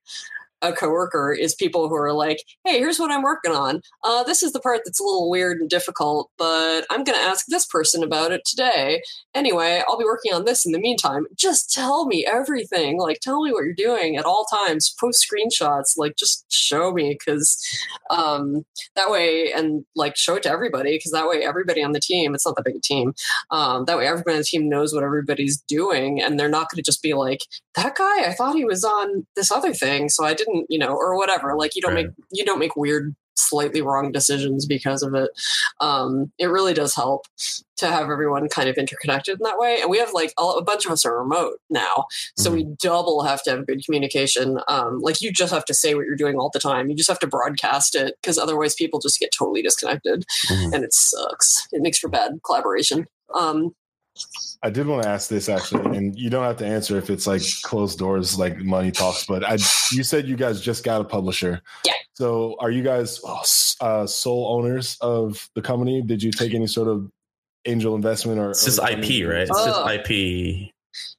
a 0.65 0.73
coworker 0.73 1.32
is 1.32 1.56
people 1.56 1.88
who 1.89 1.95
are 1.95 2.13
like, 2.13 2.43
"Hey, 2.65 2.80
here's 2.80 2.99
what 2.99 3.12
I'm 3.12 3.23
working 3.23 3.51
on. 3.51 3.82
Uh, 4.04 4.23
this 4.23 4.43
is 4.43 4.51
the 4.54 4.60
part 4.60 4.82
that's 4.86 4.99
a 4.99 5.04
little 5.04 5.30
weird 5.30 5.60
and 5.60 5.69
difficult, 5.69 6.30
but 6.38 6.86
I'm 6.89 7.04
going 7.04 7.17
to 7.17 7.23
ask 7.23 7.45
this 7.47 7.65
person 7.65 8.04
about 8.04 8.32
it 8.32 8.41
today. 8.45 9.01
Anyway, 9.34 9.84
I'll 9.88 9.97
be 9.97 10.06
working 10.06 10.34
on 10.34 10.45
this 10.45 10.65
in 10.65 10.71
the 10.71 10.80
meantime. 10.80 11.25
Just 11.36 11.71
tell 11.71 12.06
me 12.06 12.25
everything. 12.25 12.99
Like, 12.99 13.19
tell 13.19 13.43
me 13.43 13.51
what 13.51 13.63
you're 13.63 13.73
doing 13.73 14.17
at 14.17 14.25
all 14.25 14.45
times. 14.45 14.95
Post 14.99 15.25
screenshots. 15.25 15.97
Like, 15.97 16.15
just 16.15 16.45
show 16.51 16.91
me 16.91 17.17
because 17.17 17.62
um, 18.10 18.65
that 18.95 19.10
way, 19.10 19.51
and 19.51 19.86
like 19.95 20.15
show 20.15 20.36
it 20.36 20.43
to 20.43 20.49
everybody 20.49 20.97
because 20.97 21.12
that 21.12 21.28
way, 21.28 21.43
everybody 21.43 21.84
on 21.84 21.91
the 21.91 21.99
team. 21.99 22.34
It's 22.34 22.45
not 22.45 22.56
that 22.56 22.65
big 22.65 22.75
a 22.75 22.82
team. 22.82 23.13
Um, 23.51 23.86
that 23.86 23.97
way, 23.97 24.08
everybody 24.08 24.36
on 24.36 24.39
the 24.39 24.45
team 24.45 24.69
knows 24.69 24.93
what 24.93 25.04
everybody's 25.04 25.62
doing, 25.67 26.21
and 26.21 26.39
they're 26.39 26.49
not 26.49 26.69
going 26.69 26.78
to 26.78 26.84
just 26.84 27.01
be 27.01 27.13
like, 27.13 27.39
"That 27.75 27.95
guy, 27.95 28.23
I 28.25 28.34
thought 28.34 28.56
he 28.56 28.65
was 28.65 28.84
on 28.84 29.25
this 29.36 29.51
other 29.51 29.73
thing, 29.73 30.10
so 30.10 30.25
I 30.25 30.34
didn't." 30.34 30.54
Didn't, 30.55 30.67
you 30.69 30.79
know, 30.79 30.95
or 30.95 31.17
whatever. 31.17 31.55
Like 31.57 31.75
you 31.75 31.81
don't 31.81 31.93
right. 31.93 32.05
make 32.05 32.15
you 32.31 32.45
don't 32.45 32.59
make 32.59 32.75
weird 32.75 33.15
slightly 33.37 33.81
wrong 33.81 34.13
decisions 34.13 34.65
because 34.65 35.03
of 35.03 35.13
it. 35.13 35.29
Um, 35.81 36.31
it 36.39 36.45
really 36.45 36.73
does 36.73 36.95
help 36.95 37.25
to 37.77 37.87
have 37.87 38.09
everyone 38.09 38.47
kind 38.47 38.69
of 38.69 38.77
interconnected 38.77 39.39
in 39.39 39.43
that 39.43 39.59
way. 39.59 39.79
And 39.81 39.89
we 39.89 39.97
have 39.97 40.13
like 40.13 40.33
a, 40.39 40.43
a 40.43 40.63
bunch 40.63 40.85
of 40.85 40.91
us 40.91 41.05
are 41.05 41.19
remote 41.19 41.59
now, 41.69 42.05
so 42.37 42.49
mm-hmm. 42.49 42.69
we 42.69 42.75
double 42.81 43.23
have 43.23 43.43
to 43.43 43.51
have 43.51 43.67
good 43.67 43.83
communication. 43.83 44.59
Um, 44.67 44.99
like 45.01 45.21
you 45.21 45.31
just 45.31 45.53
have 45.53 45.65
to 45.65 45.73
say 45.73 45.95
what 45.95 46.05
you're 46.05 46.15
doing 46.15 46.37
all 46.37 46.49
the 46.51 46.59
time. 46.59 46.89
You 46.89 46.95
just 46.95 47.09
have 47.09 47.19
to 47.19 47.27
broadcast 47.27 47.95
it 47.95 48.15
because 48.21 48.37
otherwise 48.37 48.73
people 48.73 48.99
just 48.99 49.19
get 49.19 49.33
totally 49.37 49.61
disconnected, 49.61 50.25
mm-hmm. 50.47 50.73
and 50.73 50.83
it 50.83 50.93
sucks. 50.93 51.67
It 51.71 51.81
makes 51.81 51.99
for 51.99 52.09
bad 52.09 52.39
collaboration. 52.43 53.07
Um, 53.33 53.75
I 54.63 54.69
did 54.69 54.88
want 54.88 55.04
to 55.04 55.10
ask 55.10 55.30
this 55.30 55.49
actually, 55.49 55.95
and 55.97 56.17
you 56.17 56.30
don't 56.30 56.43
have 56.43 56.58
to 56.58 56.65
answer 56.65 56.97
if 56.97 57.10
it's 57.10 57.28
like 57.28 57.41
closed 57.63 57.99
doors, 57.99 58.39
like 58.39 58.58
money 58.58 58.91
talks. 58.91 59.25
But 59.25 59.43
I, 59.43 59.54
you 59.91 60.04
said 60.04 60.28
you 60.28 60.36
guys 60.36 60.62
just 60.62 60.84
got 60.84 61.01
a 61.01 61.04
publisher. 61.04 61.62
Yeah. 61.86 61.93
So 62.13 62.56
are 62.60 62.71
you 62.71 62.82
guys 62.82 63.19
uh, 63.82 64.08
sole 64.08 64.58
owners 64.58 64.97
of 65.01 65.49
the 65.54 65.62
company? 65.62 66.01
Did 66.01 66.23
you 66.23 66.32
take 66.32 66.54
any 66.54 66.67
sort 66.67 66.88
of 66.88 67.12
angel 67.65 67.95
investment 67.95 68.39
or? 68.39 68.51
It's 68.51 68.65
just 68.65 68.80
IP, 68.80 69.28
right? 69.28 69.41
It's 69.41 69.51
oh. 69.54 69.86
just 69.88 70.10
IP. 70.10 70.71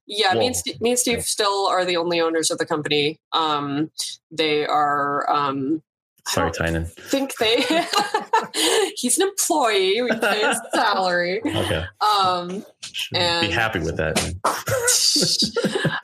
Yeah, 0.06 0.34
me 0.34 0.46
and, 0.46 0.56
Steve, 0.56 0.80
me 0.80 0.90
and 0.90 0.98
Steve 0.98 1.22
still 1.22 1.66
are 1.66 1.84
the 1.84 1.96
only 1.96 2.20
owners 2.20 2.50
of 2.50 2.58
the 2.58 2.66
company. 2.66 3.18
Um, 3.32 3.90
they 4.30 4.64
are 4.64 5.28
um, 5.30 5.82
Sorry, 6.26 6.50
Tynan. 6.50 6.86
Think 6.86 7.36
they? 7.36 7.64
he's 8.96 9.18
an 9.18 9.28
employee. 9.28 10.02
We 10.02 10.10
pay 10.18 10.46
his 10.46 10.60
salary. 10.74 11.40
Okay. 11.44 11.84
Um, 12.00 12.64
and 13.14 13.46
be 13.46 13.52
happy 13.52 13.78
with 13.78 13.96
that. 13.96 14.18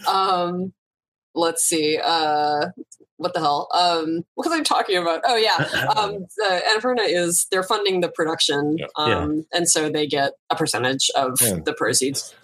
um, 0.08 0.72
let's 1.34 1.64
see. 1.64 1.98
Uh, 2.02 2.68
what 3.16 3.34
the 3.34 3.40
hell? 3.40 3.68
Um, 3.74 4.24
what 4.34 4.48
was 4.48 4.58
I 4.58 4.62
talking 4.62 4.96
about? 4.96 5.22
Oh 5.26 5.36
yeah, 5.36 5.56
um, 5.96 6.26
the 6.36 6.62
Annapurna 6.68 7.04
is 7.06 7.46
they're 7.50 7.62
funding 7.62 8.00
the 8.00 8.08
production, 8.08 8.78
um, 8.96 9.36
yeah. 9.36 9.58
and 9.58 9.68
so 9.68 9.90
they 9.90 10.06
get 10.06 10.32
a 10.50 10.56
percentage 10.56 11.10
of 11.16 11.40
yeah. 11.40 11.58
the 11.64 11.72
proceeds. 11.72 12.34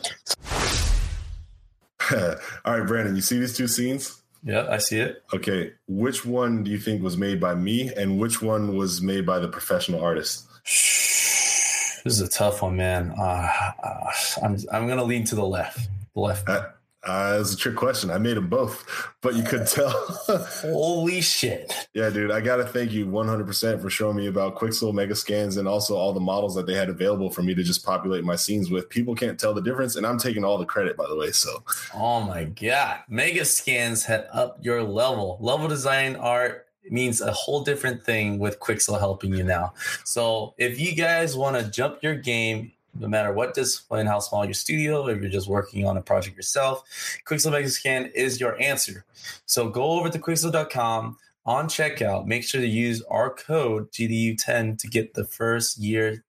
All 2.11 2.37
right, 2.65 2.87
Brandon, 2.87 3.17
you 3.17 3.23
see 3.23 3.39
these 3.39 3.57
two 3.57 3.67
scenes? 3.67 4.23
Yeah, 4.43 4.67
I 4.71 4.79
see 4.79 5.01
it. 5.01 5.23
Okay, 5.35 5.73
which 5.89 6.25
one 6.25 6.63
do 6.63 6.71
you 6.71 6.79
think 6.79 7.03
was 7.03 7.17
made 7.17 7.41
by 7.41 7.55
me, 7.55 7.93
and 7.95 8.19
which 8.21 8.41
one 8.41 8.77
was 8.77 9.03
made 9.03 9.27
by 9.27 9.39
the 9.39 9.49
professional 9.49 10.01
artist? 10.01 10.47
This 10.65 12.05
is 12.05 12.21
a 12.21 12.29
tough 12.29 12.63
one, 12.63 12.77
man. 12.77 13.13
Uh, 13.19 13.51
uh, 13.83 14.11
I'm 14.43 14.57
I'm 14.73 14.89
gonna 14.89 15.05
lean 15.05 15.25
to 15.25 15.35
the 15.35 15.45
left. 15.45 15.89
The 16.15 16.21
left. 16.21 16.49
Uh, 16.49 16.67
uh, 17.05 17.39
it's 17.41 17.55
a 17.55 17.57
trick 17.57 17.77
question. 17.77 18.11
I 18.11 18.19
made 18.19 18.37
them 18.37 18.49
both, 18.49 18.85
but 19.23 19.37
you 19.37 19.45
could 19.45 19.67
tell. 19.67 19.91
Holy 20.63 21.21
shit! 21.21 21.73
Yeah, 21.95 22.11
dude, 22.11 22.33
I 22.33 22.41
gotta 22.41 22.65
thank 22.65 22.93
you 22.93 23.07
100% 23.07 23.81
for 23.81 23.89
showing 23.89 24.17
me 24.17 24.27
about 24.27 24.57
Quixel 24.57 24.93
Megascans 24.93 25.59
and 25.59 25.69
also 25.69 25.97
all 25.97 26.13
the 26.13 26.21
models 26.21 26.57
that 26.57 26.67
they 26.67 26.75
had 26.75 26.89
available 26.89 27.31
for 27.31 27.43
me 27.43 27.55
to 27.55 27.63
just 27.63 27.85
populate 27.85 28.25
my 28.25 28.35
scenes 28.35 28.71
with. 28.71 28.89
People 28.89 29.15
can't 29.15 29.39
tell 29.39 29.55
the 29.55 29.63
difference, 29.63 29.95
and 29.95 30.05
I'm 30.05 30.19
taking 30.19 30.45
all 30.45 30.59
the 30.59 30.65
credit, 30.65 30.97
by 30.97 31.07
the 31.09 31.17
way. 31.17 31.31
So, 31.31 31.63
oh 31.95 32.21
my 32.23 32.45
god, 32.45 33.01
Megascans 33.09 34.05
had 34.05 34.27
up 34.33 34.59
your 34.61 34.83
level. 34.83 35.39
Level 35.41 35.69
design 35.69 36.17
art 36.17 36.67
means 36.91 37.21
a 37.21 37.31
whole 37.33 37.63
different 37.63 38.03
thing 38.03 38.39
with 38.39 38.59
Quixel 38.59 38.99
helping 38.99 39.35
you 39.35 39.45
now. 39.45 39.73
So, 40.05 40.55
if 40.59 40.81
you 40.81 40.97
guys 40.97 41.37
want 41.37 41.57
to 41.57 41.71
jump 41.71 42.03
your 42.03 42.17
game 42.17 42.73
no 42.99 43.09
matter 43.09 43.33
what 43.33 43.55
discipline, 43.55 44.07
how 44.07 44.19
small 44.19 44.45
your 44.45 44.55
studio, 44.55 45.09
if 45.09 45.21
you're 45.21 45.31
just 45.31 45.49
working 45.49 45.87
on 45.87 45.97
a 45.97 46.03
project 46.03 46.37
yourself, 46.37 46.83
Quixel 47.27 47.53
Megascan 47.53 48.13
is 48.13 48.41
your 48.41 48.61
answer. 48.61 49.05
So 49.47 49.69
go 49.69 49.93
over 49.93 50.09
to 50.09 50.19
Quixel.com 50.19 51.17
on 51.47 51.67
checkout. 51.67 52.27
Make 52.27 52.45
sure 52.45 52.61
to 52.61 52.67
use 52.67 53.03
our 53.11 53.31
code 53.31 53.91
GDU10 53.93 54.79
to 54.79 54.89
get 54.89 55.15
the 55.15 55.25
first 55.25 55.79
year 55.79 56.25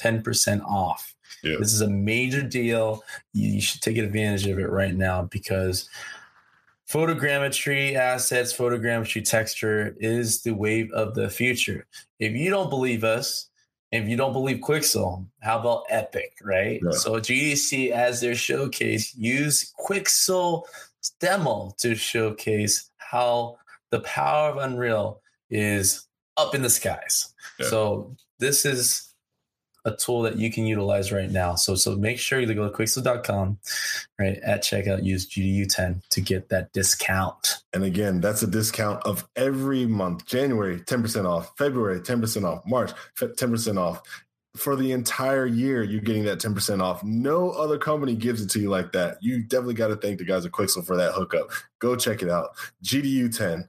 10% 0.00 0.62
off. 0.64 1.14
Yeah. 1.42 1.56
This 1.58 1.72
is 1.72 1.80
a 1.80 1.88
major 1.88 2.42
deal. 2.42 3.02
You 3.32 3.60
should 3.60 3.80
take 3.80 3.96
advantage 3.96 4.46
of 4.46 4.58
it 4.58 4.70
right 4.70 4.94
now 4.94 5.22
because 5.22 5.88
photogrammetry 6.88 7.94
assets, 7.94 8.54
photogrammetry 8.54 9.24
texture 9.24 9.96
is 9.98 10.42
the 10.42 10.52
wave 10.52 10.90
of 10.92 11.14
the 11.14 11.30
future. 11.30 11.86
If 12.18 12.32
you 12.32 12.50
don't 12.50 12.68
believe 12.68 13.04
us, 13.04 13.48
if 13.92 14.08
you 14.08 14.16
don't 14.16 14.32
believe 14.32 14.58
Quixel, 14.58 15.26
how 15.40 15.58
about 15.58 15.84
Epic, 15.90 16.32
right? 16.42 16.80
Yeah. 16.82 16.90
So 16.92 17.16
GDC 17.16 17.90
as 17.90 18.20
their 18.20 18.34
showcase 18.34 19.14
use 19.14 19.72
Quixel 19.78 20.64
demo 21.20 21.74
to 21.78 21.94
showcase 21.94 22.90
how 22.96 23.58
the 23.90 24.00
power 24.00 24.50
of 24.50 24.56
Unreal 24.56 25.20
is 25.50 26.06
up 26.38 26.54
in 26.54 26.62
the 26.62 26.70
skies. 26.70 27.34
Yeah. 27.60 27.66
So 27.66 28.16
this 28.38 28.64
is 28.64 29.11
a 29.84 29.92
tool 29.92 30.22
that 30.22 30.36
you 30.36 30.50
can 30.50 30.64
utilize 30.66 31.12
right 31.12 31.30
now. 31.30 31.54
So 31.54 31.74
so 31.74 31.96
make 31.96 32.18
sure 32.18 32.40
you 32.40 32.52
go 32.54 32.68
to 32.68 32.76
quixel.com, 32.76 33.58
right, 34.18 34.38
at 34.38 34.62
checkout, 34.62 35.04
use 35.04 35.28
GDU10 35.28 36.08
to 36.10 36.20
get 36.20 36.48
that 36.50 36.72
discount. 36.72 37.58
And 37.72 37.84
again, 37.84 38.20
that's 38.20 38.42
a 38.42 38.46
discount 38.46 39.04
of 39.04 39.26
every 39.36 39.86
month. 39.86 40.26
January, 40.26 40.80
10% 40.80 41.26
off, 41.26 41.52
February, 41.56 42.00
10% 42.00 42.44
off, 42.44 42.62
March, 42.66 42.92
10% 43.18 43.78
off. 43.78 44.02
For 44.54 44.76
the 44.76 44.92
entire 44.92 45.46
year, 45.46 45.82
you're 45.82 46.02
getting 46.02 46.24
that 46.24 46.38
10% 46.38 46.82
off. 46.82 47.02
No 47.02 47.50
other 47.52 47.78
company 47.78 48.14
gives 48.14 48.42
it 48.42 48.50
to 48.50 48.60
you 48.60 48.68
like 48.68 48.92
that. 48.92 49.16
You 49.22 49.42
definitely 49.42 49.74
got 49.74 49.88
to 49.88 49.96
thank 49.96 50.18
the 50.18 50.24
guys 50.24 50.44
at 50.44 50.52
Quixel 50.52 50.84
for 50.84 50.94
that 50.96 51.12
hookup. 51.12 51.48
Go 51.78 51.96
check 51.96 52.22
it 52.22 52.28
out. 52.28 52.50
GDU10. 52.84 53.66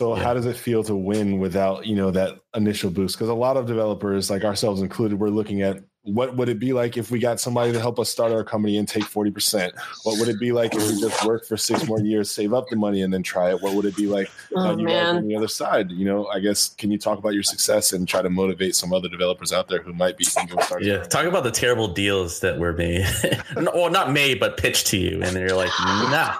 So 0.00 0.16
yeah. 0.16 0.22
how 0.22 0.32
does 0.32 0.46
it 0.46 0.56
feel 0.56 0.82
to 0.84 0.96
win 0.96 1.40
without, 1.40 1.84
you 1.86 1.94
know, 1.94 2.10
that 2.10 2.40
initial 2.54 2.90
boost? 2.90 3.16
Because 3.16 3.28
a 3.28 3.34
lot 3.34 3.58
of 3.58 3.66
developers, 3.66 4.30
like 4.30 4.44
ourselves 4.44 4.80
included, 4.80 5.20
we're 5.20 5.28
looking 5.28 5.60
at 5.60 5.84
what 6.04 6.34
would 6.36 6.48
it 6.48 6.58
be 6.58 6.72
like 6.72 6.96
if 6.96 7.10
we 7.10 7.18
got 7.18 7.38
somebody 7.38 7.70
to 7.72 7.78
help 7.78 7.98
us 7.98 8.08
start 8.08 8.32
our 8.32 8.42
company 8.42 8.78
and 8.78 8.88
take 8.88 9.04
40%? 9.04 9.70
What 10.04 10.18
would 10.18 10.28
it 10.28 10.40
be 10.40 10.52
like 10.52 10.74
if 10.74 10.88
we 10.88 10.98
just 10.98 11.22
work 11.26 11.44
for 11.44 11.58
six 11.58 11.86
more 11.86 12.00
years, 12.00 12.30
save 12.30 12.54
up 12.54 12.68
the 12.70 12.76
money 12.76 13.02
and 13.02 13.12
then 13.12 13.22
try 13.22 13.50
it? 13.50 13.60
What 13.60 13.74
would 13.74 13.84
it 13.84 13.94
be 13.94 14.06
like 14.06 14.30
oh, 14.56 14.74
you 14.78 14.88
on 14.88 15.28
the 15.28 15.36
other 15.36 15.48
side? 15.48 15.90
You 15.90 16.06
know, 16.06 16.26
I 16.28 16.40
guess 16.40 16.70
can 16.70 16.90
you 16.90 16.96
talk 16.96 17.18
about 17.18 17.34
your 17.34 17.42
success 17.42 17.92
and 17.92 18.08
try 18.08 18.22
to 18.22 18.30
motivate 18.30 18.74
some 18.76 18.94
other 18.94 19.10
developers 19.10 19.52
out 19.52 19.68
there 19.68 19.82
who 19.82 19.92
might 19.92 20.16
be 20.16 20.24
thinking 20.24 20.58
of 20.58 20.64
starting? 20.64 20.88
Yeah, 20.88 21.02
talk 21.02 21.26
about 21.26 21.44
the 21.44 21.50
terrible 21.50 21.88
deals 21.88 22.40
that 22.40 22.58
were 22.58 22.72
made. 22.72 23.06
well, 23.56 23.90
not 23.90 24.12
made, 24.12 24.40
but 24.40 24.56
pitched 24.56 24.86
to 24.88 24.96
you, 24.96 25.22
and 25.22 25.36
you're 25.36 25.54
like, 25.54 25.68
nah. 25.78 26.36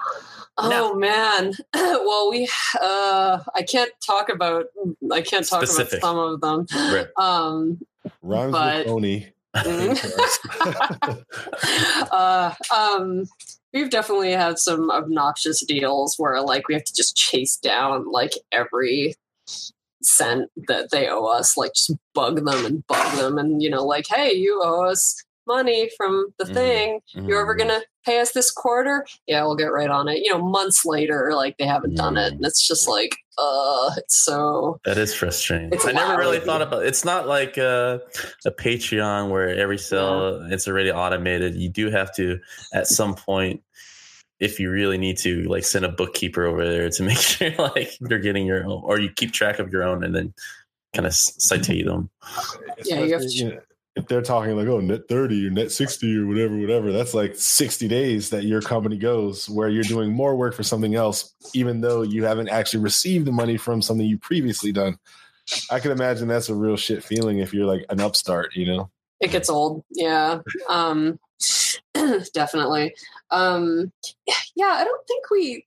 Oh 0.63 0.69
no. 0.69 0.95
man. 0.95 1.55
well, 1.75 2.31
we 2.31 2.49
uh 2.81 3.41
I 3.55 3.63
can't 3.63 3.93
talk 4.05 4.29
about 4.29 4.67
I 5.13 5.23
can't 5.23 5.47
talk 5.47 5.65
Specific. 5.65 5.99
about 5.99 6.07
some 6.07 6.19
of 6.19 6.41
them. 6.41 6.67
Right. 6.93 7.07
Um 7.19 7.81
Rhymes 8.23 8.53
but, 8.53 8.79
with 8.79 8.89
Oni. 8.89 9.33
Mm-hmm. 9.57 11.13
uh, 12.13 12.55
um 12.73 13.25
we've 13.73 13.91
definitely 13.91 14.31
had 14.31 14.61
some 14.61 14.91
obnoxious 14.91 15.65
deals 15.67 16.15
where 16.19 16.41
like 16.41 16.69
we 16.69 16.75
have 16.75 16.85
to 16.85 16.95
just 16.95 17.17
chase 17.17 17.57
down 17.57 18.11
like 18.11 18.33
every 18.53 19.17
cent 20.03 20.51
that 20.69 20.91
they 20.91 21.09
owe 21.09 21.27
us, 21.27 21.57
like 21.57 21.73
just 21.75 21.93
bug 22.15 22.45
them 22.45 22.65
and 22.65 22.87
bug 22.87 23.17
them 23.17 23.39
and 23.39 23.63
you 23.63 23.71
know, 23.71 23.85
like, 23.85 24.07
hey, 24.09 24.33
you 24.33 24.61
owe 24.63 24.85
us 24.85 25.23
money 25.47 25.91
from 25.97 26.33
the 26.39 26.45
mm-hmm. 26.45 26.55
thing. 26.55 27.01
Mm-hmm. 27.15 27.29
You're 27.29 27.43
ever 27.43 27.55
gonna 27.55 27.81
pay 28.11 28.21
us 28.21 28.33
this 28.33 28.51
quarter? 28.51 29.07
Yeah, 29.27 29.43
we'll 29.43 29.57
get 29.57 29.67
right 29.67 29.89
on 29.89 30.09
it. 30.09 30.19
You 30.19 30.33
know, 30.33 30.43
months 30.43 30.85
later, 30.85 31.33
like 31.35 31.57
they 31.59 31.67
haven't 31.67 31.95
done 31.95 32.17
it, 32.17 32.33
and 32.33 32.45
it's 32.45 32.67
just 32.67 32.89
like, 32.89 33.17
uh, 33.39 33.91
it's 33.97 34.25
so. 34.25 34.81
That 34.85 34.99
is 34.99 35.15
frustrating. 35.15 35.73
I 35.85 35.93
never 35.93 36.19
really 36.19 36.41
thought 36.41 36.63
about. 36.63 36.83
It. 36.83 36.89
It's 36.89 37.05
not 37.05 37.27
like 37.29 37.57
a, 37.57 38.01
a 38.45 38.51
Patreon 38.51 39.31
where 39.31 39.55
every 39.55 39.79
sale 39.79 40.43
yeah. 40.43 40.55
it's 40.55 40.67
already 40.67 40.91
automated. 40.91 41.55
You 41.55 41.69
do 41.69 41.91
have 41.91 42.15
to 42.17 42.39
at 42.75 42.87
some 42.87 43.15
point. 43.15 43.63
If 44.41 44.59
you 44.59 44.71
really 44.71 44.97
need 44.97 45.19
to, 45.19 45.43
like, 45.43 45.65
send 45.65 45.85
a 45.85 45.91
bookkeeper 45.91 46.47
over 46.47 46.67
there 46.67 46.89
to 46.89 47.03
make 47.11 47.19
sure, 47.19 47.51
like, 47.59 47.93
you're 48.01 48.19
getting 48.19 48.47
your 48.47 48.65
own, 48.65 48.81
or 48.85 48.99
you 48.99 49.11
keep 49.11 49.33
track 49.33 49.59
of 49.59 49.71
your 49.71 49.83
own, 49.83 50.03
and 50.03 50.15
then 50.15 50.33
kind 50.95 51.07
of 51.07 51.13
citate 51.13 51.85
them. 51.85 52.09
Yeah, 52.87 53.01
you 53.01 53.13
have 53.13 53.21
to 53.21 53.61
if 53.97 54.07
they're 54.07 54.23
talking 54.23 54.57
like 54.57 54.69
oh 54.69 54.81
net 54.81 55.09
30 55.09 55.49
or 55.49 55.51
net 55.51 55.73
60 55.73 56.17
or 56.17 56.27
whatever 56.27 56.57
whatever 56.57 56.93
that's 56.93 57.15
like 57.15 57.35
60 57.35 57.89
days 57.89 58.31
that 58.31 58.45
your 58.45 58.63
company 58.63 58.97
goes 58.97 59.49
where 59.49 59.69
you're 59.69 59.83
doing 59.83 60.13
more 60.13 60.37
work 60.37 60.55
for 60.55 60.63
something 60.63 60.95
else 60.95 61.35
even 61.55 61.81
though 61.81 62.03
you 62.03 62.25
haven't 62.25 62.49
actually 62.49 62.81
received 62.81 63.27
the 63.27 63.33
money 63.33 63.57
from 63.57 63.83
something 63.83 64.07
you 64.07 64.19
previously 64.19 64.73
done. 64.73 64.99
I 65.71 65.81
can 65.81 65.91
imagine 65.91 66.29
that's 66.29 66.49
a 66.49 66.55
real 66.55 66.77
shit 66.77 67.03
feeling 67.03 67.39
if 67.39 67.53
you're 67.53 67.67
like 67.67 67.85
an 67.89 68.01
upstart 68.01 68.55
you 68.55 68.67
know? 68.67 68.91
It 69.21 69.33
gets 69.33 69.51
old. 69.51 69.85
Yeah. 69.91 70.41
Um 70.69 71.19
definitely. 72.33 72.95
Um 73.31 73.93
yeah 74.57 74.67
i 74.67 74.85
don't 74.85 75.07
think 75.07 75.31
we 75.31 75.65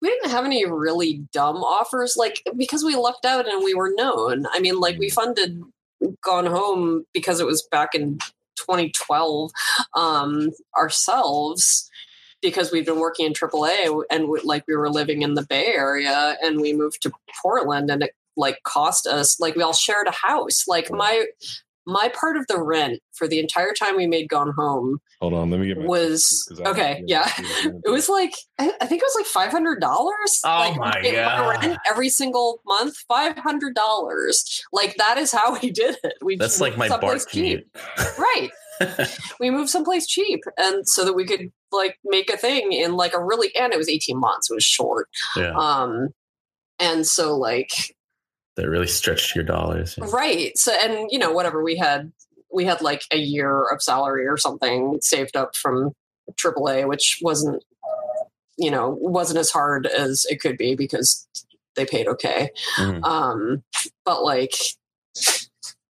we 0.00 0.10
didn't 0.10 0.30
have 0.30 0.44
any 0.44 0.66
really 0.66 1.24
dumb 1.32 1.56
offers 1.64 2.14
like 2.16 2.42
because 2.58 2.84
we 2.84 2.94
lucked 2.94 3.24
out 3.24 3.48
and 3.48 3.64
we 3.64 3.72
were 3.72 3.90
known. 3.94 4.46
I 4.52 4.60
mean 4.60 4.78
like 4.78 4.98
we 4.98 5.08
mm. 5.08 5.14
funded 5.14 5.62
gone 6.22 6.46
home 6.46 7.04
because 7.12 7.40
it 7.40 7.46
was 7.46 7.66
back 7.70 7.94
in 7.94 8.18
2012 8.56 9.50
um, 9.94 10.50
ourselves 10.76 11.90
because 12.42 12.70
we've 12.70 12.86
been 12.86 13.00
working 13.00 13.26
in 13.26 13.32
AAA 13.32 14.02
and 14.10 14.28
we, 14.28 14.40
like 14.40 14.64
we 14.68 14.76
were 14.76 14.90
living 14.90 15.22
in 15.22 15.34
the 15.34 15.46
Bay 15.46 15.66
Area 15.66 16.36
and 16.42 16.60
we 16.60 16.72
moved 16.72 17.02
to 17.02 17.12
Portland 17.42 17.90
and 17.90 18.02
it 18.02 18.12
like 18.36 18.62
cost 18.64 19.06
us 19.06 19.38
like 19.40 19.54
we 19.54 19.62
all 19.62 19.72
shared 19.72 20.06
a 20.06 20.12
house. 20.12 20.66
Like 20.68 20.90
my 20.90 21.26
my 21.86 22.10
part 22.14 22.36
of 22.36 22.46
the 22.46 22.62
rent 22.62 23.00
for 23.12 23.28
the 23.28 23.38
entire 23.38 23.72
time 23.72 23.96
we 23.96 24.06
made 24.06 24.28
Gone 24.28 24.52
Home. 24.56 25.00
Hold 25.20 25.34
on, 25.34 25.50
let 25.50 25.60
me 25.60 25.68
get 25.68 25.78
was 25.78 26.48
okay. 26.66 27.02
yeah, 27.06 27.30
it 27.38 27.90
was 27.90 28.08
like 28.08 28.34
I, 28.58 28.72
I, 28.80 28.86
think 28.86 29.02
it 29.02 29.06
was 29.06 29.16
like 29.16 29.26
five 29.26 29.50
hundred 29.50 29.80
dollars. 29.80 30.40
Oh 30.44 30.48
like, 30.48 30.76
my 30.76 31.12
god! 31.12 31.62
Rent 31.62 31.78
every 31.88 32.08
single 32.08 32.60
month, 32.66 32.96
five 33.08 33.38
hundred 33.38 33.74
dollars. 33.74 34.62
Like 34.72 34.96
that 34.96 35.18
is 35.18 35.32
how 35.32 35.58
we 35.60 35.70
did 35.70 35.96
it. 36.02 36.14
We 36.22 36.36
that's 36.36 36.60
like 36.60 36.76
my 36.76 36.88
bar 36.88 37.18
cheap, 37.18 37.66
right? 38.18 38.50
we 39.38 39.50
moved 39.50 39.70
someplace 39.70 40.06
cheap, 40.06 40.40
and 40.56 40.86
so 40.88 41.04
that 41.04 41.14
we 41.14 41.24
could 41.24 41.52
like 41.70 41.98
make 42.04 42.30
a 42.30 42.36
thing 42.36 42.72
in 42.72 42.94
like 42.94 43.14
a 43.14 43.22
really 43.22 43.54
and 43.56 43.72
it 43.72 43.78
was 43.78 43.88
eighteen 43.88 44.18
months. 44.18 44.50
It 44.50 44.54
was 44.54 44.64
short. 44.64 45.08
Yeah. 45.36 45.52
Um, 45.56 46.08
and 46.80 47.06
so 47.06 47.36
like 47.36 47.93
that 48.56 48.68
really 48.68 48.86
stretched 48.86 49.34
your 49.34 49.44
dollars. 49.44 49.96
Yeah. 49.98 50.06
Right. 50.12 50.56
So, 50.56 50.72
and 50.72 51.08
you 51.10 51.18
know, 51.18 51.32
whatever 51.32 51.62
we 51.62 51.76
had, 51.76 52.12
we 52.52 52.64
had 52.64 52.80
like 52.80 53.02
a 53.12 53.18
year 53.18 53.64
of 53.64 53.82
salary 53.82 54.26
or 54.26 54.36
something 54.36 54.98
saved 55.00 55.36
up 55.36 55.56
from 55.56 55.92
AAA, 56.36 56.88
which 56.88 57.18
wasn't, 57.20 57.64
you 58.56 58.70
know, 58.70 58.96
wasn't 59.00 59.38
as 59.38 59.50
hard 59.50 59.86
as 59.86 60.24
it 60.30 60.40
could 60.40 60.56
be 60.56 60.76
because 60.76 61.26
they 61.74 61.84
paid 61.84 62.06
okay. 62.06 62.50
Mm-hmm. 62.76 63.04
Um, 63.04 63.64
but 64.04 64.22
like, 64.22 64.54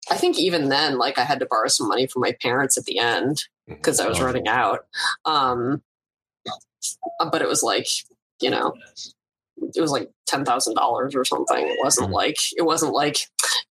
I 0.09 0.15
think 0.15 0.39
even 0.39 0.69
then, 0.69 0.97
like 0.97 1.17
I 1.17 1.23
had 1.23 1.39
to 1.39 1.45
borrow 1.45 1.67
some 1.67 1.87
money 1.87 2.07
from 2.07 2.21
my 2.21 2.35
parents 2.41 2.77
at 2.77 2.85
the 2.85 2.99
end 2.99 3.43
because 3.67 3.99
I 3.99 4.07
was 4.07 4.21
running 4.21 4.47
out. 4.47 4.85
Um, 5.25 5.81
but 7.19 7.41
it 7.41 7.47
was 7.47 7.63
like, 7.63 7.87
you 8.41 8.49
know, 8.49 8.73
it 9.75 9.81
was 9.81 9.91
like 9.91 10.09
ten 10.25 10.45
thousand 10.45 10.75
dollars 10.75 11.15
or 11.15 11.25
something. 11.25 11.67
It 11.67 11.77
wasn't 11.81 12.07
mm-hmm. 12.07 12.15
like 12.15 12.37
it 12.57 12.63
wasn't 12.63 12.93
like 12.93 13.17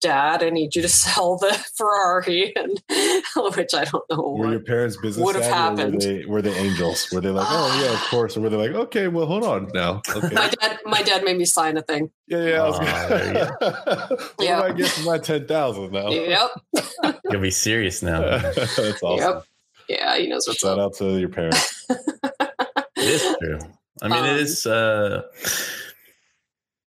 Dad, 0.00 0.44
I 0.44 0.50
need 0.50 0.76
you 0.76 0.82
to 0.82 0.88
sell 1.04 1.36
the 1.38 1.52
Ferrari, 1.76 2.54
and 2.56 2.80
which 3.56 3.74
I 3.74 3.84
don't 3.84 4.04
know. 4.10 4.36
Were 4.38 4.50
your 4.50 4.60
parents 4.60 4.96
business 4.96 5.24
would 5.24 5.34
have 5.36 5.44
happened? 5.44 5.94
Were 5.94 6.00
they, 6.00 6.24
were 6.24 6.42
they 6.42 6.54
angels? 6.56 7.08
Were 7.12 7.20
they 7.20 7.30
like, 7.30 7.46
oh 7.48 7.82
yeah, 7.84 7.92
of 7.92 8.00
course, 8.10 8.36
or 8.36 8.40
were 8.40 8.50
they 8.50 8.56
like, 8.56 8.70
okay, 8.86 9.08
well, 9.08 9.26
hold 9.26 9.44
on 9.44 9.70
now. 9.74 10.02
Okay. 10.08 10.34
my 10.34 10.48
dad, 10.48 10.78
my 10.86 11.02
dad 11.02 11.24
made 11.24 11.36
me 11.36 11.44
sign 11.44 11.76
a 11.76 11.82
thing. 11.82 12.10
Yeah, 12.28 12.44
yeah. 12.44 12.62
I 12.62 12.68
was 12.68 12.78
gonna, 12.78 13.56
what 14.08 14.34
Yeah. 14.40 14.56
do 14.60 14.62
I 14.66 14.72
get 14.72 14.88
for 14.88 15.02
my 15.02 15.18
ten 15.18 15.46
thousand 15.46 15.92
now? 15.92 16.10
Yep. 16.10 16.50
You'll 17.30 17.40
be 17.42 17.50
serious 17.50 18.02
now. 18.02 18.20
That's 18.20 19.02
awesome. 19.02 19.18
Yep. 19.18 19.44
Yeah, 19.88 20.18
he 20.18 20.26
knows 20.28 20.46
what's 20.46 20.60
Shout 20.60 20.78
up. 20.78 20.92
out 20.92 20.94
to 20.96 21.18
your 21.18 21.30
parents. 21.30 21.86
It 21.88 22.74
is 22.96 23.36
true. 23.40 23.58
I 24.02 24.08
mean, 24.08 24.18
Um, 24.18 24.26
it 24.26 24.36
is. 24.36 24.66
uh 24.66 25.22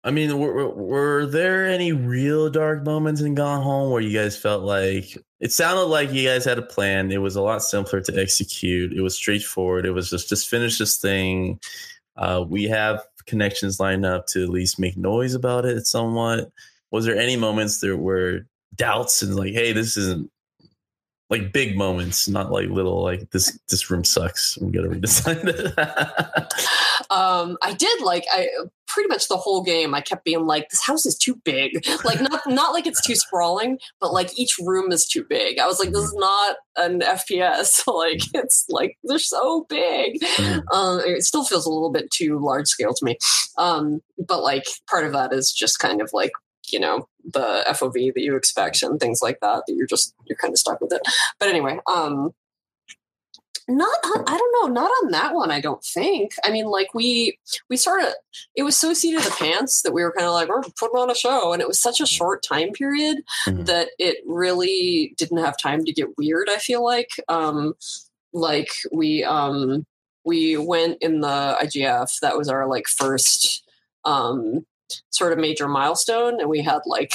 I 0.07 0.13
mean, 0.13 0.39
were, 0.39 0.69
were- 0.69 1.27
there 1.27 1.67
any 1.67 1.93
real 1.93 2.49
dark 2.49 2.85
moments 2.85 3.21
in 3.21 3.35
Gone 3.35 3.63
Home 3.63 3.91
where 3.91 4.01
you 4.01 4.17
guys 4.17 4.37
felt 4.37 4.63
like 4.63 5.19
it 5.41 5.53
sounded 5.53 5.87
like 5.87 6.13
you 6.13 6.29
guys 6.29 6.45
had 6.45 6.59
a 6.59 6.63
plan? 6.63 7.11
It 7.11 7.19
was 7.19 7.35
a 7.35 7.43
lot 7.43 7.61
simpler 7.63 8.01
to 8.01 8.19
execute. 8.19 8.93
It 8.93 9.03
was 9.03 9.17
straightforward. 9.17 9.85
It 9.85 9.91
was 9.91 10.09
just 10.09 10.29
just 10.29 10.49
finish 10.49 10.79
this 10.79 10.99
thing. 10.99 11.59
Uh, 12.17 12.45
we 12.49 12.65
have 12.65 13.03
connections 13.27 13.81
lined 13.81 14.07
up 14.07 14.29
to 14.29 14.45
at 14.45 14.49
least 14.49 14.79
make 14.79 14.97
noise 14.97 15.35
about 15.35 15.65
it 15.65 15.87
somewhat. 15.87 16.53
Was 16.93 17.05
there 17.05 17.19
any 17.19 17.37
moments 17.37 17.81
there 17.81 17.97
were 17.97 18.47
doubts 18.77 19.23
and 19.23 19.35
like, 19.35 19.55
hey, 19.55 19.73
this 19.73 19.97
isn't 19.97 20.31
like 21.31 21.53
big 21.53 21.77
moments, 21.77 22.29
not 22.29 22.51
like 22.53 22.69
little 22.69 23.03
like 23.03 23.31
this 23.31 23.59
this 23.69 23.91
room 23.91 24.05
sucks. 24.05 24.57
We 24.59 24.71
gotta 24.71 24.89
redesign 24.89 25.45
it. 25.45 25.79
um 27.11 27.57
i 27.63 27.73
did 27.75 28.01
like 28.01 28.25
i 28.33 28.49
pretty 28.89 29.09
much 29.09 29.29
the 29.29 29.37
whole 29.37 29.63
game 29.63 29.95
i 29.95 30.01
kept 30.01 30.25
being 30.25 30.47
like 30.47 30.69
this 30.71 30.85
house 30.85 31.05
is 31.07 31.17
too 31.17 31.37
big 31.45 31.87
like 32.05 32.21
not 32.21 32.41
not 32.47 32.73
like 32.73 32.87
it's 32.87 33.05
too 33.07 33.15
sprawling 33.27 33.79
but 34.01 34.13
like 34.13 34.37
each 34.39 34.57
room 34.61 34.91
is 34.91 35.07
too 35.07 35.23
big 35.29 35.59
i 35.59 35.67
was 35.67 35.79
like 35.79 35.91
this 35.91 36.03
is 36.05 36.15
not 36.15 36.57
an 36.77 37.01
fps 37.01 37.87
like 37.95 38.21
it's 38.35 38.65
like 38.71 38.97
they're 39.05 39.19
so 39.19 39.67
big 39.69 40.19
Mhm. 40.21 40.63
um 40.73 41.01
it 41.05 41.23
still 41.23 41.45
feels 41.45 41.67
a 41.67 41.71
little 41.71 41.93
bit 41.93 42.11
too 42.11 42.39
large 42.43 42.67
scale 42.67 42.95
to 42.95 43.05
me 43.05 43.19
um 43.59 44.01
but 44.27 44.43
like 44.43 44.65
part 44.91 45.05
of 45.05 45.13
that 45.13 45.33
is 45.33 45.53
just 45.53 45.79
kind 45.79 46.01
of 46.01 46.11
like 46.13 46.33
you 46.73 46.81
know 46.81 47.09
the 47.25 47.65
fov 47.69 47.93
that 48.15 48.23
you 48.23 48.37
expect 48.37 48.83
and 48.83 49.01
things 49.01 49.21
like 49.23 49.39
that 49.41 49.63
that 49.67 49.75
you're 49.75 49.87
just 49.87 50.15
you're 50.27 50.37
kind 50.37 50.53
of 50.53 50.59
stuck 50.59 50.81
with 50.81 50.93
it. 50.93 51.03
But 51.39 51.49
anyway 51.49 51.79
um 51.87 52.33
not 53.69 53.99
on, 54.05 54.23
i 54.29 54.39
don't 54.39 54.53
know 54.69 54.73
not 54.81 54.91
on 55.03 55.11
that 55.11 55.35
one 55.35 55.51
i 55.51 55.61
don't 55.61 55.83
think. 55.83 56.33
I 56.45 56.51
mean 56.53 56.67
like 56.67 56.95
we 56.95 57.37
we 57.69 57.77
sort 57.77 58.01
of 58.03 58.11
it 58.55 58.63
was 58.63 58.79
so 58.79 58.93
seat 58.95 59.17
of 59.17 59.25
the 59.25 59.35
pants 59.37 59.83
that 59.83 59.93
we 59.93 60.05
were 60.05 60.13
kind 60.13 60.27
of 60.29 60.35
like 60.35 60.49
we're 60.49 60.63
putting 60.79 60.97
on 60.99 61.11
a 61.11 61.17
show 61.17 61.53
and 61.53 61.61
it 61.61 61.67
was 61.67 61.81
such 61.81 62.01
a 62.01 62.07
short 62.07 62.45
time 62.49 62.71
period 62.71 63.19
Mhm. 63.47 63.67
that 63.67 63.89
it 63.99 64.19
really 64.25 65.15
didn't 65.19 65.39
have 65.45 65.57
time 65.59 65.85
to 65.85 65.93
get 65.93 66.17
weird 66.17 66.49
i 66.49 66.59
feel 66.59 66.85
like. 66.85 67.11
Um 67.29 67.75
like 68.33 68.71
we 68.93 69.25
um 69.25 69.85
we 70.25 70.57
went 70.57 70.99
in 71.01 71.21
the 71.21 71.57
igf 71.63 72.21
that 72.21 72.37
was 72.39 72.49
our 72.49 72.69
like 72.69 72.87
first 72.87 73.65
um 74.05 74.65
sort 75.11 75.33
of 75.33 75.39
major 75.39 75.69
milestone 75.69 76.41
and 76.41 76.49
we 76.49 76.63
had 76.63 76.81
like 76.87 77.13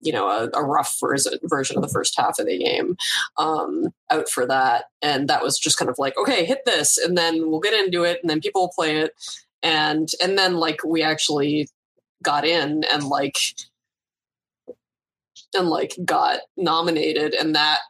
you 0.00 0.12
know 0.12 0.28
a, 0.28 0.48
a 0.58 0.64
rough 0.64 0.96
vers- 1.00 1.28
version 1.44 1.76
of 1.76 1.82
the 1.82 1.88
first 1.88 2.14
half 2.16 2.38
of 2.38 2.46
the 2.46 2.58
game 2.58 2.96
um, 3.36 3.92
out 4.10 4.28
for 4.28 4.46
that. 4.46 4.86
And 5.02 5.28
that 5.28 5.42
was 5.42 5.58
just 5.58 5.78
kind 5.78 5.90
of 5.90 5.98
like 5.98 6.16
okay 6.16 6.44
hit 6.44 6.64
this 6.64 6.98
and 6.98 7.16
then 7.16 7.50
we'll 7.50 7.60
get 7.60 7.74
into 7.74 8.04
it 8.04 8.18
and 8.22 8.30
then 8.30 8.40
people 8.40 8.62
will 8.62 8.72
play 8.74 8.98
it. 8.98 9.12
And 9.62 10.08
and 10.22 10.38
then 10.38 10.56
like 10.56 10.84
we 10.84 11.02
actually 11.02 11.68
got 12.22 12.44
in 12.44 12.84
and 12.92 13.04
like 13.04 13.36
and 15.54 15.68
like 15.68 15.96
got 16.04 16.40
nominated 16.56 17.34
and 17.34 17.54
that 17.54 17.80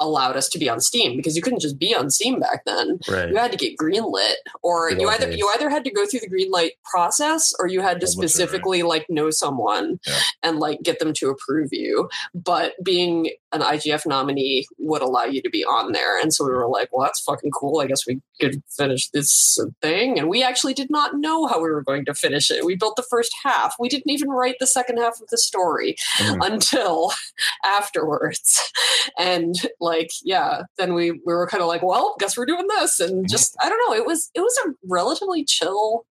allowed 0.00 0.36
us 0.36 0.48
to 0.48 0.58
be 0.58 0.68
on 0.68 0.80
steam 0.80 1.16
because 1.16 1.34
you 1.36 1.42
couldn't 1.42 1.60
just 1.60 1.78
be 1.78 1.94
on 1.94 2.10
steam 2.10 2.38
back 2.40 2.64
then 2.66 2.98
right. 3.08 3.28
you 3.30 3.36
had 3.36 3.50
to 3.50 3.56
get 3.58 3.76
greenlit 3.76 4.34
or 4.62 4.90
Good 4.90 5.00
you 5.00 5.08
either 5.08 5.26
days. 5.26 5.38
you 5.38 5.50
either 5.54 5.68
had 5.70 5.84
to 5.84 5.90
go 5.90 6.06
through 6.06 6.20
the 6.20 6.28
Greenlight 6.30 6.72
process 6.84 7.52
or 7.58 7.66
you 7.68 7.80
had 7.80 8.00
to 8.00 8.04
what's 8.04 8.14
that, 8.16 8.20
right? 8.22 8.30
specifically 8.30 8.82
like 8.82 9.06
know 9.08 9.30
someone 9.30 9.98
Yeah. 10.06 10.18
and 10.42 10.58
like 10.58 10.82
get 10.82 10.98
them 10.98 11.12
to 11.14 11.30
approve 11.30 11.68
you 11.72 12.08
but 12.34 12.74
being 12.82 13.30
an 13.52 13.60
igf 13.62 14.06
nominee 14.06 14.66
would 14.78 15.00
allow 15.02 15.24
you 15.24 15.40
to 15.42 15.48
be 15.50 15.64
on 15.64 15.92
there 15.92 16.20
and 16.20 16.32
so 16.34 16.44
we 16.44 16.50
were 16.50 16.68
like 16.68 16.90
well 16.92 17.04
that's 17.04 17.20
fucking 17.20 17.50
cool 17.50 17.80
i 17.80 17.86
guess 17.86 18.06
we 18.06 18.20
could 18.40 18.62
finish 18.68 19.08
this 19.08 19.58
thing 19.82 20.18
and 20.18 20.28
we 20.28 20.42
actually 20.42 20.74
did 20.74 20.90
not 20.90 21.14
know 21.16 21.46
how 21.46 21.56
we 21.62 21.68
were 21.70 21.82
going 21.82 22.04
to 22.04 22.14
finish 22.14 22.50
it 22.50 22.64
we 22.64 22.76
built 22.76 22.94
the 22.96 23.02
first 23.10 23.34
half 23.42 23.74
we 23.80 23.88
didn't 23.88 24.10
even 24.10 24.28
write 24.28 24.56
the 24.60 24.66
second 24.66 24.98
half 24.98 25.20
of 25.20 25.28
the 25.28 25.38
story 25.38 25.96
Mhm. 26.18 26.46
until 26.52 27.10
afterwards 27.64 28.72
and 29.18 29.54
like 29.80 29.87
yeah 30.24 30.62
then 30.76 30.94
we 30.94 31.12
we 31.12 31.20
were 31.24 31.46
kind 31.46 31.62
of 31.62 31.68
like 31.68 31.82
well 31.82 32.14
guess 32.18 32.36
we're 32.36 32.46
doing 32.46 32.66
this 32.68 33.00
and 33.00 33.28
just 33.28 33.56
i 33.62 33.68
don't 33.68 33.80
know 33.88 33.94
it 33.96 34.06
was 34.06 34.30
it 34.34 34.40
was 34.40 34.56
a 34.66 34.70
relatively 34.84 35.44
chill 35.44 36.04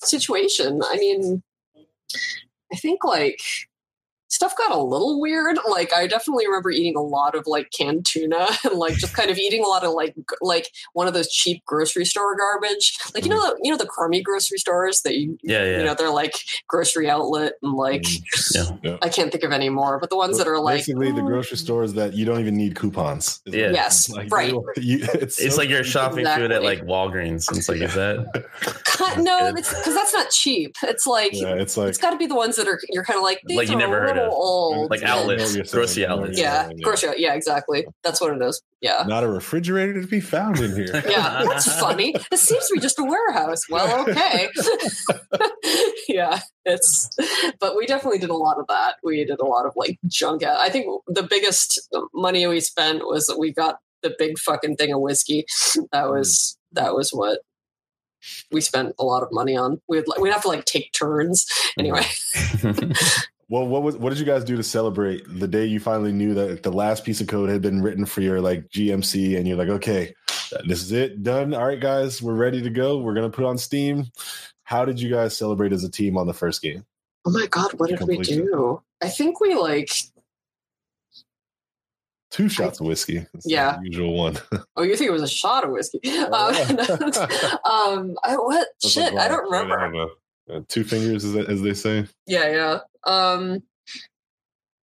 situation. 0.00 0.80
I 0.84 0.96
mean 0.96 1.42
i 2.72 2.76
think 2.76 3.04
like 3.04 3.40
stuff 4.28 4.56
got 4.56 4.70
a 4.70 4.78
little 4.78 5.20
weird 5.20 5.58
like 5.68 5.92
i 5.92 6.06
definitely 6.06 6.46
remember 6.46 6.70
eating 6.70 6.96
a 6.96 7.00
lot 7.02 7.34
of 7.34 7.46
like 7.46 7.70
canned 7.70 8.04
tuna 8.06 8.46
and 8.64 8.74
like 8.74 8.94
just 8.96 9.14
kind 9.14 9.30
of 9.30 9.38
eating 9.38 9.62
a 9.64 9.66
lot 9.66 9.84
of 9.84 9.92
like 9.92 10.14
g- 10.14 10.22
like 10.40 10.68
one 10.92 11.06
of 11.06 11.14
those 11.14 11.28
cheap 11.30 11.64
grocery 11.66 12.04
store 12.04 12.36
garbage 12.36 12.96
like 13.14 13.24
you 13.24 13.30
know 13.30 13.40
the 13.40 13.58
you 13.62 13.70
know 13.70 13.76
the 13.76 13.86
crummy 13.86 14.22
grocery 14.22 14.58
stores 14.58 15.00
that 15.02 15.14
you 15.16 15.38
Yeah, 15.42 15.64
yeah. 15.64 15.78
you 15.78 15.84
know 15.84 15.94
they're 15.94 16.10
like 16.10 16.34
grocery 16.68 17.08
outlet 17.10 17.54
and 17.62 17.72
like 17.72 18.02
Mm, 18.02 18.78
yeah. 18.84 18.96
I 19.02 19.08
can't 19.08 19.30
think 19.32 19.44
of 19.44 19.52
any 19.52 19.68
more, 19.68 19.98
but 19.98 20.10
the 20.10 20.16
ones 20.16 20.38
that 20.38 20.46
are 20.46 20.58
like 20.60 20.78
basically 20.78 21.10
the 21.12 21.20
"Oh, 21.20 21.26
grocery 21.26 21.56
stores 21.56 21.94
that 21.94 22.14
you 22.14 22.24
don't 22.24 22.40
even 22.40 22.56
need 22.56 22.74
coupons. 22.76 23.40
Yeah. 23.44 23.52
it 23.52 23.70
is. 23.70 23.74
Yes, 23.74 24.08
Like, 24.10 24.32
right. 24.32 24.52
you- 24.76 25.00
it's 25.14 25.38
It's 25.40 25.54
so- 25.54 25.60
like 25.60 25.68
you're 25.68 25.84
shopping 25.84 26.24
food 26.26 26.50
at 26.52 26.62
like 26.62 26.80
Walgreens. 26.84 27.54
It's 27.56 27.68
like, 27.68 27.80
is 27.80 27.94
that? 27.94 28.46
Cut- 28.84 29.18
no, 29.18 29.52
because 29.54 29.94
that's 29.94 30.12
not 30.14 30.30
cheap. 30.30 30.76
It's 30.82 31.06
like 31.06 31.32
yeah, 31.34 31.54
it's 31.54 31.76
like 31.76 31.88
it's 31.88 31.98
got 31.98 32.10
to 32.10 32.16
be 32.16 32.26
the 32.26 32.34
ones 32.34 32.56
that 32.56 32.68
are 32.68 32.78
you're 32.90 33.04
kind 33.04 33.16
of 33.18 33.22
like 33.22 33.40
these 33.46 33.56
Like 33.56 33.68
you 33.68 33.76
are 33.76 33.78
never 33.78 34.00
heard 34.00 34.17
little 34.18 34.32
of. 34.32 34.32
old. 34.32 34.90
Like 34.90 35.02
I 35.02 35.06
know 35.06 35.26
what 35.26 35.38
outlets, 35.38 35.56
you're 35.56 35.64
grocery 35.64 36.06
I 36.06 36.08
know 36.08 36.16
what 36.16 36.22
outlets. 36.24 36.38
you're 36.38 36.48
Yeah, 36.48 36.72
grocery. 36.82 37.14
Yeah, 37.18 37.34
exactly. 37.34 37.86
That's 38.02 38.20
one 38.20 38.32
of 38.32 38.38
those. 38.38 38.62
Yeah. 38.80 39.04
Not 39.06 39.24
a 39.24 39.28
refrigerator 39.28 40.00
to 40.00 40.06
be 40.06 40.20
found 40.20 40.60
in 40.60 40.74
here. 40.76 41.02
Yeah, 41.08 41.44
that's 41.44 41.80
funny. 41.80 42.14
This 42.30 42.42
seems 42.42 42.68
to 42.68 42.74
be 42.74 42.80
just 42.80 42.98
a 42.98 43.04
warehouse. 43.04 43.68
Well, 43.68 44.08
okay. 44.08 44.48
yeah, 46.08 46.40
it's, 46.64 47.08
but 47.60 47.76
we 47.76 47.86
definitely 47.86 48.18
did 48.18 48.30
a 48.30 48.36
lot 48.36 48.58
of 48.58 48.66
that. 48.68 48.96
We 49.02 49.24
did 49.24 49.40
a 49.40 49.44
lot 49.44 49.64
of 49.64 49.72
like 49.74 49.98
junk 50.06 50.42
out. 50.42 50.58
I 50.58 50.68
think 50.68 50.86
the 51.06 51.22
biggest 51.22 51.88
money 52.12 52.46
we 52.46 52.60
spent 52.60 53.06
was 53.06 53.26
that 53.26 53.38
we 53.38 53.52
got 53.52 53.78
the 54.02 54.14
big 54.18 54.38
fucking 54.38 54.76
thing 54.76 54.92
of 54.92 55.00
whiskey. 55.00 55.46
That 55.92 56.04
mm. 56.04 56.18
was, 56.18 56.58
that 56.72 56.94
was 56.94 57.10
what 57.10 57.40
we 58.50 58.60
spent 58.60 58.94
a 58.98 59.04
lot 59.04 59.22
of 59.22 59.28
money 59.32 59.56
on. 59.56 59.80
We'd, 59.88 60.04
we'd 60.20 60.32
have 60.32 60.42
to 60.42 60.48
like 60.48 60.64
take 60.64 60.92
turns. 60.92 61.46
Mm-hmm. 61.78 61.80
Anyway, 61.80 62.04
Well, 63.50 63.66
what 63.66 63.82
was 63.82 63.96
what 63.96 64.10
did 64.10 64.18
you 64.18 64.26
guys 64.26 64.44
do 64.44 64.56
to 64.56 64.62
celebrate 64.62 65.22
the 65.26 65.48
day 65.48 65.64
you 65.64 65.80
finally 65.80 66.12
knew 66.12 66.34
that 66.34 66.62
the 66.62 66.70
last 66.72 67.04
piece 67.04 67.20
of 67.22 67.28
code 67.28 67.48
had 67.48 67.62
been 67.62 67.80
written 67.82 68.04
for 68.04 68.20
your 68.20 68.40
like 68.40 68.68
GMC 68.68 69.38
and 69.38 69.48
you're 69.48 69.56
like, 69.56 69.68
okay, 69.70 70.14
this 70.66 70.82
is 70.82 70.92
it, 70.92 71.22
done. 71.22 71.54
All 71.54 71.66
right, 71.66 71.80
guys, 71.80 72.20
we're 72.20 72.34
ready 72.34 72.60
to 72.60 72.68
go. 72.70 72.98
We're 72.98 73.14
gonna 73.14 73.30
put 73.30 73.46
on 73.46 73.56
Steam. 73.56 74.04
How 74.64 74.84
did 74.84 75.00
you 75.00 75.08
guys 75.08 75.36
celebrate 75.36 75.72
as 75.72 75.82
a 75.82 75.90
team 75.90 76.18
on 76.18 76.26
the 76.26 76.34
first 76.34 76.60
game? 76.62 76.84
oh 77.24 77.30
my 77.30 77.46
God, 77.46 77.72
what 77.74 77.90
did 77.90 78.00
we 78.06 78.18
do? 78.18 78.80
I 79.02 79.08
think 79.08 79.40
we 79.40 79.54
like, 79.54 79.90
Two 82.30 82.48
shots 82.48 82.78
of 82.80 82.86
whiskey. 82.86 83.26
That's 83.32 83.44
the 83.46 83.50
Yeah. 83.50 83.78
usual 83.82 84.12
one. 84.14 84.38
oh, 84.76 84.82
you 84.82 84.96
think 84.96 85.08
it 85.08 85.12
was 85.12 85.22
a 85.22 85.28
shot 85.28 85.64
of 85.64 85.70
whiskey? 85.70 86.00
Um, 86.18 86.54
um 87.64 88.16
I, 88.22 88.36
what? 88.36 88.68
Shit, 88.86 89.14
I 89.14 89.28
don't 89.28 89.50
remember. 89.50 90.02
a- 90.02 90.08
uh, 90.50 90.60
two 90.68 90.82
fingers, 90.82 91.24
as, 91.24 91.36
as 91.46 91.60
they 91.60 91.74
say. 91.74 92.06
Yeah, 92.26 92.50
yeah. 92.50 92.78
Um 93.04 93.62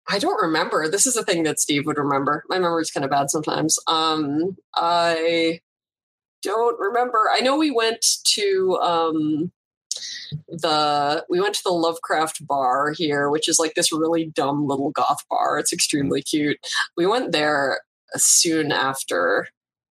I 0.07 0.19
don't 0.19 0.41
remember. 0.41 0.89
This 0.89 1.05
is 1.05 1.15
a 1.15 1.23
thing 1.23 1.43
that 1.43 1.59
Steve 1.59 1.85
would 1.85 1.97
remember. 1.97 2.43
My 2.49 2.59
memory's 2.59 2.91
kind 2.91 3.05
of 3.05 3.11
bad 3.11 3.29
sometimes. 3.29 3.77
Um 3.87 4.57
I 4.75 5.61
don't 6.41 6.79
remember. 6.79 7.29
I 7.31 7.41
know 7.41 7.57
we 7.57 7.71
went 7.71 8.05
to 8.25 8.77
um 8.81 9.51
the 10.47 11.25
we 11.29 11.39
went 11.39 11.55
to 11.55 11.63
the 11.63 11.71
Lovecraft 11.71 12.45
bar 12.45 12.91
here, 12.91 13.29
which 13.29 13.47
is 13.47 13.59
like 13.59 13.73
this 13.75 13.91
really 13.91 14.25
dumb 14.25 14.67
little 14.67 14.91
goth 14.91 15.27
bar. 15.29 15.57
It's 15.59 15.73
extremely 15.73 16.21
cute. 16.21 16.57
We 16.97 17.05
went 17.05 17.31
there 17.31 17.81
soon 18.15 18.71
after, 18.71 19.47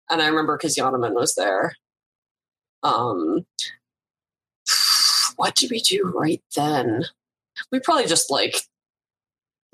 and 0.10 0.22
I 0.22 0.28
remember 0.28 0.58
because 0.58 0.76
Yonaman 0.78 1.14
was 1.14 1.36
there. 1.36 1.74
Um, 2.84 3.46
what 5.36 5.56
did 5.56 5.72
we 5.72 5.80
do 5.80 6.12
right 6.16 6.44
then? 6.56 7.06
We 7.72 7.80
probably 7.80 8.06
just 8.08 8.32
like 8.32 8.56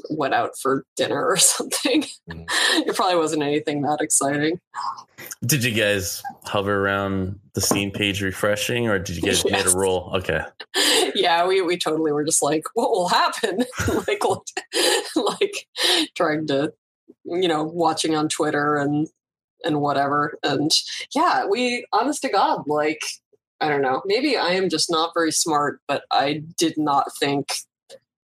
went 0.10 0.34
out 0.34 0.52
for 0.62 0.86
dinner 0.96 1.26
or 1.26 1.38
something. 1.38 2.04
Mhm. 2.30 2.46
it 2.88 2.96
probably 2.96 3.18
wasn't 3.18 3.44
anything 3.44 3.82
that 3.84 4.02
exciting. 4.02 4.60
Did 5.46 5.64
you 5.64 5.72
guys 5.72 6.22
hover 6.46 6.86
around 6.86 7.40
the 7.54 7.62
scene 7.62 7.92
page 7.92 8.22
refreshing, 8.22 8.88
or 8.88 8.98
did 9.00 9.16
you 9.18 9.22
guys 9.22 9.44
made 9.46 9.52
Yes. 9.54 9.74
a 9.74 9.78
roll? 9.78 10.12
Okay, 10.16 10.42
yeah, 11.16 11.46
we, 11.46 11.62
we 11.62 11.78
totally 11.78 12.12
were 12.12 12.24
just 12.24 12.42
like, 12.42 12.64
what 12.74 12.92
will 12.92 13.10
happen? 13.10 13.66
like, 14.08 14.24
like 15.16 15.68
trying 16.16 16.48
to, 16.48 16.74
you 17.26 17.48
know, 17.48 17.64
watching 17.64 18.16
on 18.16 18.30
Twitter 18.30 18.76
and 18.78 19.08
and 19.66 19.80
whatever. 19.80 20.38
And 20.44 20.72
yeah, 21.16 21.46
we 21.46 21.86
honest 21.94 22.22
to 22.24 22.30
God, 22.30 22.64
like 22.68 23.02
I 23.62 23.70
don't 23.70 23.82
know, 23.82 24.02
maybe 24.06 24.36
I 24.38 24.50
am 24.54 24.68
just 24.70 24.90
not 24.92 25.12
very 25.14 25.32
smart, 25.32 25.80
but 25.88 26.04
I 26.12 26.44
did 26.58 26.78
not 26.78 27.08
think 27.18 27.54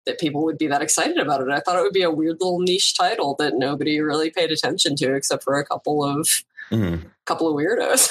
that 0.09 0.19
people 0.19 0.43
would 0.43 0.57
be 0.57 0.67
that 0.67 0.81
excited 0.81 1.17
about 1.17 1.41
it. 1.41 1.49
I 1.49 1.59
thought 1.59 1.77
it 1.77 1.83
would 1.83 1.93
be 1.93 2.01
a 2.01 2.11
weird 2.11 2.37
little 2.39 2.59
niche 2.59 2.97
title 2.97 3.35
that 3.37 3.53
nobody 3.55 3.99
really 3.99 4.31
paid 4.31 4.51
attention 4.51 4.95
to 4.97 5.13
except 5.13 5.43
for 5.43 5.59
a 5.59 5.65
couple 5.65 6.03
of 6.03 6.27
mm-hmm. 6.71 7.07
couple 7.25 7.47
of 7.47 7.55
weirdos. 7.55 8.09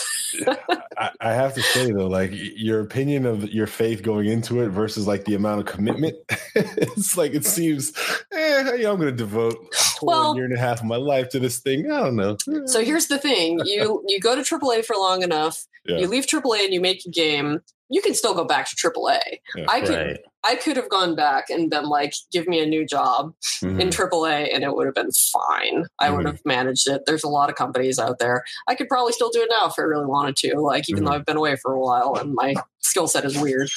I, 0.96 1.11
I, 1.20 1.32
have 1.32 1.55
to 1.55 1.62
say 1.62 1.90
though, 1.90 2.07
like 2.07 2.30
your 2.32 2.80
opinion 2.80 3.26
of 3.26 3.53
your 3.53 3.66
faith 3.66 4.03
going 4.03 4.28
into 4.28 4.61
it 4.62 4.68
versus 4.68 5.07
like 5.07 5.24
the 5.24 5.34
amount 5.34 5.61
of 5.61 5.66
commitment, 5.66 6.16
it's 6.55 7.16
like 7.16 7.34
it 7.34 7.44
seems, 7.44 7.92
eh, 8.32 8.61
I'm 8.61 8.96
going 8.96 9.01
to 9.01 9.12
devote 9.12 9.57
well, 10.03 10.36
year 10.36 10.44
and 10.44 10.55
a 10.55 10.61
half 10.61 10.80
of 10.80 10.86
my 10.86 10.96
life 10.96 11.28
to 11.30 11.40
this 11.40 11.59
thing. 11.59 11.90
I 11.90 12.01
don't 12.01 12.16
know. 12.16 12.36
So 12.66 12.84
here's 12.84 13.09
the 13.09 13.18
thing: 13.18 13.61
you 13.64 14.05
you 14.07 14.20
go 14.20 14.34
to 14.34 14.42
AAA 14.42 14.84
for 14.84 14.96
long 14.96 15.22
enough, 15.22 15.66
yeah. 15.84 15.99
you 15.99 16.07
leave 16.07 16.26
AAA 16.26 16.64
and 16.64 16.74
you 16.74 16.80
make 16.80 17.05
a 17.05 17.11
game. 17.11 17.61
You 17.91 18.03
can 18.03 18.14
still 18.14 18.34
go 18.34 18.45
back 18.45 18.68
to 18.68 18.76
AAA. 18.76 19.20
Yeah, 19.55 19.64
I 19.68 19.80
could 19.80 19.97
right. 19.97 20.18
I 20.47 20.55
could 20.55 20.76
have 20.76 20.89
gone 20.89 21.16
back 21.16 21.51
and 21.51 21.68
been 21.68 21.89
like, 21.89 22.14
give 22.32 22.47
me 22.47 22.62
a 22.62 22.66
new 22.66 22.86
job 22.86 23.34
mm-hmm. 23.43 23.80
in 23.80 23.89
AAA 23.89 24.55
and 24.55 24.62
it 24.62 24.74
would 24.74 24.86
have 24.86 24.95
been 24.95 25.11
fine. 25.11 25.84
I 25.99 26.07
mm-hmm. 26.07 26.16
would 26.16 26.26
have 26.26 26.45
managed 26.45 26.89
it. 26.89 27.03
There's 27.07 27.24
a 27.24 27.28
lot 27.28 27.51
of 27.51 27.57
companies 27.57 27.99
out 27.99 28.18
there. 28.18 28.45
I 28.68 28.74
could 28.74 28.89
probably 28.89 29.12
still 29.12 29.30
do 29.30 29.43
it 29.43 29.49
now 29.51 29.66
if 29.66 29.74
I 29.78 29.82
really 29.82 30.07
wanted 30.07 30.36
to, 30.36 30.61
like, 30.61 30.89
even 30.89 31.03
mm-hmm. 31.03 31.11
though 31.11 31.16
I've 31.16 31.26
been 31.26 31.36
away 31.36 31.57
for 31.57 31.72
a 31.72 31.80
while 31.80 32.14
and 32.14 32.34
my 32.34 32.55
skill 32.78 33.09
set 33.09 33.24
is 33.24 33.36
weird. 33.39 33.68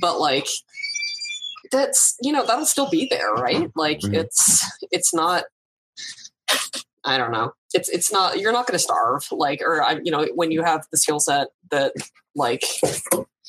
But 0.00 0.18
like, 0.18 0.48
that's, 1.70 2.16
you 2.22 2.32
know, 2.32 2.46
that'll 2.46 2.64
still 2.64 2.88
be 2.88 3.08
there, 3.10 3.32
right? 3.34 3.70
Like, 3.76 4.00
mm-hmm. 4.00 4.14
it's, 4.14 4.64
it's 4.90 5.12
not, 5.12 5.44
I 7.04 7.18
don't 7.18 7.30
know. 7.30 7.52
It's, 7.74 7.88
it's 7.90 8.10
not, 8.10 8.40
you're 8.40 8.52
not 8.52 8.66
going 8.66 8.76
to 8.76 8.82
starve. 8.82 9.28
Like, 9.30 9.60
or, 9.60 9.82
I, 9.82 10.00
you 10.02 10.10
know, 10.10 10.26
when 10.34 10.50
you 10.50 10.62
have 10.62 10.86
the 10.90 10.96
skill 10.96 11.20
set 11.20 11.48
that, 11.70 11.92
like, 12.34 12.64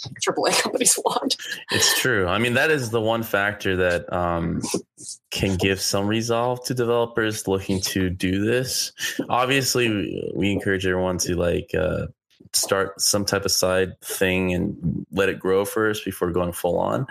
AAA 0.05 0.51
companies 0.61 0.99
want. 1.03 1.37
It's 1.71 1.99
true. 1.99 2.27
I 2.27 2.37
mean, 2.37 2.53
that 2.53 2.71
is 2.71 2.89
the 2.89 3.01
one 3.01 3.23
factor 3.23 3.75
that 3.77 4.11
um, 4.13 4.61
can 5.31 5.55
give 5.55 5.81
some 5.81 6.07
resolve 6.07 6.63
to 6.65 6.73
developers 6.73 7.47
looking 7.47 7.81
to 7.81 8.09
do 8.09 8.43
this. 8.43 8.91
Obviously, 9.29 10.31
we, 10.35 10.51
encourage 10.51 10.85
everyone 10.85 11.17
to 11.19 11.35
like 11.35 11.71
uh, 11.75 12.07
start 12.53 12.99
some 12.99 13.25
type 13.25 13.45
of 13.45 13.51
side 13.51 13.99
thing 14.01 14.53
and 14.53 15.05
let 15.11 15.29
it 15.29 15.39
grow 15.39 15.65
first 15.65 16.05
before 16.05 16.31
going 16.31 16.51
full 16.51 16.79
on. 16.79 17.05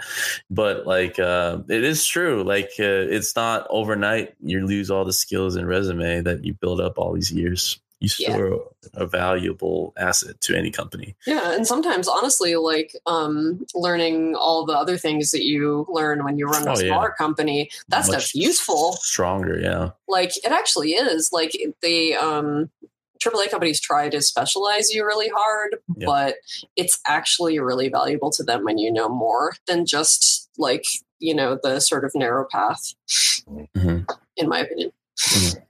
But 0.50 0.86
like, 0.86 1.18
uh, 1.18 1.58
it 1.68 1.84
is 1.84 2.06
true. 2.06 2.42
Like, 2.42 2.70
uh, 2.78 3.06
it's 3.08 3.36
not 3.36 3.66
overnight. 3.70 4.34
You 4.40 4.66
lose 4.66 4.90
all 4.90 5.04
the 5.04 5.12
skills 5.12 5.56
and 5.56 5.68
resume 5.68 6.24
that 6.24 6.44
you 6.44 6.54
build 6.54 6.80
up 6.80 6.98
all 6.98 7.12
these 7.12 7.32
years 7.32 7.78
you 8.00 8.08
still 8.08 8.72
yeah. 8.82 8.88
a 8.94 9.06
valuable 9.06 9.94
asset 9.96 10.40
to 10.42 10.56
any 10.56 10.70
company. 10.70 11.16
Yeah, 11.26 11.52
and 11.54 11.66
sometimes 11.66 12.08
honestly, 12.08 12.56
like 12.56 12.94
um, 13.06 13.64
learning 13.74 14.34
all 14.34 14.66
the 14.66 14.74
other 14.74 14.98
things 14.98 15.30
that 15.30 15.44
you 15.44 15.86
learn 15.88 16.24
when 16.24 16.38
you 16.38 16.46
run 16.46 16.66
a 16.66 16.72
oh, 16.72 16.74
smaller 16.74 17.08
yeah. 17.08 17.24
company, 17.24 17.70
that 17.88 17.98
Much 17.98 18.06
stuff's 18.06 18.34
useful. 18.34 18.92
Stronger, 19.00 19.58
yeah. 19.58 19.90
Like 20.08 20.36
it 20.44 20.52
actually 20.52 20.92
is. 20.92 21.30
Like 21.32 21.56
they 21.80 22.14
um 22.14 22.70
AAA 23.18 23.50
companies 23.50 23.80
try 23.80 24.08
to 24.08 24.20
specialize 24.20 24.90
you 24.90 25.04
really 25.04 25.30
hard, 25.34 25.76
yep. 25.96 26.06
but 26.06 26.34
it's 26.76 27.00
actually 27.06 27.58
really 27.58 27.88
valuable 27.88 28.30
to 28.30 28.42
them 28.42 28.64
when 28.64 28.78
you 28.78 28.92
know 28.92 29.08
more 29.08 29.54
than 29.66 29.86
just 29.86 30.50
like, 30.58 30.84
you 31.18 31.34
know, 31.34 31.58
the 31.62 31.80
sort 31.80 32.04
of 32.04 32.12
narrow 32.14 32.46
path, 32.50 32.94
mm-hmm. 33.08 34.00
in 34.36 34.48
my 34.48 34.60
opinion. 34.60 34.92
Mm-hmm. 35.18 35.60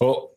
Well, 0.00 0.33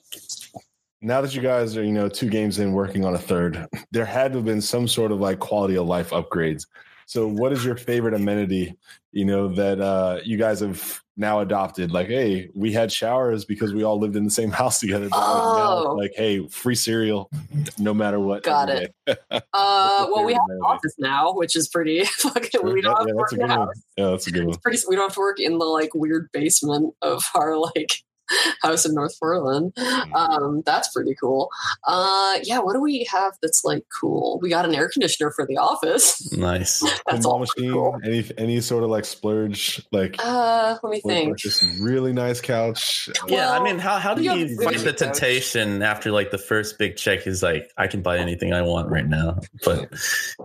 now 1.01 1.21
that 1.21 1.35
you 1.35 1.41
guys 1.41 1.77
are, 1.77 1.83
you 1.83 1.91
know, 1.91 2.09
two 2.09 2.29
games 2.29 2.59
in 2.59 2.73
working 2.73 3.05
on 3.05 3.13
a 3.13 3.19
third, 3.19 3.67
there 3.91 4.05
had 4.05 4.31
to 4.31 4.39
have 4.39 4.45
been 4.45 4.61
some 4.61 4.87
sort 4.87 5.11
of 5.11 5.19
like 5.19 5.39
quality 5.39 5.77
of 5.77 5.87
life 5.87 6.09
upgrades. 6.09 6.65
So 7.05 7.25
what 7.27 7.53
is 7.53 7.63
your 7.63 7.77
favorite 7.77 8.13
amenity, 8.13 8.75
you 9.13 9.23
know, 9.23 9.47
that 9.55 9.79
uh 9.79 10.19
you 10.25 10.37
guys 10.37 10.59
have 10.59 11.01
now 11.15 11.39
adopted? 11.39 11.91
Like, 11.91 12.07
hey, 12.07 12.49
we 12.53 12.73
had 12.73 12.91
showers 12.91 13.45
because 13.45 13.73
we 13.73 13.83
all 13.83 13.97
lived 13.97 14.17
in 14.17 14.25
the 14.25 14.29
same 14.29 14.51
house 14.61 14.79
together. 14.79 15.07
Oh. 15.13 15.83
Now, 15.85 15.93
like, 15.93 16.11
hey, 16.15 16.45
free 16.47 16.75
cereal 16.75 17.29
no 17.77 17.93
matter 17.93 18.19
what. 18.19 18.43
Got 18.43 18.69
it. 18.69 18.93
uh 19.07 20.07
well 20.11 20.25
we 20.25 20.33
have 20.33 20.41
an 20.49 20.59
office 20.65 20.95
now, 20.97 21.31
which 21.31 21.55
is 21.55 21.69
pretty 21.69 22.03
fucking 22.05 22.61
we 22.63 22.81
don't 22.81 22.97
have 22.97 23.07
yeah, 23.07 23.13
to 23.13 23.15
work 23.15 23.31
in 23.31 23.39
the 23.39 23.47
house. 23.47 23.81
Yeah, 23.97 24.09
that's 24.09 24.27
a 24.27 24.31
good 24.31 24.45
one. 24.45 24.57
Pretty, 24.57 24.79
we 24.89 24.95
don't 24.95 25.05
have 25.05 25.13
to 25.13 25.19
work 25.19 25.39
in 25.39 25.59
the 25.59 25.65
like 25.65 25.93
weird 25.93 26.29
basement 26.33 26.93
of 27.01 27.23
our 27.35 27.57
like 27.57 28.01
house 28.61 28.85
in 28.85 28.93
North 28.93 29.17
Portland. 29.19 29.73
Mm. 29.75 30.13
Um, 30.13 30.63
that's 30.65 30.89
pretty 30.89 31.15
cool. 31.15 31.49
Uh, 31.85 32.37
yeah, 32.43 32.59
what 32.59 32.73
do 32.73 32.81
we 32.81 33.07
have 33.11 33.33
that's 33.41 33.63
like 33.63 33.83
cool? 33.99 34.39
We 34.41 34.49
got 34.49 34.65
an 34.65 34.75
air 34.75 34.89
conditioner 34.89 35.31
for 35.31 35.45
the 35.45 35.57
office. 35.57 36.15
Nice. 36.37 36.83
that's 37.07 37.25
all 37.25 37.39
machine. 37.39 37.71
Cool. 37.71 37.97
Any 38.03 38.23
any 38.37 38.61
sort 38.61 38.83
of 38.83 38.89
like 38.89 39.05
splurge? 39.05 39.85
Like 39.91 40.15
uh, 40.19 40.77
let 40.83 40.91
me 40.91 41.01
think. 41.01 41.37
Just 41.37 41.63
really 41.79 42.13
nice 42.13 42.41
couch. 42.41 43.09
Yeah, 43.27 43.49
well, 43.49 43.61
I 43.61 43.63
mean, 43.63 43.79
how 43.79 43.97
how 43.97 44.13
do 44.13 44.21
you 44.21 44.55
fight 44.61 44.77
the 44.77 44.93
temptation 44.93 45.79
couch. 45.79 45.87
after 45.87 46.11
like 46.11 46.31
the 46.31 46.37
first 46.37 46.77
big 46.77 46.95
check 46.95 47.25
is 47.25 47.41
like 47.41 47.71
I 47.77 47.87
can 47.87 48.01
buy 48.01 48.19
anything 48.19 48.53
I 48.53 48.61
want 48.61 48.89
right 48.89 49.07
now, 49.07 49.39
but 49.63 49.91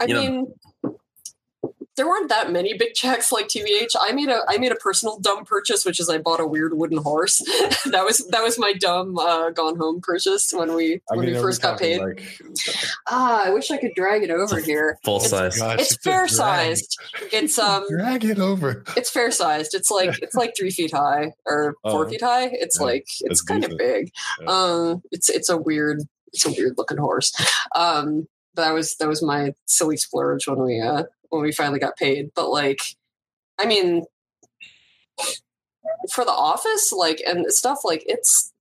I 0.01 0.07
mean. 0.07 0.35
Know, 0.83 0.99
there 1.97 2.07
weren't 2.07 2.31
that 2.31 2.51
many 2.51 2.75
big 2.77 2.95
checks 2.95 3.31
like 3.31 3.49
TVH. 3.49 3.95
I 4.01 4.13
made 4.13 4.29
a 4.29 4.41
I 4.49 4.57
made 4.57 4.73
a 4.73 4.77
personal 4.77 5.19
dumb 5.19 5.45
purchase, 5.45 5.85
which 5.85 6.01
is 6.01 6.09
I 6.09 6.19
bought 6.19 6.41
a 6.41 6.47
weird 6.47 6.77
wooden 6.77 6.99
horse. 6.99 7.39
that 7.91 8.05
was 8.05 8.27
that 8.29 8.43
was 8.43 8.59
my 8.59 8.73
dumb 8.73 9.19
uh, 9.19 9.51
gone 9.51 9.77
home 9.77 10.01
purchase 10.01 10.53
when 10.53 10.75
we 10.75 10.95
I 11.11 11.17
when 11.17 11.27
mean, 11.27 11.35
we 11.35 11.41
first 11.41 11.61
got 11.61 11.79
paid. 11.79 12.01
Like, 12.01 12.23
ah, 13.09 13.45
I 13.45 13.51
wish 13.51 13.71
I 13.71 13.77
could 13.77 13.93
drag 13.95 14.23
it 14.23 14.31
over 14.31 14.61
here. 14.61 14.99
Full 15.05 15.17
it's, 15.17 15.29
size. 15.29 15.59
Gosh, 15.59 15.81
it's, 15.81 15.93
it's 15.93 16.03
fair 16.03 16.27
sized. 16.29 16.99
It's 17.33 17.59
um 17.59 17.85
drag 17.91 18.25
it 18.25 18.39
over. 18.39 18.85
It's 18.97 19.11
fair 19.11 19.31
sized. 19.31 19.75
It's 19.75 19.91
like 19.91 20.23
it's 20.23 20.35
like 20.35 20.55
three 20.57 20.71
feet 20.71 20.93
high 20.93 21.33
or 21.47 21.75
four 21.83 22.07
uh, 22.07 22.09
feet 22.09 22.23
high. 22.23 22.47
It's 22.53 22.79
yeah, 22.81 22.87
like 22.87 23.07
it's 23.21 23.43
kind 23.43 23.63
decent. 23.63 23.81
of 23.81 23.87
big. 23.87 24.11
Yeah. 24.41 24.51
Um, 24.51 25.03
it's 25.11 25.29
it's 25.29 25.51
a 25.51 25.59
weird 25.59 26.01
it's 26.33 26.47
a 26.47 26.51
weird 26.51 26.75
looking 26.79 26.99
horse. 26.99 27.35
Um, 27.75 28.27
that 28.55 28.73
was 28.73 28.97
that 28.97 29.09
was 29.09 29.23
my 29.23 29.55
silly 29.67 29.97
splurge 29.99 30.47
when 30.47 30.63
we 30.63 30.81
uh 30.81 31.05
when 31.33 31.43
we 31.43 31.51
finally 31.51 31.79
got 31.79 31.97
paid. 31.97 32.31
But 32.35 32.51
like, 32.51 32.81
I 33.59 33.67
mean, 33.67 34.05
for 36.13 36.25
the 36.25 36.31
office, 36.31 36.93
like, 36.93 37.23
and 37.27 37.51
stuff, 37.51 37.81
like, 37.85 38.03
it's 38.07 38.53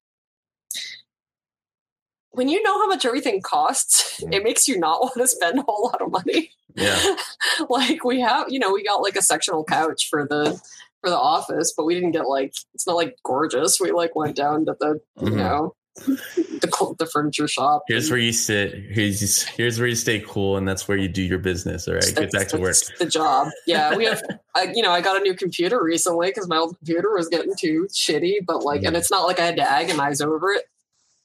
when 2.32 2.47
you 2.47 2.63
know 2.63 2.80
how 2.80 2.88
much 2.88 3.05
everything 3.05 3.41
costs, 3.41 4.24
it 4.32 4.43
makes 4.43 4.67
you 4.67 4.80
not 4.80 5.01
want 5.01 5.15
to 5.17 5.28
spend 5.28 5.59
a 5.59 5.63
whole 5.63 5.86
lot 5.86 6.01
of 6.01 6.11
money. 6.11 6.51
Yeah. 6.76 7.15
like 7.69 8.05
we 8.05 8.22
have, 8.22 8.49
you 8.49 8.57
know, 8.57 8.72
we 8.72 8.84
got 8.84 9.01
like 9.01 9.17
a 9.17 9.22
sectional 9.22 9.65
couch 9.65 10.07
for 10.09 10.26
the 10.26 10.59
for 11.01 11.09
the 11.09 11.17
office, 11.17 11.74
but 11.76 11.86
we 11.86 11.93
didn't 11.93 12.11
get 12.11 12.30
like 12.30 12.53
it's 12.74 12.88
not 12.88 12.95
like 12.95 13.17
gorgeous. 13.24 13.82
We 13.82 13.91
like 13.91 14.15
went 14.15 14.38
down 14.38 14.65
to 14.67 14.78
the 14.80 15.01
mm-hmm. 15.19 15.28
you 15.28 15.36
know 15.36 15.76
the, 15.95 16.95
the 16.99 17.05
furniture 17.05 17.47
shop. 17.47 17.83
Here's 17.87 18.09
where 18.09 18.19
you 18.19 18.31
sit. 18.31 18.73
Here's 18.89 19.43
here's 19.43 19.79
where 19.79 19.87
you 19.87 19.95
stay 19.95 20.23
cool, 20.25 20.57
and 20.57 20.67
that's 20.67 20.87
where 20.87 20.97
you 20.97 21.07
do 21.07 21.21
your 21.21 21.39
business. 21.39 21.87
All 21.87 21.95
right, 21.95 22.15
get 22.15 22.31
back 22.31 22.47
to 22.49 22.57
work. 22.57 22.75
The 22.99 23.05
job. 23.05 23.49
Yeah, 23.67 23.95
we 23.95 24.05
have. 24.05 24.21
I, 24.55 24.71
you 24.73 24.81
know, 24.81 24.91
I 24.91 25.01
got 25.01 25.17
a 25.17 25.21
new 25.21 25.33
computer 25.33 25.81
recently 25.81 26.27
because 26.27 26.47
my 26.47 26.57
old 26.57 26.77
computer 26.77 27.13
was 27.13 27.29
getting 27.29 27.53
too 27.57 27.87
shitty. 27.91 28.45
But 28.45 28.63
like, 28.63 28.81
mm. 28.81 28.87
and 28.87 28.97
it's 28.97 29.11
not 29.11 29.25
like 29.25 29.39
I 29.39 29.45
had 29.45 29.55
to 29.57 29.69
agonize 29.69 30.21
over 30.21 30.51
it. 30.51 30.65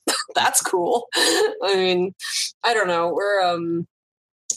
that's 0.34 0.60
cool. 0.62 1.08
I 1.14 1.74
mean, 1.74 2.14
I 2.64 2.74
don't 2.74 2.88
know. 2.88 3.12
We're 3.12 3.42
um 3.42 3.86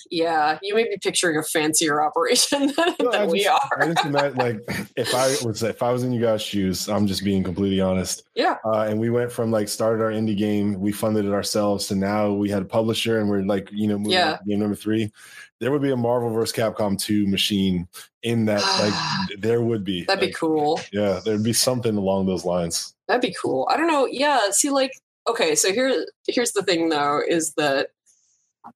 yeah, 0.09 0.57
you 0.61 0.75
may 0.75 0.83
be 0.83 0.97
picturing 1.01 1.37
a 1.37 1.43
fancier 1.43 2.01
operation 2.01 2.67
than, 2.77 2.95
well, 2.99 3.11
than 3.11 3.21
just, 3.21 3.31
we 3.31 3.47
are. 3.47 3.79
I 3.79 3.93
just 3.93 4.05
imagine, 4.05 4.37
like, 4.37 4.89
if 4.95 5.13
I 5.13 5.35
was 5.45 5.63
if 5.63 5.83
I 5.83 5.91
was 5.91 6.03
in 6.03 6.11
you 6.11 6.21
guys' 6.21 6.41
shoes, 6.41 6.87
I'm 6.89 7.07
just 7.07 7.23
being 7.23 7.43
completely 7.43 7.81
honest. 7.81 8.23
Yeah. 8.35 8.57
Uh, 8.65 8.81
and 8.81 8.99
we 8.99 9.09
went 9.09 9.31
from 9.31 9.51
like 9.51 9.67
started 9.67 10.03
our 10.03 10.11
indie 10.11 10.37
game, 10.37 10.79
we 10.79 10.91
funded 10.91 11.25
it 11.25 11.31
ourselves, 11.31 11.87
to 11.87 11.95
now 11.95 12.31
we 12.31 12.49
had 12.49 12.61
a 12.61 12.65
publisher, 12.65 13.19
and 13.19 13.29
we're 13.29 13.41
like, 13.41 13.69
you 13.71 13.87
know, 13.87 13.97
moving 13.97 14.13
yeah. 14.13 14.37
game 14.47 14.59
number 14.59 14.75
three. 14.75 15.11
There 15.59 15.71
would 15.71 15.81
be 15.81 15.91
a 15.91 15.97
Marvel 15.97 16.29
vs. 16.29 16.55
Capcom 16.55 16.97
2 16.97 17.27
machine 17.27 17.85
in 18.23 18.45
that. 18.45 18.61
like, 18.79 19.39
there 19.41 19.61
would 19.61 19.83
be. 19.83 20.05
That'd 20.05 20.21
like, 20.21 20.29
be 20.29 20.33
cool. 20.33 20.79
Yeah, 20.93 21.19
there'd 21.23 21.43
be 21.43 21.53
something 21.53 21.97
along 21.97 22.27
those 22.27 22.45
lines. 22.45 22.95
That'd 23.07 23.21
be 23.21 23.35
cool. 23.41 23.67
I 23.69 23.75
don't 23.75 23.87
know. 23.87 24.05
Yeah. 24.05 24.51
See, 24.51 24.69
like, 24.69 24.93
okay, 25.27 25.55
so 25.55 25.73
here, 25.73 26.05
here's 26.27 26.53
the 26.53 26.63
thing, 26.63 26.89
though, 26.89 27.21
is 27.27 27.53
that 27.55 27.89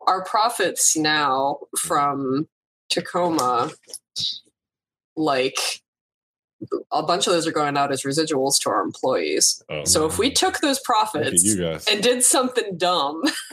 our 0.07 0.23
profits 0.23 0.95
now 0.97 1.59
from 1.77 2.47
Tacoma, 2.89 3.71
like 5.15 5.57
a 6.91 7.03
bunch 7.03 7.27
of 7.27 7.33
those 7.33 7.45
are 7.47 7.51
going 7.51 7.77
out 7.77 7.91
as 7.91 8.03
residuals 8.03 8.59
to 8.61 8.69
our 8.69 8.81
employees. 8.81 9.61
Oh, 9.69 9.83
so 9.83 10.05
if 10.05 10.17
we 10.17 10.31
took 10.31 10.59
those 10.59 10.79
profits 10.79 11.43
and 11.89 12.01
did 12.01 12.23
something 12.23 12.77
dumb 12.77 13.21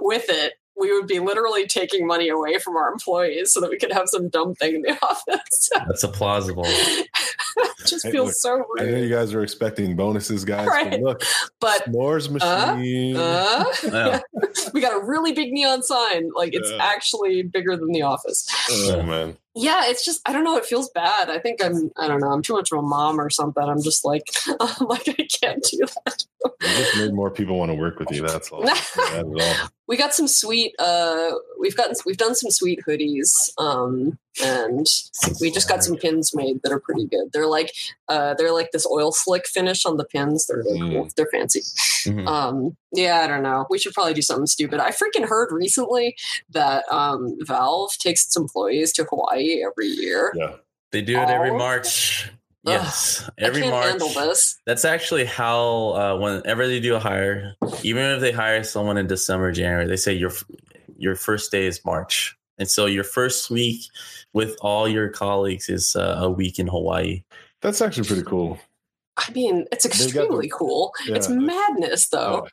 with 0.00 0.26
it, 0.28 0.54
we 0.78 0.92
would 0.92 1.06
be 1.06 1.18
literally 1.18 1.66
taking 1.66 2.06
money 2.06 2.28
away 2.28 2.58
from 2.58 2.76
our 2.76 2.90
employees 2.90 3.52
so 3.52 3.60
that 3.60 3.70
we 3.70 3.78
could 3.78 3.92
have 3.92 4.08
some 4.08 4.28
dumb 4.28 4.54
thing 4.54 4.76
in 4.76 4.82
the 4.82 4.98
office. 5.02 5.70
That's 5.74 6.02
a 6.02 6.08
plausible. 6.08 6.66
It 7.56 7.70
just 7.86 8.04
Hey, 8.04 8.12
feels 8.12 8.28
look, 8.28 8.34
so 8.36 8.64
I 8.78 8.84
know 8.84 8.96
you 8.98 9.08
guys 9.08 9.32
are 9.34 9.42
expecting 9.42 9.96
bonuses, 9.96 10.44
guys. 10.44 10.66
But 10.66 10.72
Right. 10.72 11.00
look, 11.02 11.22
But 11.60 11.84
s'mores 11.84 12.30
machine. 12.30 13.16
uh, 13.16 13.64
Yeah. 13.84 14.20
we 14.74 14.80
got 14.80 14.94
a 15.00 15.04
really 15.04 15.32
big 15.32 15.52
neon 15.52 15.82
sign. 15.82 16.30
Like 16.34 16.54
it's 16.54 16.70
Yeah. 16.70 16.78
actually 16.80 17.42
bigger 17.42 17.76
than 17.76 17.92
the 17.92 18.02
office. 18.02 18.46
oh 18.70 19.02
man, 19.02 19.36
Yeah, 19.54 19.82
it's 19.86 20.04
just 20.04 20.20
I 20.26 20.32
don't 20.32 20.44
know. 20.44 20.56
It 20.56 20.64
feels 20.64 20.90
bad. 20.90 21.28
I 21.30 21.38
think 21.38 21.62
I'm 21.62 21.90
I 21.96 22.08
don't 22.08 22.20
know. 22.20 22.28
I'm 22.30 22.42
too 22.42 22.54
much 22.54 22.70
of 22.72 22.78
a 22.78 22.82
mom 22.82 23.20
or 23.20 23.30
something. 23.30 23.62
I'm 23.62 23.82
just 23.82 24.04
like 24.04 24.24
I'm 24.60 24.86
like 24.86 25.08
I 25.08 25.26
can't 25.40 25.62
do 25.62 25.78
that. 26.04 26.24
you 26.44 26.68
just 26.68 26.96
made 26.96 27.12
more 27.14 27.30
people 27.30 27.58
want 27.58 27.70
to 27.70 27.76
work 27.76 27.98
with 27.98 28.10
you. 28.10 28.22
That's 28.26 28.50
all. 28.50 28.62
Not 28.64 28.90
bad 28.96 29.18
at 29.20 29.24
all. 29.26 29.68
we 29.88 29.96
got 29.96 30.14
some 30.14 30.28
sweet 30.28 30.74
uh 30.78 31.32
we've 31.62 31.76
gotten 31.76 31.94
we've 32.04 32.18
done 32.18 32.34
some 32.34 32.50
sweet 32.50 32.80
hoodies 32.86 33.50
um 33.58 34.18
and 34.42 34.86
we 35.40 35.50
just 35.50 35.68
got 35.68 35.82
some 35.84 35.96
pins 35.96 36.34
made 36.34 36.60
that 36.62 36.72
are 36.72 36.80
pretty 36.80 37.06
good. 37.06 37.30
They're 37.32 37.46
like 37.46 37.72
uh 38.08 38.34
they're 38.34 38.52
like 38.52 38.70
this 38.72 38.86
oil 38.86 39.12
slick 39.12 39.46
finish 39.46 39.86
on 39.86 39.96
the 39.96 40.04
pins. 40.04 40.46
They're 40.46 40.58
really 40.64 40.80
cool. 40.80 41.08
They're 41.16 41.28
fancy. 41.32 41.60
Mhm. 42.10 42.26
um 42.26 42.76
yeah 42.92 43.20
i 43.22 43.26
don't 43.28 43.42
know. 43.44 43.64
We 43.70 43.78
should 43.78 43.94
probably 43.94 44.14
do 44.14 44.22
something 44.22 44.46
stupid. 44.46 44.80
I 44.80 44.90
freaking 44.90 45.26
heard 45.26 45.52
recently 45.52 46.16
that 46.50 46.84
um 46.92 47.38
valve 47.42 47.92
takes 47.98 48.26
its 48.26 48.36
employees 48.36 48.92
to 48.94 49.04
hawaii 49.04 49.62
every 49.64 49.86
year. 49.88 50.32
Yeah, 50.34 50.56
They 50.90 51.00
do 51.02 51.16
it 51.18 51.28
every 51.30 51.50
Oh. 51.50 51.56
March. 51.58 52.28
Ugh, 52.64 52.74
Yes, 52.74 53.28
every 53.38 53.58
i 53.62 53.64
can't 53.64 53.72
March. 53.74 53.86
handle 53.88 54.08
this. 54.10 54.56
That's 54.66 54.84
actually 54.84 55.24
how 55.24 55.94
uh, 55.94 56.16
whenever 56.18 56.68
they 56.68 56.78
do 56.78 56.94
a 56.94 57.00
hire, 57.00 57.54
even 57.82 58.04
if 58.04 58.20
they 58.20 58.30
hire 58.30 58.62
someone 58.62 58.96
in 58.98 59.08
December, 59.08 59.50
January, 59.50 59.88
they 59.88 59.96
say 59.96 60.12
your 60.12 60.30
your 60.98 61.14
first 61.16 61.50
day 61.50 61.66
is 61.66 61.84
March, 61.84 62.36
and 62.58 62.68
so 62.68 62.86
your 62.86 63.04
first 63.04 63.50
week 63.50 63.82
with 64.32 64.56
all 64.60 64.88
your 64.88 65.08
colleagues 65.08 65.68
is 65.68 65.96
uh, 65.96 66.16
a 66.20 66.30
week 66.30 66.58
in 66.58 66.66
Hawaii. 66.66 67.22
that's 67.60 67.80
actually 67.80 68.06
pretty 68.06 68.22
cool. 68.24 68.58
i 69.18 69.30
mean 69.32 69.66
it's 69.72 69.84
got 69.86 69.96
the- 69.98 70.04
extremely 70.04 70.48
cool 70.48 70.92
it's 71.06 71.28
madness 71.28 72.08
though 72.08 72.46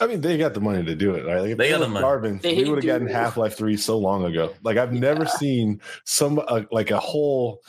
I 0.00 0.06
mean, 0.06 0.20
they 0.20 0.36
got 0.36 0.52
the 0.54 0.60
money 0.60 0.84
to 0.84 0.94
do 0.94 1.14
it, 1.14 1.24
right? 1.26 1.40
Like, 1.40 1.50
if 1.52 1.58
They 1.58 1.70
got 1.70 1.80
were 1.80 1.86
the 1.86 1.90
money. 1.90 2.02
starving, 2.02 2.38
They 2.38 2.54
we 2.62 2.68
would 2.68 2.84
have 2.84 2.86
gotten 2.86 3.08
Half 3.08 3.38
Life 3.38 3.56
Three 3.56 3.76
so 3.78 3.98
long 3.98 4.24
ago. 4.24 4.52
Like 4.62 4.76
I've 4.76 4.92
never 4.92 5.24
seen 5.26 5.80
some 6.04 6.38
uh, 6.46 6.62
like 6.70 6.90
a 6.90 7.00
whole, 7.00 7.60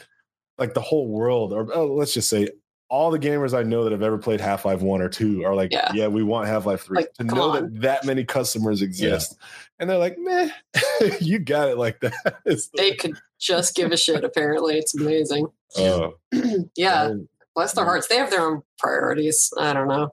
like 0.60 0.74
the 0.74 0.82
whole 0.82 1.08
world, 1.08 1.54
or 1.54 1.68
oh, 1.74 1.88
let's 1.88 2.14
just 2.14 2.30
say 2.30 2.50
all 2.90 3.10
the 3.12 3.18
gamers 3.18 3.58
I 3.58 3.64
know 3.64 3.84
that 3.86 3.92
have 3.94 4.04
ever 4.04 4.18
played 4.18 4.42
Half 4.42 4.66
Life 4.66 4.82
One 4.82 5.02
or 5.02 5.08
Two 5.10 5.46
are 5.46 5.56
like, 5.56 5.72
Yeah. 5.72 5.90
yeah, 5.96 6.08
we 6.08 6.22
want 6.22 6.48
Half 6.48 6.66
Life 6.66 6.84
Three. 6.84 6.98
Like, 6.98 7.14
to 7.14 7.24
know 7.24 7.52
on. 7.52 7.64
that 7.74 7.82
that 7.82 8.06
many 8.06 8.26
customers 8.26 8.82
exist, 8.82 9.38
and 9.80 9.90
they're 9.90 9.98
like, 9.98 10.18
meh, 10.18 10.50
you 11.20 11.40
got 11.40 11.70
it 11.70 11.78
like 11.78 12.00
that. 12.02 12.14
It's 12.46 12.70
they 12.76 12.96
could 12.96 13.16
just 13.40 13.76
give 13.76 13.92
a 13.92 13.98
shit 13.98 14.24
apparently 14.24 14.78
it's 14.78 14.96
amazing 14.96 15.48
uh, 15.78 16.10
yeah 16.78 17.12
bless 17.54 17.74
their 17.74 17.84
hearts 17.84 18.08
they 18.08 18.16
have 18.16 18.30
their 18.30 18.42
own 18.42 18.62
priorities 18.80 19.52
i 19.60 19.74
don't 19.74 19.90
know 19.90 20.10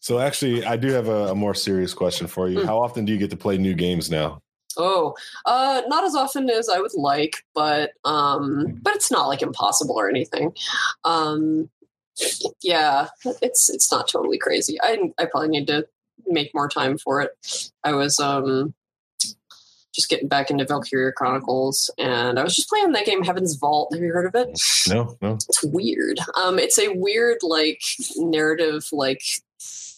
So 0.00 0.18
actually, 0.18 0.64
I 0.64 0.76
do 0.76 0.88
have 0.88 1.08
a, 1.08 1.28
a 1.28 1.34
more 1.34 1.54
serious 1.54 1.94
question 1.94 2.26
for 2.26 2.48
you. 2.48 2.60
Hmm. 2.60 2.66
How 2.66 2.78
often 2.78 3.04
do 3.04 3.12
you 3.12 3.18
get 3.18 3.30
to 3.30 3.36
play 3.36 3.56
new 3.56 3.74
games 3.74 4.10
now? 4.10 4.42
Oh, 4.76 5.14
uh, 5.46 5.82
not 5.86 6.04
as 6.04 6.14
often 6.14 6.48
as 6.48 6.68
I 6.68 6.80
would 6.80 6.94
like, 6.94 7.44
but 7.54 7.92
um, 8.04 8.78
but 8.82 8.94
it's 8.94 9.10
not 9.10 9.28
like 9.28 9.42
impossible 9.42 9.94
or 9.94 10.08
anything. 10.08 10.52
Um, 11.04 11.70
yeah, 12.62 13.08
it's 13.42 13.68
it's 13.70 13.90
not 13.90 14.08
totally 14.08 14.38
crazy. 14.38 14.78
I 14.82 15.12
I 15.18 15.26
probably 15.26 15.48
need 15.48 15.66
to 15.68 15.86
make 16.26 16.54
more 16.54 16.68
time 16.68 16.98
for 16.98 17.20
it. 17.20 17.30
I 17.84 17.92
was 17.92 18.18
um 18.20 18.74
just 19.92 20.08
getting 20.08 20.28
back 20.28 20.50
into 20.50 20.64
Valkyria 20.64 21.12
Chronicles, 21.12 21.90
and 21.98 22.38
I 22.38 22.44
was 22.44 22.54
just 22.56 22.68
playing 22.68 22.92
that 22.92 23.06
game 23.06 23.22
Heaven's 23.24 23.56
Vault. 23.56 23.92
Have 23.92 24.02
you 24.02 24.12
heard 24.12 24.26
of 24.26 24.34
it? 24.34 24.60
No, 24.88 25.16
no. 25.20 25.34
It's 25.34 25.62
weird. 25.64 26.18
Um, 26.42 26.58
it's 26.58 26.78
a 26.78 26.88
weird 26.94 27.38
like 27.42 27.82
narrative 28.16 28.86
like 28.92 29.22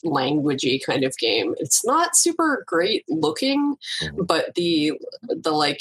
languagey 0.05 0.82
kind 0.84 1.05
of 1.05 1.16
game. 1.18 1.55
It's 1.59 1.84
not 1.84 2.16
super 2.16 2.64
great 2.66 3.05
looking, 3.09 3.76
Mhm. 4.03 4.26
but 4.26 4.55
the 4.55 4.93
the 5.28 5.53
like 5.53 5.80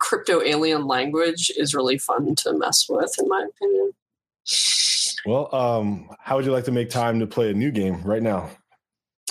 crypto 0.00 0.42
alien 0.42 0.86
language 0.86 1.52
is 1.56 1.74
really 1.74 1.98
fun 1.98 2.34
to 2.36 2.52
mess 2.54 2.86
with, 2.88 3.14
in 3.20 3.28
my 3.28 3.46
opinion. 3.48 3.92
Well, 5.24 5.54
um, 5.54 6.08
how 6.20 6.36
would 6.36 6.44
you 6.44 6.52
like 6.52 6.64
to 6.64 6.72
make 6.72 6.90
time 6.90 7.20
to 7.20 7.26
play 7.26 7.50
a 7.50 7.54
new 7.54 7.70
game 7.70 8.02
right 8.02 8.22
now? 8.22 8.50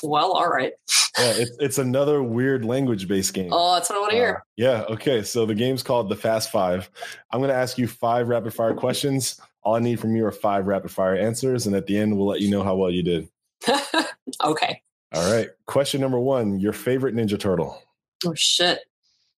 Well, 0.03 0.31
all 0.33 0.49
right. 0.49 0.73
Yeah, 1.17 1.33
it's, 1.37 1.51
it's 1.59 1.77
another 1.77 2.21
weird 2.21 2.65
language 2.65 3.07
based 3.07 3.33
game. 3.33 3.49
Oh, 3.51 3.75
that's 3.75 3.89
what 3.89 3.97
I 3.97 4.01
want 4.01 4.11
to 4.11 4.17
Uh, 4.17 4.21
hear. 4.21 4.43
yeah. 4.57 4.83
Okay. 4.89 5.23
So 5.23 5.45
the 5.45 5.55
game's 5.55 5.83
called 5.83 6.09
the 6.09 6.15
Fast 6.15 6.51
Five. 6.51 6.89
I'm 7.31 7.39
going 7.39 7.49
to 7.49 7.55
ask 7.55 7.77
you 7.77 7.87
five 7.87 8.27
rapid 8.27 8.53
fire 8.53 8.73
questions. 8.73 9.39
All 9.63 9.75
I 9.75 9.79
need 9.79 9.99
from 9.99 10.15
you 10.15 10.25
are 10.25 10.31
five 10.31 10.67
rapid 10.67 10.91
fire 10.91 11.15
answers, 11.15 11.65
and 11.65 11.75
at 11.75 11.87
the 11.87 11.97
end, 11.97 12.15
we'll 12.17 12.27
let 12.27 12.41
you 12.41 12.51
know 12.51 12.61
how 12.63 12.75
well 12.75 12.91
you 12.91 13.01
did. 13.03 13.29
okay. 14.43 14.81
All 15.13 15.31
right. 15.33 15.49
Question 15.65 16.01
number 16.01 16.19
one: 16.19 16.59
Your 16.59 16.73
favorite 16.73 17.15
Ninja 17.15 17.39
Turtle? 17.39 17.81
Oh 18.25 18.33
shit. 18.35 18.79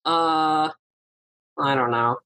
Uh, 0.06 0.70
I 1.60 1.76
don't 1.76 1.92
know. 1.92 2.18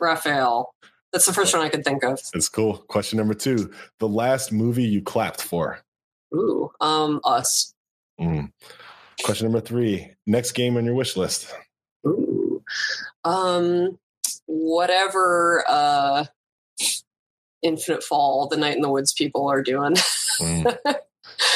Raphael. 0.00 0.74
That's 1.12 1.26
the 1.26 1.32
first 1.32 1.54
one 1.56 1.62
I 1.62 1.68
could 1.68 1.84
think 1.84 2.02
of. 2.04 2.20
It's 2.34 2.48
cool. 2.48 2.78
Question 2.78 3.18
number 3.18 3.34
two: 3.34 3.72
The 3.98 4.08
last 4.08 4.52
movie 4.52 4.84
you 4.84 5.00
clapped 5.02 5.40
for? 5.42 5.78
Ooh, 6.34 6.70
um, 6.80 7.20
us. 7.24 7.74
Mm. 8.20 8.50
Question 9.24 9.46
number 9.46 9.60
three: 9.60 10.10
Next 10.26 10.52
game 10.52 10.76
on 10.76 10.84
your 10.84 10.94
wish 10.94 11.16
list? 11.16 11.52
Ooh. 12.06 12.62
Um, 13.24 13.98
whatever. 14.46 15.64
Uh, 15.68 16.24
Infinite 17.62 18.02
Fall, 18.02 18.48
the 18.48 18.56
Night 18.56 18.74
in 18.74 18.82
the 18.82 18.90
Woods 18.90 19.12
people 19.12 19.46
are 19.48 19.62
doing. 19.62 19.94
Mm. 20.40 20.76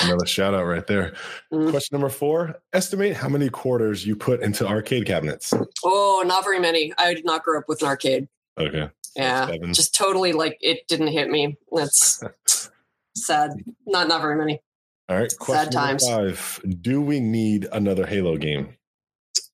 Another 0.02 0.26
shout 0.26 0.54
out 0.54 0.64
right 0.64 0.86
there. 0.86 1.14
Mm. 1.52 1.70
Question 1.70 1.94
number 1.96 2.08
four: 2.08 2.56
Estimate 2.72 3.14
how 3.16 3.28
many 3.28 3.48
quarters 3.48 4.04
you 4.04 4.16
put 4.16 4.42
into 4.42 4.66
arcade 4.66 5.06
cabinets. 5.06 5.54
oh, 5.84 6.24
not 6.26 6.42
very 6.42 6.58
many. 6.58 6.92
I 6.98 7.14
did 7.14 7.24
not 7.24 7.44
grow 7.44 7.58
up 7.58 7.64
with 7.68 7.82
an 7.82 7.88
arcade. 7.88 8.26
Okay. 8.58 8.90
Yeah, 9.14 9.46
Seven. 9.46 9.72
just 9.72 9.94
totally 9.94 10.32
like 10.32 10.58
it 10.60 10.80
didn't 10.88 11.08
hit 11.08 11.30
me. 11.30 11.56
That's 11.72 12.20
sad. 13.16 13.52
Not 13.86 14.08
not 14.08 14.20
very 14.22 14.36
many. 14.36 14.60
All 15.08 15.16
right. 15.16 15.32
Question 15.38 15.72
times. 15.72 16.08
five: 16.08 16.60
Do 16.80 17.00
we 17.00 17.20
need 17.20 17.66
another 17.72 18.06
Halo 18.06 18.36
game? 18.36 18.76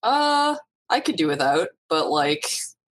Uh, 0.01 0.55
I 0.89 0.99
could 0.99 1.15
do 1.15 1.27
without, 1.27 1.69
but 1.89 2.09
like 2.09 2.45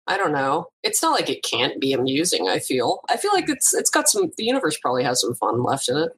I 0.07 0.17
don't 0.17 0.31
know. 0.31 0.67
It's 0.83 1.01
not 1.01 1.11
like 1.11 1.29
it 1.29 1.43
can't 1.43 1.79
be 1.79 1.93
amusing. 1.93 2.47
I 2.47 2.59
feel. 2.59 3.01
I 3.09 3.17
feel 3.17 3.31
like 3.33 3.49
it's 3.49 3.73
it's 3.73 3.89
got 3.89 4.07
some. 4.07 4.31
The 4.37 4.43
universe 4.43 4.77
probably 4.77 5.03
has 5.03 5.21
some 5.21 5.35
fun 5.35 5.63
left 5.63 5.89
in 5.89 5.97
it. 5.97 6.11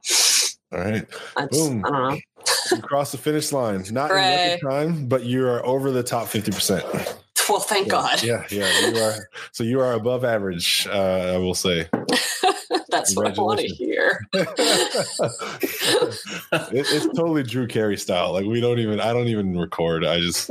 All 0.72 0.80
right. 0.80 1.06
I, 1.36 1.48
Boom. 1.48 1.84
I 1.86 1.90
don't 1.90 2.10
know. 2.10 2.20
You 2.72 2.82
crossed 2.82 3.12
the 3.12 3.18
finish 3.18 3.52
line. 3.52 3.84
Not 3.92 4.12
in 4.12 4.18
record 4.18 4.70
time, 4.70 5.08
but 5.08 5.24
you 5.24 5.48
are 5.48 5.66
over 5.66 5.92
the 5.92 6.04
top 6.04 6.28
50%. 6.28 7.18
Well, 7.50 7.60
thank 7.60 7.90
God. 7.90 8.22
Yeah, 8.22 8.46
yeah. 8.52 8.90
You 8.90 8.98
are 9.02 9.30
so 9.52 9.64
you 9.64 9.80
are 9.82 9.94
above 9.94 10.24
average, 10.24 10.88
uh, 10.88 11.34
I 11.34 11.38
will 11.38 11.56
say. 11.56 11.90
That's 13.16 13.38
what 13.38 13.39
I 13.39 13.41
want 13.41 13.60
to 13.60 13.68
hear. 13.68 14.26
it, 14.34 14.47
it's 16.72 17.05
totally 17.07 17.43
Drew 17.43 17.68
Carey 17.68 17.97
style. 17.97 18.34
Like 18.34 18.45
we 18.45 18.62
don't 18.62 18.80
even 18.80 18.99
I 18.99 19.14
don't 19.14 19.28
even 19.28 19.57
record. 19.57 20.05
I 20.05 20.20
just 20.20 20.49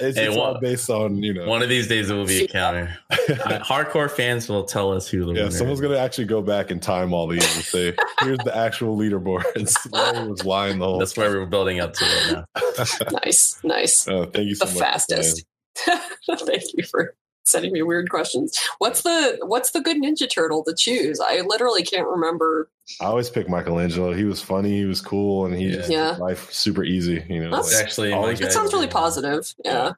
it's, 0.00 0.16
Hey, 0.16 0.28
it's 0.28 0.36
all 0.36 0.58
based 0.58 0.88
on, 0.88 1.22
you 1.22 1.34
know. 1.34 1.46
One 1.46 1.62
of 1.62 1.68
these 1.68 1.86
days 1.88 2.10
it 2.10 2.14
will 2.14 2.26
be 2.26 2.44
a 2.44 2.48
counter. 2.48 2.96
Uh, 3.10 3.58
hardcore 3.60 4.10
fans 4.10 4.48
will 4.48 4.64
tell 4.64 4.92
us 4.92 5.08
who 5.08 5.24
the 5.24 5.32
yeah, 5.32 5.42
winner 5.44 5.50
someone's 5.50 5.80
is. 5.80 5.86
gonna 5.86 5.98
actually 5.98 6.24
go 6.24 6.42
back 6.42 6.70
and 6.70 6.82
time 6.82 7.12
all 7.12 7.26
these 7.26 7.44
and 7.54 7.64
say, 7.64 7.94
here's 8.20 8.38
the 8.38 8.56
actual 8.56 8.96
leaderboards. 8.96 9.76
Larry 9.92 10.28
was 10.28 10.44
lying 10.44 10.78
the 10.78 10.86
whole 10.86 10.98
That's 10.98 11.16
where 11.16 11.30
we're 11.30 11.46
building 11.46 11.80
up 11.80 11.92
to 11.94 12.04
right 12.04 12.32
now. 12.32 13.10
nice, 13.24 13.58
nice. 13.62 14.08
Uh, 14.08 14.26
thank 14.32 14.48
you 14.48 14.54
so 14.54 14.64
The 14.64 14.70
much. 14.72 14.78
The 14.78 14.84
fastest. 14.84 15.44
Thank 15.76 16.62
you 16.74 16.84
for 16.84 17.14
sending 17.50 17.72
me 17.72 17.82
weird 17.82 18.08
questions. 18.10 18.58
What's 18.78 19.02
the 19.02 19.38
what's 19.42 19.70
the 19.72 19.80
good 19.80 19.96
Ninja 19.98 20.28
Turtle 20.30 20.62
to 20.64 20.74
choose? 20.74 21.20
I 21.20 21.40
literally 21.42 21.82
can't 21.82 22.06
remember. 22.08 22.68
I 23.00 23.04
always 23.06 23.30
pick 23.30 23.48
Michelangelo. 23.48 24.12
He 24.12 24.24
was 24.24 24.40
funny, 24.42 24.76
he 24.78 24.84
was 24.84 25.00
cool, 25.00 25.46
and 25.46 25.54
he 25.56 25.66
Yeah. 25.68 25.76
just 25.76 25.90
Yeah. 25.90 26.10
life 26.16 26.52
super 26.52 26.82
easy. 26.84 27.24
You 27.28 27.44
know, 27.44 27.50
That's- 27.50 27.72
like, 27.74 27.84
Actually, 27.84 28.12
always- 28.12 28.40
my 28.40 28.46
It 28.46 28.50
guy- 28.50 28.54
sounds 28.54 28.72
really 28.72 28.88
positive. 28.88 29.54
Yeah. 29.64 29.72
Yeah. 29.72 29.92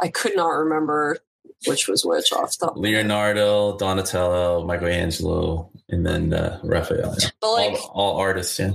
I 0.00 0.08
could 0.08 0.36
not 0.36 0.48
remember 0.50 1.18
which 1.66 1.88
was 1.88 2.04
which 2.04 2.32
off 2.32 2.56
the 2.58 2.66
top. 2.66 2.76
of 2.76 2.82
my 2.82 2.88
head. 2.88 2.96
Leonardo, 2.98 3.76
Donatello, 3.78 4.64
Michelangelo, 4.64 5.70
and 5.88 6.06
then 6.06 6.32
uh, 6.32 6.60
Raphael. 6.62 7.14
Yeah. 7.18 7.30
But 7.40 7.52
like, 7.52 7.72
all, 7.74 7.90
all 7.94 8.16
artists, 8.18 8.58
yeah. 8.58 8.72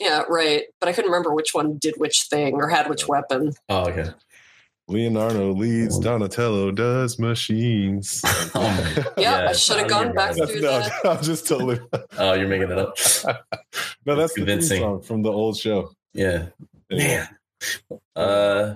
yeah, 0.00 0.22
right. 0.28 0.64
But 0.80 0.88
I 0.88 0.92
couldn't 0.92 1.10
remember 1.10 1.32
which 1.32 1.54
one 1.54 1.78
did 1.78 1.94
which 1.98 2.22
thing 2.28 2.54
or 2.56 2.68
had 2.68 2.88
which 2.90 3.06
weapon. 3.06 3.52
Oh, 3.68 3.88
okay. 3.88 4.10
Leonardo 4.88 5.52
leads, 5.52 5.98
Donatello 5.98 6.70
does 6.70 7.18
machines. 7.18 8.22
Oh 8.54 8.60
Yeah, 9.18 9.40
Yeah, 9.42 9.46
I 9.50 9.52
should 9.52 9.78
have 9.78 9.88
gone 9.88 10.14
back 10.14 10.34
that. 10.36 10.48
through 10.48 10.60
no, 10.60 10.78
that. 10.80 10.92
I'm 11.04 11.22
just 11.22 11.46
totally. 11.48 11.80
Oh, 12.18 12.34
you're 12.34 12.48
making 12.48 12.70
it 12.70 12.78
up. 12.78 12.96
no, 14.06 14.14
that's 14.16 14.34
the 14.34 14.44
theme 14.46 14.62
song 14.62 15.02
from 15.02 15.22
the 15.22 15.30
old 15.32 15.56
show. 15.58 15.90
Yeah. 16.14 16.46
Anyway. 16.90 17.24
Man, 17.90 18.00
Uh, 18.14 18.74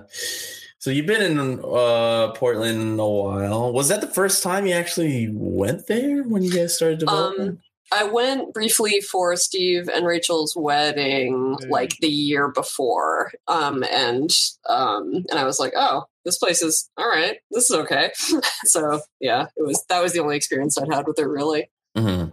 so 0.79 0.89
you've 0.91 1.05
been 1.05 1.21
in 1.21 1.59
uh, 1.63 2.31
Portland 2.33 2.99
a 2.99 3.05
while. 3.07 3.71
Was 3.71 3.87
that 3.89 4.01
the 4.01 4.07
first 4.07 4.43
time 4.43 4.65
you 4.65 4.73
actually 4.73 5.29
went 5.31 5.87
there 5.87 6.23
when 6.23 6.43
you 6.43 6.51
guys 6.51 6.75
started 6.75 6.99
developing? 6.99 7.49
Um, 7.49 7.59
I 7.91 8.03
went 8.05 8.53
briefly 8.53 9.01
for 9.01 9.35
Steve 9.35 9.89
and 9.89 10.05
Rachel's 10.05 10.55
wedding 10.55 11.57
Hey. 11.61 11.67
like 11.69 11.97
the 11.99 12.07
year 12.07 12.49
before. 12.49 13.31
Um, 13.47 13.83
and 13.91 14.29
um, 14.67 15.25
and 15.29 15.37
I 15.39 15.43
was 15.43 15.59
like, 15.59 15.73
oh, 15.75 16.05
this 16.25 16.37
place 16.37 16.61
is 16.61 16.89
all 16.97 17.07
right. 17.09 17.37
This 17.51 17.69
is 17.69 17.75
okay. 17.77 18.11
so 18.65 19.01
yeah, 19.19 19.47
it 19.57 19.63
was 19.65 19.83
that 19.89 20.01
was 20.01 20.13
the 20.13 20.19
only 20.21 20.37
experience 20.37 20.77
I'd 20.77 20.93
had 20.93 21.07
with 21.07 21.19
it 21.19 21.27
really. 21.27 21.69
hmm 21.97 22.25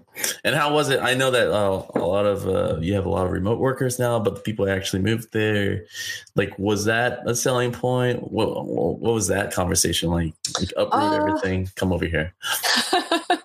And 0.45 0.55
how 0.55 0.73
was 0.73 0.89
it? 0.91 1.01
I 1.01 1.15
know 1.15 1.31
that 1.33 1.51
uh, 1.51 1.83
a 1.97 2.07
lot 2.07 2.27
of 2.27 2.47
uh, 2.47 2.79
you 2.81 2.95
have 2.95 3.07
a 3.07 3.11
lot 3.11 3.27
of 3.27 3.33
remote 3.33 3.59
workers 3.59 3.99
now, 3.99 4.21
but 4.21 4.37
the 4.37 4.41
people 4.41 4.69
actually 4.69 5.03
moved 5.03 5.33
there, 5.33 5.85
like, 6.37 6.57
was 6.59 6.85
that 6.85 7.21
a 7.27 7.35
selling 7.35 7.73
point? 7.73 8.31
What 8.31 8.65
what 8.67 9.13
was 9.15 9.27
that 9.29 9.53
conversation 9.53 10.11
like? 10.11 10.35
Like 10.61 10.71
uproot 10.77 11.13
Uh, 11.13 11.17
everything, 11.17 11.69
come 11.75 11.93
over 11.93 12.05
here. 12.07 12.35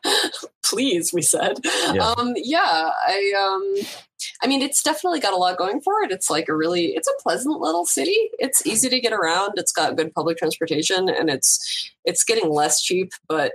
Please, 0.74 1.14
we 1.14 1.22
said. 1.22 1.60
Yeah. 1.94 2.14
Um, 2.18 2.34
yeah, 2.36 2.92
I 3.08 3.34
um 3.38 3.88
I 4.42 4.48
mean 4.48 4.62
it's 4.62 4.82
definitely 4.82 5.20
got 5.20 5.34
a 5.34 5.38
lot 5.38 5.58
going 5.58 5.82
for 5.82 6.02
it. 6.04 6.12
It's 6.12 6.30
like 6.30 6.50
a 6.50 6.56
really 6.56 6.96
it's 6.96 7.08
a 7.08 7.22
pleasant 7.22 7.60
little 7.60 7.86
city. 7.86 8.30
It's 8.40 8.66
easy 8.66 8.90
to 8.90 9.00
get 9.00 9.14
around. 9.14 9.54
It's 9.58 9.72
got 9.72 9.96
good 9.96 10.14
public 10.14 10.38
transportation 10.38 11.10
and 11.10 11.30
it's 11.30 11.92
it's 12.06 12.24
getting 12.24 12.50
less 12.50 12.82
cheap, 12.82 13.12
but 13.28 13.54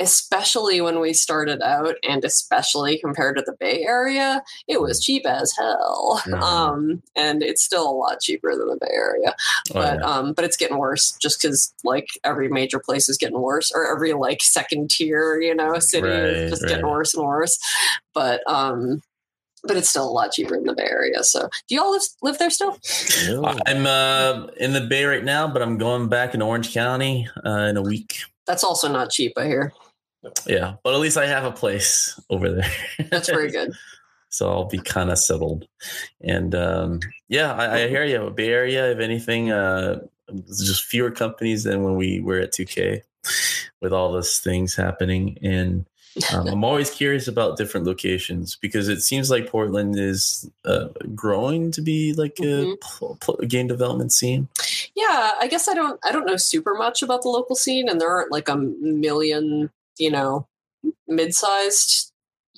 especially 0.00 0.80
when 0.80 1.00
we 1.00 1.12
started 1.12 1.62
out 1.62 1.94
and 2.08 2.24
especially 2.24 2.98
compared 2.98 3.36
to 3.36 3.42
the 3.46 3.54
Bay 3.60 3.84
Area, 3.86 4.42
it 4.66 4.80
was 4.80 5.02
cheap 5.02 5.24
as 5.26 5.52
hell. 5.56 6.20
Mhm. 6.26 6.40
Um 6.42 7.02
and 7.14 7.42
it's 7.42 7.62
still 7.62 7.88
a 7.88 7.94
lot 7.94 8.20
cheaper 8.20 8.56
than 8.56 8.68
the 8.68 8.76
Bay 8.80 8.92
Area 8.92 9.34
Oh, 9.70 9.74
but 9.74 9.98
yeah. 10.00 10.04
um 10.04 10.32
but 10.32 10.44
it's 10.44 10.56
getting 10.56 10.78
worse 10.78 11.12
just 11.20 11.40
because 11.40 11.72
like 11.84 12.08
every 12.24 12.48
major 12.48 12.78
place 12.80 13.08
is 13.08 13.16
getting 13.16 13.40
worse 13.40 13.70
or 13.74 13.86
every 13.90 14.12
like 14.14 14.42
second 14.42 14.90
tier 14.90 15.40
you 15.40 15.54
know 15.54 15.78
city 15.78 16.08
Right, 16.08 16.18
is 16.24 16.50
just 16.50 16.66
getting 16.66 16.86
worse 16.88 17.14
and 17.14 17.24
worse 17.24 17.58
but 18.14 18.40
um 18.50 19.00
but 19.66 19.76
it's 19.76 19.88
still 19.88 20.08
a 20.08 20.10
lot 20.10 20.32
cheaper 20.32 20.54
in 20.56 20.64
the 20.64 20.74
bay 20.74 20.86
area 20.88 21.22
so 21.24 21.48
do 21.68 21.74
y'all 21.74 21.90
live, 21.92 22.02
live 22.22 22.38
there 22.38 22.50
still 22.50 22.76
I'm 23.66 23.86
uh, 23.86 24.46
in 24.58 24.72
the 24.72 24.82
Bay 24.82 25.04
right 25.04 25.24
now, 25.24 25.48
but 25.48 25.62
I'm 25.62 25.78
going 25.78 26.08
back 26.08 26.34
in 26.34 26.42
Orange 26.42 26.72
County 26.74 27.28
uh, 27.46 27.50
in 27.70 27.76
a 27.76 27.82
week. 27.82 28.18
that's 28.46 28.62
also 28.64 28.88
not 28.92 29.10
cheap 29.10 29.32
i 29.38 29.46
hear 29.46 29.72
Yeah, 30.46 30.74
but 30.82 30.94
at 30.94 31.00
least 31.00 31.16
I 31.16 31.26
have 31.26 31.44
a 31.44 31.50
place 31.52 32.18
over 32.30 32.50
there. 32.50 32.70
that's 33.10 33.28
very 33.28 33.50
good 33.50 33.72
so 34.30 34.50
I'll 34.50 34.64
be 34.64 34.78
kind 34.78 35.10
of 35.10 35.18
settled. 35.18 35.66
And 36.20 36.54
um, 36.56 36.98
yeah, 37.28 37.52
I, 37.52 37.82
I 37.82 37.88
hear 37.88 38.04
you. 38.04 38.30
Bay 38.30 38.48
Area, 38.48 38.90
if 38.90 38.98
anything, 38.98 39.52
uh, 39.52 40.00
just 40.48 40.82
fewer 40.84 41.12
companies 41.12 41.62
than 41.62 41.84
when 41.84 41.94
we 41.94 42.18
were 42.18 42.40
at 42.40 42.52
2K 42.52 43.02
with 43.80 43.92
all 43.92 44.10
those 44.10 44.38
things 44.40 44.74
happening. 44.74 45.38
And 45.40 45.86
um, 46.32 46.48
I'm 46.48 46.64
always 46.64 46.90
curious 46.90 47.28
about 47.28 47.56
different 47.58 47.86
locations 47.86 48.56
because 48.56 48.88
it 48.88 49.02
seems 49.02 49.30
like 49.30 49.48
Portland 49.48 49.96
is 49.96 50.50
uh, 50.64 50.88
growing 51.14 51.70
to 51.70 51.80
be 51.80 52.12
like 52.14 52.38
a 52.40 52.42
Mhm. 52.42 52.80
pl- 52.80 53.16
pl- 53.20 53.36
game 53.46 53.68
development 53.68 54.10
scene. 54.12 54.48
yeah 54.96 55.32
i 55.40 55.46
guess 55.48 55.66
i 55.68 55.74
don't 55.74 55.98
i 56.04 56.10
don't 56.12 56.24
know 56.26 56.36
super 56.36 56.74
much 56.74 57.02
about 57.02 57.22
the 57.22 57.28
local 57.28 57.56
scene 57.56 57.88
and 57.88 58.00
there 58.00 58.08
aren't 58.10 58.30
like 58.32 58.48
a 58.48 58.56
million 58.56 59.70
you 59.98 60.10
know 60.10 60.46
mid-sized 61.08 62.12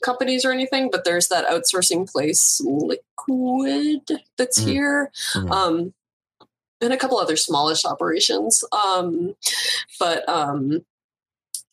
companies 0.04 0.44
or 0.44 0.52
anything 0.52 0.90
but 0.90 1.04
there's 1.04 1.28
that 1.28 1.46
outsourcing 1.46 2.10
place 2.10 2.60
liquid 2.64 4.20
that's 4.36 4.60
Mhm. 4.60 4.66
here 4.68 5.10
Mhm. 5.34 5.50
um 5.50 5.94
and 6.80 6.92
a 6.92 6.96
couple 6.96 7.18
other 7.18 7.36
smallish 7.36 7.84
operations 7.84 8.62
um 8.72 9.34
but 9.98 10.28
um 10.28 10.84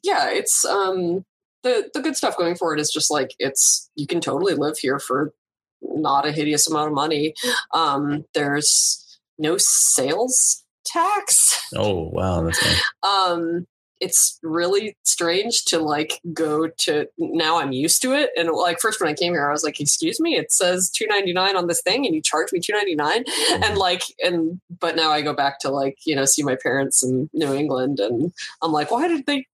yeah 0.03 0.30
it's 0.30 0.64
um 0.66 1.26
the 1.64 1.89
the 1.93 2.01
good 2.01 2.16
stuff 2.16 2.38
going 2.38 2.55
forward 2.55 2.80
is 2.80 2.91
just 2.91 3.11
like 3.11 3.36
it's 3.39 3.89
you 3.95 4.07
can 4.07 4.22
totally 4.22 4.53
live 4.55 4.78
here 4.78 4.99
for 4.99 5.34
not 5.82 6.26
a 6.26 6.32
hideous 6.32 6.68
amount 6.68 6.88
of 6.88 6.93
money 6.93 7.34
um 7.74 8.24
there's 8.34 9.20
no 9.38 9.57
sales 9.57 10.64
tax 10.86 11.59
oh, 11.76 12.09
wow. 12.11 12.41
That's 12.43 12.61
nice. 12.64 12.82
um 13.03 13.68
it's 14.04 14.38
really 14.43 14.97
strange 15.04 15.64
to 15.66 15.80
like 15.80 16.20
go 16.34 16.68
to 16.68 17.08
now 17.18 17.58
i'm 17.60 17.72
used 17.72 18.01
to 18.01 18.12
it. 18.12 18.30
And 18.38 18.49
like 18.49 18.80
first 18.80 18.99
when 18.99 19.10
i 19.10 19.14
came 19.14 19.34
here 19.34 19.47
i 19.47 19.51
was 19.51 19.64
like 19.64 19.80
excuse 19.80 20.20
me 20.20 20.36
it 20.36 20.51
says 20.51 20.89
299 20.89 21.56
on 21.56 21.68
this 21.68 21.82
thing 21.82 22.06
and 22.06 22.14
you 22.14 22.22
charge 22.22 22.51
me 22.51 22.60
299 22.60 23.24
and 23.64 23.78
like 23.78 24.04
and 24.20 24.60
but 24.80 24.95
now 24.95 25.10
i 25.12 25.22
go 25.22 25.34
back 25.34 25.60
to 25.60 25.70
like 25.70 25.97
you 26.06 26.16
know 26.16 26.26
see 26.26 26.43
my 26.43 26.58
parents 26.62 27.01
in 27.04 27.30
new 27.34 27.54
england 27.54 27.99
and 27.99 28.34
i'm 28.62 28.72
like 28.72 28.91
why 28.91 29.08
did 29.08 29.26
they 29.26 29.45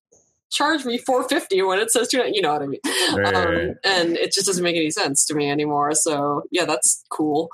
charge 0.51 0.83
me 0.83 0.97
450 0.97 1.61
when 1.61 1.77
it 1.77 1.91
says 1.91 2.07
2 2.07 2.31
you 2.33 2.41
know 2.41 2.53
what 2.53 2.63
i 2.63 2.65
mean? 2.65 2.79
Right, 3.15 3.35
um, 3.35 3.75
and 3.83 4.17
it 4.17 4.33
just 4.33 4.47
doesn't 4.47 4.63
make 4.63 4.75
any 4.75 4.89
sense 4.89 5.25
to 5.25 5.35
me 5.35 5.49
anymore. 5.49 5.93
So 5.93 6.43
yeah 6.51 6.65
that's 6.65 7.03
cool. 7.09 7.49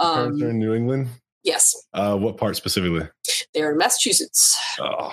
Your 0.00 0.14
parents 0.14 0.42
are 0.42 0.46
um 0.46 0.50
in 0.50 0.58
New 0.58 0.74
England. 0.74 1.08
yes. 1.44 1.74
Uh, 1.94 2.16
what 2.16 2.36
part 2.36 2.56
specifically? 2.56 3.06
they're 3.54 3.72
in 3.72 3.78
massachusetts. 3.78 4.56
Oh, 4.80 5.12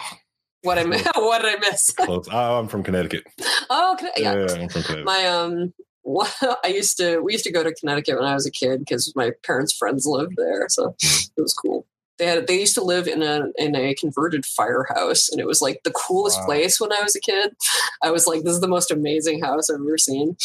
what 0.63 0.77
i 0.77 0.83
what 1.15 1.41
did 1.41 1.55
i 1.55 1.59
miss 1.59 1.91
close. 1.91 2.27
Oh, 2.31 2.59
I'm 2.59 2.67
from 2.67 2.83
Connecticut. 2.83 3.23
oh 3.69 3.95
can 3.99 4.09
Yeah, 4.17 4.33
yeah 4.35 4.53
I'm 4.63 4.69
from 4.69 4.83
Connecticut. 4.83 5.05
my 5.05 5.25
um 5.27 5.73
I 6.63 6.67
used 6.73 6.95
to 6.97 7.19
we 7.19 7.33
used 7.33 7.43
to 7.43 7.51
go 7.51 7.63
to 7.63 7.73
Connecticut 7.73 8.15
when 8.17 8.23
I 8.27 8.33
was 8.33 8.45
a 8.45 8.51
kid 8.51 8.79
because 8.79 9.11
my 9.13 9.31
parents' 9.43 9.73
friends 9.75 10.05
lived 10.05 10.35
there, 10.37 10.67
so 10.69 10.95
it 11.03 11.41
was 11.41 11.53
cool. 11.53 11.85
They 12.17 12.27
had 12.27 12.47
they 12.47 12.61
used 12.61 12.75
to 12.75 12.81
live 12.81 13.09
in 13.09 13.21
a 13.21 13.47
in 13.57 13.75
a 13.75 13.93
converted 13.93 14.45
firehouse, 14.45 15.27
and 15.27 15.41
it 15.41 15.45
was 15.45 15.61
like 15.61 15.81
the 15.83 15.91
coolest 15.91 16.39
Wow. 16.39 16.45
place 16.45 16.79
when 16.79 16.93
I 16.93 17.01
was 17.01 17.13
a 17.17 17.19
kid. 17.19 17.57
I 18.01 18.11
was 18.11 18.25
like, 18.25 18.43
this 18.43 18.53
is 18.53 18.61
the 18.61 18.69
most 18.69 18.89
amazing 18.89 19.41
house 19.43 19.69
I've 19.69 19.81
ever 19.81 19.97
seen. 19.97 20.37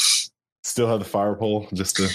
Still 0.65 0.89
have 0.89 0.99
the 0.99 1.05
fire 1.05 1.37
pole 1.37 1.69
just 1.73 1.95
to. 1.99 2.09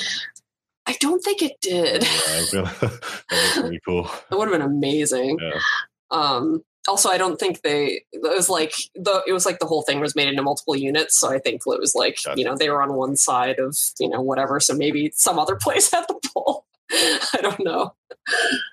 I 0.85 0.97
don't 0.99 1.23
think 1.23 1.41
it 1.41 1.53
did. 1.61 2.03
Yeah, 2.03 2.69
that 2.81 2.91
was 3.31 3.51
pretty 3.61 3.79
cool. 3.85 4.11
That 4.29 4.37
would 4.37 4.49
have 4.49 4.59
been 4.59 4.69
amazing. 4.69 5.37
Yeah. 5.41 5.59
Um, 6.11 6.63
also, 6.87 7.09
I 7.09 7.17
don't 7.17 7.39
think 7.39 7.61
they. 7.61 8.01
It 8.11 8.21
was 8.21 8.49
like 8.49 8.73
the. 8.95 9.23
It 9.27 9.33
was 9.33 9.45
like 9.45 9.59
the 9.59 9.65
whole 9.65 9.81
thing 9.81 9.99
was 9.99 10.15
made 10.15 10.29
into 10.29 10.41
multiple 10.41 10.75
units. 10.75 11.17
So 11.17 11.31
I 11.31 11.39
think 11.39 11.61
it 11.65 11.79
was 11.79 11.95
like 11.95 12.17
Gotcha. 12.23 12.39
you 12.39 12.45
know 12.45 12.55
they 12.55 12.69
were 12.69 12.81
on 12.81 12.93
one 12.93 13.15
side 13.15 13.59
of 13.59 13.77
you 13.99 14.09
know 14.09 14.21
whatever. 14.21 14.59
So 14.59 14.73
maybe 14.73 15.11
some 15.15 15.39
other 15.39 15.55
place 15.61 15.91
had 15.91 16.05
the 16.07 16.19
pole. 16.33 16.65
I 16.91 17.39
don't 17.41 17.63
know. 17.63 17.93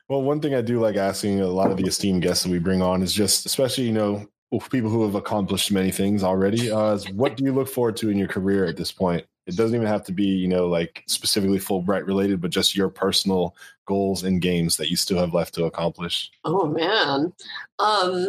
Well, 0.09 0.23
one 0.23 0.41
thing 0.41 0.55
I 0.55 0.61
do 0.61 0.79
like 0.81 0.97
asking 0.97 1.41
a 1.41 1.47
lot 1.47 1.71
of 1.71 1.77
the 1.77 1.85
esteemed 1.85 2.23
guests 2.23 2.45
that 2.45 2.51
we 2.51 2.59
bring 2.59 2.81
on 2.81 3.03
is 3.03 3.13
just, 3.13 3.45
especially 3.45 3.85
you 3.85 3.93
know, 3.93 4.29
people 4.71 4.91
who 4.91 5.03
have 5.03 5.15
accomplished 5.15 5.73
many 5.73 5.91
things 5.91 6.23
already. 6.23 6.71
Uh, 6.71 6.93
is 6.93 7.11
what 7.11 7.37
do 7.37 7.45
you 7.45 7.53
look 7.53 7.69
forward 7.69 7.97
to 7.97 8.11
in 8.11 8.17
your 8.17 8.29
career 8.29 8.65
at 8.67 8.77
this 8.77 8.93
point? 8.93 9.25
It 9.47 9.57
doesn't 9.57 9.75
even 9.77 9.87
have 9.87 10.05
to 10.05 10.13
be, 10.13 10.25
you 10.25 10.49
know, 10.49 10.67
like 10.69 11.03
specifically 11.07 11.59
Fullbright 11.59 12.07
related, 12.07 12.41
but 12.41 12.51
just 12.51 12.75
your 12.75 12.89
personal 12.89 13.55
goals 13.87 14.25
and 14.25 14.41
games 14.41 14.77
that 14.79 14.89
you 14.91 14.97
still 14.97 15.19
have 15.19 15.35
left 15.35 15.55
to 15.55 15.65
accomplish. 15.65 16.31
Oh 16.45 16.67
man. 16.67 17.33
Um 17.79 18.29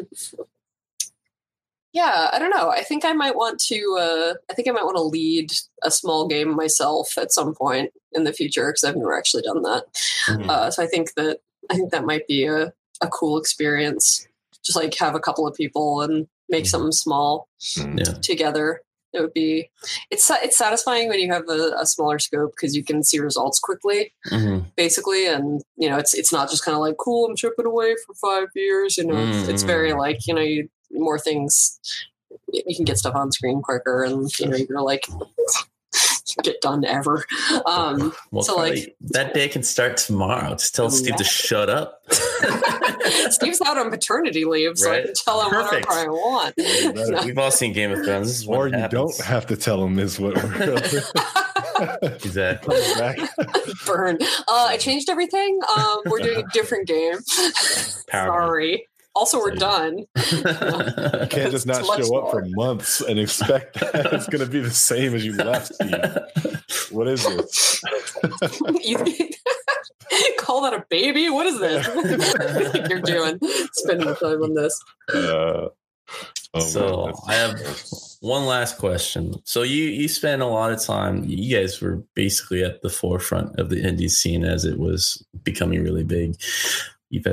yeah, 1.94 2.30
I 2.34 2.40
don't 2.40 2.50
know. 2.50 2.70
I 2.70 2.84
think 2.84 3.06
I 3.06 3.14
might 3.14 3.36
want 3.38 3.60
to 3.62 3.98
uh 4.00 4.34
I 4.50 4.54
think 4.54 4.68
I 4.68 4.72
might 4.72 4.84
want 4.84 4.98
to 4.98 5.02
lead 5.04 5.52
a 5.84 5.92
small 5.92 6.28
game 6.28 6.54
myself 6.54 7.18
at 7.18 7.32
some 7.32 7.56
point 7.56 7.92
in 8.12 8.26
the 8.26 8.34
future 8.34 8.68
because 8.68 8.84
I've 8.84 8.98
never 8.98 9.18
actually 9.18 9.44
done 9.44 9.62
that. 9.64 9.86
Mhm. 10.28 10.50
Uh 10.50 10.70
so 10.72 10.84
I 10.84 10.88
think 10.88 11.14
that 11.16 11.40
I 11.72 11.76
think 11.76 11.92
that 11.92 12.06
might 12.06 12.28
be 12.28 12.46
a 12.46 12.74
a 13.02 13.08
cool 13.08 13.38
experience. 13.38 14.28
Just 14.66 14.76
like 14.76 14.94
have 14.96 15.16
a 15.16 15.20
couple 15.20 15.48
of 15.48 15.56
people 15.56 16.02
and 16.02 16.28
make 16.50 16.66
Mhm. 16.66 16.70
something 16.70 16.92
small 16.92 17.48
Mm. 17.78 18.00
yeah. 18.06 18.14
together. 18.22 18.82
It 19.16 19.22
would 19.22 19.34
be 19.34 19.70
it's 20.12 20.30
it's 20.30 20.58
satisfying 20.58 21.08
when 21.10 21.20
you 21.20 21.32
have 21.32 21.48
a, 21.50 21.72
a 21.80 21.86
smaller 21.86 22.20
scope 22.20 22.52
because 22.56 22.76
you 22.76 22.84
can 22.84 23.02
see 23.04 23.20
results 23.20 23.60
quickly 23.60 24.14
Mhm. 24.32 24.66
basically 24.76 25.26
and 25.28 25.62
you 25.78 25.90
know 25.90 25.98
it's 25.98 26.14
it's 26.14 26.32
not 26.34 26.50
just 26.50 26.66
kind 26.66 26.76
of 26.76 26.82
like 26.82 26.98
cool 26.98 27.26
i'm 27.28 27.36
chipping 27.36 27.66
away 27.66 27.96
for 28.06 28.14
five 28.16 28.50
years 28.56 28.98
you 28.98 29.06
know 29.06 29.16
it's, 29.18 29.48
it's 29.48 29.64
very 29.64 29.92
Mm. 29.92 29.98
like 30.00 30.28
you 30.28 30.34
know 30.34 30.42
you 30.42 30.70
more 30.92 31.18
things 31.20 31.80
you 32.52 32.76
can 32.76 32.86
get 32.86 32.98
stuff 32.98 33.16
on 33.16 33.32
screen 33.32 33.62
quicker 33.62 34.04
and 34.04 34.30
you 34.40 34.48
know 34.48 34.58
you're 34.58 34.82
like 34.82 35.06
get 36.44 36.62
done 36.62 36.84
ever 36.86 37.26
um 37.66 38.14
Well, 38.32 38.44
So, 38.44 38.54
probably 38.56 38.72
like- 38.82 38.96
that 39.12 39.34
day 39.34 39.48
can 39.48 39.64
start 39.64 39.98
tomorrow. 39.98 40.52
Just 40.52 40.76
tell 40.76 40.90
Steve 40.90 41.16
to 41.18 41.24
shut 41.24 41.70
up. 41.70 42.02
steve's 43.30 43.62
out 43.62 43.78
on 43.78 43.90
paternity 43.90 44.46
leave 44.46 44.78
so 44.78 44.92
i 44.92 45.02
can 45.04 45.14
tell 45.14 45.42
him 45.42 45.50
Perfect. 45.50 45.88
whatever 45.88 46.10
i 46.10 46.12
want 46.12 46.56
better. 46.56 47.26
We've 47.26 47.38
all 47.38 47.52
seen 47.52 47.72
Game 47.74 47.92
of 47.92 48.04
Thrones. 48.04 48.28
This 48.28 48.40
is 48.40 48.48
what 48.48 48.60
Or 48.60 48.68
you 48.68 48.74
happens. 48.78 49.18
don't 49.18 49.26
have 49.28 49.46
to 49.48 49.56
tell 49.56 49.84
him 49.84 49.98
is 50.00 50.20
what 50.20 50.36
we're 50.36 50.82
exactly. 52.02 52.76
back. 52.98 53.18
burn 53.86 54.18
uh 54.22 54.66
i 54.70 54.78
changed 54.78 55.10
everything 55.10 55.60
um 55.78 55.98
we're 56.06 56.20
doing 56.20 56.44
a 56.44 56.48
different 56.54 56.88
game 56.88 57.20
sorry 58.12 58.88
also 59.16 59.40
we're 59.40 59.52
done 59.52 60.06
You 60.16 61.28
can't 61.30 61.52
just 61.52 61.66
not 61.66 61.80
It's 61.80 61.88
much 61.88 62.06
show 62.06 62.18
up 62.18 62.32
for 62.32 62.46
months 62.50 63.02
and 63.02 63.20
expect 63.20 63.80
that 63.80 64.10
it's 64.14 64.28
going 64.28 64.44
to 64.44 64.50
be 64.50 64.60
the 64.60 64.72
same 64.72 65.16
as 65.16 65.26
you 65.26 65.34
left. 65.34 65.74
Steve. 65.74 65.92
What 66.92 67.08
is 67.08 67.26
this? 67.26 67.82
you 68.84 68.98
call 70.38 70.62
that 70.62 70.74
a 70.74 70.86
baby? 70.90 71.30
What 71.30 71.46
is 71.46 71.60
this? 71.60 71.88
what 71.88 72.06
do 72.06 72.64
you 72.64 72.70
think 72.70 72.90
you're 72.90 73.02
doing? 73.02 73.40
Spending 73.74 74.16
time 74.16 74.44
on 74.44 74.54
this. 74.54 74.80
Uh, 75.14 75.70
oh, 76.54 76.60
so 76.60 77.06
man. 77.06 77.14
I 77.28 77.34
have 77.34 77.60
one 78.22 78.46
last 78.46 78.78
question. 78.78 79.36
So 79.46 79.64
you 79.64 79.84
you 79.86 80.08
spent 80.08 80.42
a 80.42 80.48
lot 80.48 80.72
of 80.72 80.82
time. 80.82 81.24
You 81.26 81.58
guys 81.58 81.82
were 81.82 82.04
basically 82.14 82.64
at 82.64 82.82
the 82.82 82.90
forefront 82.90 83.60
of 83.60 83.70
the 83.70 83.82
indie 83.84 84.10
scene 84.10 84.46
as 84.46 84.64
it 84.64 84.78
was 84.78 85.26
becoming 85.44 85.84
really 85.84 86.04
big. 86.04 86.36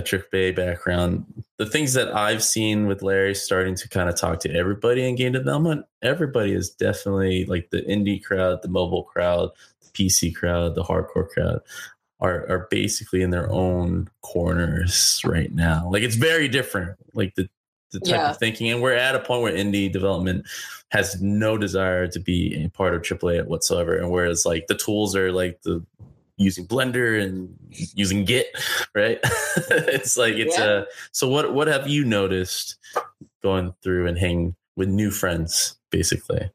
Trick 0.05 0.31
Bay 0.31 0.51
background. 0.53 1.25
The 1.59 1.67
things 1.67 1.95
that 1.95 2.15
I've 2.15 2.43
seen 2.43 2.87
with 2.87 3.03
Larry 3.03 3.35
starting 3.35 3.75
to 3.77 3.89
kind 3.89 4.09
of 4.09 4.17
talk 4.17 4.41
to 4.41 4.55
everybody 4.55 5.09
in 5.09 5.17
game 5.17 5.33
development, 5.33 5.87
everybody 6.03 6.53
is 6.53 6.71
definitely 6.71 7.45
like 7.47 7.71
the 7.71 7.83
indie 7.83 8.23
crowd, 8.23 8.63
the 8.63 8.69
mobile 8.69 9.05
crowd, 9.05 9.51
the 9.83 9.91
PC 9.91 10.35
crowd, 10.35 10.75
the 10.75 10.85
hardcore 10.85 11.29
crowd 11.29 11.61
are 12.21 12.49
are 12.49 12.69
basically 12.71 13.21
in 13.23 13.31
their 13.31 13.51
own 13.51 14.09
corners 14.23 15.21
right 15.25 15.53
now. 15.53 15.89
Like 15.91 16.03
it's 16.03 16.17
very 16.17 16.49
different. 16.49 16.97
Like 17.15 17.35
the 17.35 17.49
the 17.91 18.01
type 18.01 18.09
Yeah. 18.09 18.31
of 18.31 18.39
thinking, 18.39 18.71
and 18.71 18.81
we're 18.81 18.95
at 18.95 19.15
a 19.15 19.19
point 19.21 19.43
where 19.43 19.53
indie 19.53 19.93
development 19.93 20.47
has 20.89 21.21
no 21.21 21.59
desire 21.59 22.07
to 22.09 22.19
be 22.21 22.65
a 22.65 22.69
part 22.71 22.95
of 22.95 23.03
AAA 23.03 23.45
whatsoever. 23.47 23.97
And 23.97 24.11
whereas 24.11 24.47
like 24.47 24.67
the 24.67 24.75
tools 24.77 25.15
are 25.15 25.31
like 25.33 25.61
the 25.63 25.85
using 26.37 26.67
Blender 26.67 27.23
and 27.23 27.55
using 27.95 28.25
Git, 28.25 28.47
right? 28.95 29.19
it's 29.71 30.17
like 30.17 30.35
it's 30.35 30.57
Yeah. 30.59 30.81
a. 30.81 30.85
So 31.13 31.29
what 31.29 31.55
what 31.55 31.69
have 31.69 31.89
you 31.89 32.05
noticed 32.05 32.77
going 33.43 33.75
through 33.83 34.07
and 34.07 34.19
hanging 34.19 34.55
with 34.77 34.89
new 34.89 35.11
friends, 35.11 35.77
basically 35.91 36.51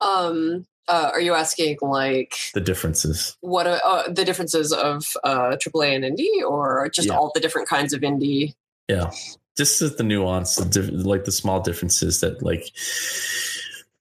Um, 0.00 0.66
uh, 0.88 1.10
are 1.12 1.20
you 1.20 1.34
asking 1.34 1.78
like 1.82 2.34
the 2.54 2.60
differences? 2.60 3.36
what 3.40 3.66
are 3.66 3.80
uh, 3.84 4.08
the 4.10 4.24
differences 4.24 4.72
of 4.72 5.04
uh, 5.24 5.56
AAA 5.56 5.94
and 5.96 6.04
indie, 6.04 6.42
or 6.48 6.88
just 6.90 7.08
Yeah. 7.08 7.16
all 7.16 7.30
the 7.34 7.40
different 7.40 7.68
kinds 7.68 7.92
of 7.92 8.00
indie? 8.02 8.54
Yeah, 8.88 9.10
just 9.56 9.80
the 9.98 10.02
nuance, 10.04 10.56
the 10.56 10.64
diff- 10.64 10.90
like 11.06 11.24
the 11.24 11.32
small 11.32 11.60
differences 11.60 12.20
that 12.20 12.42
like 12.42 12.72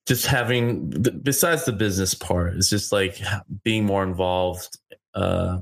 just 0.08 0.26
having 0.26 0.90
besides 1.22 1.66
the 1.66 1.74
business 1.74 2.14
part, 2.14 2.56
it's 2.56 2.70
just 2.70 2.92
like 2.92 3.20
being 3.64 3.86
more 3.86 4.04
involved. 4.04 4.78
Uh, 5.14 5.60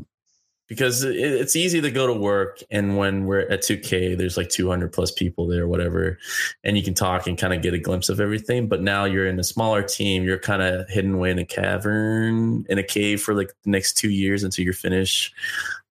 because 0.68 1.04
it, 1.04 1.16
it's 1.16 1.56
easy 1.56 1.80
to 1.82 1.92
go 1.92 2.08
to 2.08 2.14
work, 2.14 2.62
and 2.72 2.98
when 2.98 3.26
we're 3.26 3.42
at 3.42 3.62
2K, 3.62 4.18
there's 4.18 4.38
like 4.38 4.50
200 4.50 4.92
plus 4.92 5.12
people 5.12 5.48
there, 5.48 5.68
whatever, 5.68 6.18
and 6.64 6.78
you 6.78 6.84
can 6.84 6.94
talk 6.94 7.28
and 7.28 7.38
kind 7.38 7.54
of 7.54 7.62
get 7.62 7.74
a 7.74 7.80
glimpse 7.80 8.10
of 8.10 8.20
everything. 8.20 8.68
But 8.68 8.82
now 8.82 9.06
you're 9.06 9.28
in 9.28 9.40
a 9.40 9.44
smaller 9.44 9.84
team, 9.84 10.24
you're 10.24 10.40
kind 10.40 10.62
of 10.62 10.90
hidden 10.90 11.16
away 11.16 11.32
in 11.32 11.40
a 11.40 11.46
cavern, 11.46 12.66
in 12.70 12.78
a 12.78 12.84
cave 12.84 13.22
for 13.22 13.34
like 13.34 13.52
the 13.64 13.70
next 13.70 13.94
two 13.94 14.10
years 14.10 14.44
until 14.44 14.66
you're 14.66 14.74
finished, 14.74 15.34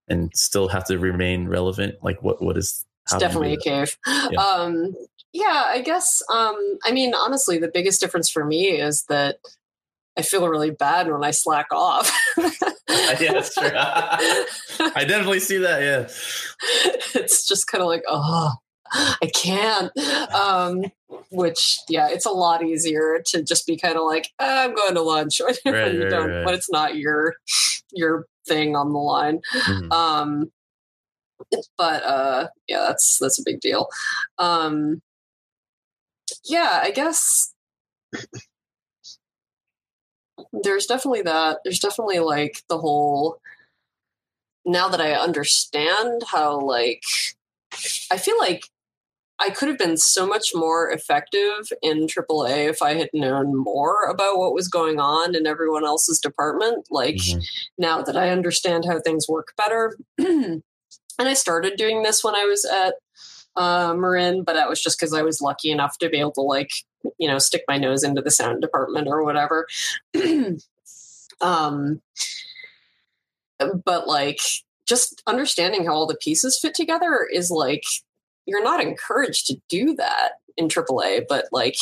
and 0.09 0.31
still 0.35 0.69
have 0.69 0.85
to 0.87 0.99
remain 0.99 1.49
relevant. 1.49 1.97
Like, 2.03 2.23
what 2.23 2.43
what 2.43 2.57
is 2.57 2.85
It's 3.05 3.13
how 3.13 3.19
do 3.19 3.25
you 3.25 3.29
do 3.29 3.35
definitely 3.35 3.55
a 3.55 3.87
cave. 3.87 3.99
Yeah. 4.31 4.41
Um, 4.41 4.95
yeah, 5.35 5.65
I 5.67 5.83
guess. 5.83 6.23
Um, 6.33 6.57
I 6.85 6.93
mean, 6.93 7.13
honestly, 7.15 7.59
the 7.59 7.71
biggest 7.73 8.01
difference 8.01 8.31
for 8.31 8.45
me 8.45 8.69
is 8.69 9.05
that 9.11 9.37
I 10.17 10.23
feel 10.23 10.49
really 10.49 10.71
bad 10.71 11.11
when 11.11 11.25
I 11.25 11.33
slack 11.33 11.67
off. 11.73 12.11
yeah, 12.39 13.33
that's 13.33 13.53
true. 13.55 13.69
I 13.75 15.05
definitely 15.05 15.41
see 15.41 15.59
that. 15.59 15.83
Yeah. 15.83 16.09
it's 17.21 17.47
just 17.49 17.67
kind 17.67 17.83
of 17.83 17.89
like, 17.89 18.05
oh, 18.09 18.53
I 18.93 19.31
can't. 19.35 19.91
Um, 20.33 20.85
which, 21.33 21.79
yeah, 21.89 22.09
it's 22.11 22.27
a 22.27 22.31
lot 22.31 22.65
easier 22.65 23.21
to 23.27 23.43
just 23.43 23.67
be 23.67 23.77
kind 23.77 23.97
of 23.97 24.05
like, 24.05 24.29
"Ah, 24.39 24.63
I'm 24.65 24.75
going 24.75 24.95
to 24.95 25.03
lunch 25.03 25.41
when, 25.41 25.55
when 25.65 25.75
Right, 25.75 25.95
you 25.95 26.03
right, 26.05 26.11
don't, 26.11 26.31
right. 26.31 26.45
when 26.47 26.55
it's 26.55 26.71
not 26.71 26.97
your 26.97 27.35
your 27.93 28.27
thing 28.47 28.77
on 28.77 28.93
the 28.93 28.99
line. 28.99 29.41
Mhm. 29.53 29.93
Um, 29.93 30.53
but 31.77 32.03
uh, 32.05 32.49
yeah, 32.69 32.85
that's 32.89 33.19
that's 33.21 33.41
a 33.41 33.43
big 33.45 33.61
deal. 33.61 33.89
Um, 34.39 35.03
yeah, 36.45 36.81
I 36.83 36.91
guess 36.91 37.53
there's 40.63 40.87
definitely 40.87 41.23
that. 41.23 41.59
There's 41.65 41.79
definitely 41.81 42.19
like 42.21 42.63
the 42.69 42.79
whole. 42.79 43.39
Now 44.67 44.89
that 44.89 45.01
I 45.01 45.13
understand 45.13 46.23
how, 46.31 46.59
like, 46.61 47.03
I 48.11 48.17
feel 48.17 48.39
like 48.39 48.65
I 49.39 49.51
could 49.51 49.69
have 49.69 49.79
been 49.79 49.97
so 49.97 50.27
much 50.27 50.53
more 50.55 50.91
effective 50.91 51.71
in 51.83 52.07
AAA 52.07 52.69
if 52.69 52.81
I 52.81 52.95
had 52.95 53.11
known 53.13 53.55
more 53.55 54.05
about 54.09 54.39
what 54.39 54.55
was 54.55 54.69
going 54.69 55.01
on 55.01 55.35
in 55.35 55.47
everyone 55.47 55.85
else's 55.85 56.19
department. 56.21 56.87
Like, 56.91 57.17
Mhm. 57.17 57.43
now 57.77 58.01
that 58.03 58.17
I 58.17 58.31
understand 58.31 58.85
how 58.87 59.01
things 59.01 59.29
work 59.29 59.53
better. 59.57 59.99
and 60.19 60.63
I 61.19 61.35
started 61.35 61.77
doing 61.77 62.03
this 62.03 62.23
when 62.25 62.35
I 62.35 62.45
was 62.45 62.65
at 62.65 62.95
uh, 63.57 63.95
Marin, 63.95 64.43
but 64.43 64.55
that 64.55 64.69
was 64.69 64.83
just 64.83 64.99
because 64.99 65.15
I 65.15 65.23
was 65.23 65.41
lucky 65.41 65.71
enough 65.71 65.99
to 65.99 66.09
be 66.09 66.19
able 66.19 66.33
to, 66.33 66.41
like, 66.41 66.71
you 67.19 67.29
know, 67.29 67.39
stick 67.39 67.63
my 67.69 67.79
nose 67.79 68.03
into 68.03 68.23
the 68.23 68.31
sound 68.31 68.61
department 68.61 69.09
or 69.09 69.25
whatever. 69.25 69.67
um, 71.41 72.01
but, 73.59 74.09
like, 74.09 74.41
just 74.87 75.23
understanding 75.27 75.87
how 75.87 75.93
all 75.93 76.07
the 76.07 76.17
pieces 76.17 76.59
fit 76.61 76.75
together 76.75 77.27
is 77.33 77.51
like, 77.51 77.85
you're 78.47 78.65
not 78.65 78.83
encouraged 78.83 79.47
to 79.47 79.61
do 79.69 79.95
that 79.95 80.33
in 80.57 80.69
AAA, 80.69 81.23
but, 81.29 81.47
like, 81.53 81.77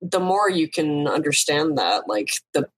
the 0.00 0.20
more 0.20 0.48
you 0.48 0.68
can 0.68 1.06
understand 1.06 1.78
that, 1.78 2.08
like, 2.08 2.30
the 2.54 2.68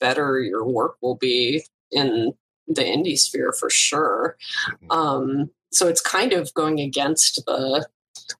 better 0.00 0.40
your 0.40 0.64
work 0.64 0.96
will 1.00 1.16
be 1.16 1.64
in 1.90 2.32
the 2.66 2.82
indie 2.82 3.18
sphere 3.18 3.52
for 3.52 3.70
sure. 3.70 4.36
Um, 4.90 5.50
so 5.74 5.88
it's 5.88 6.00
kind 6.00 6.32
of 6.32 6.52
going 6.54 6.80
against 6.80 7.44
the 7.46 7.86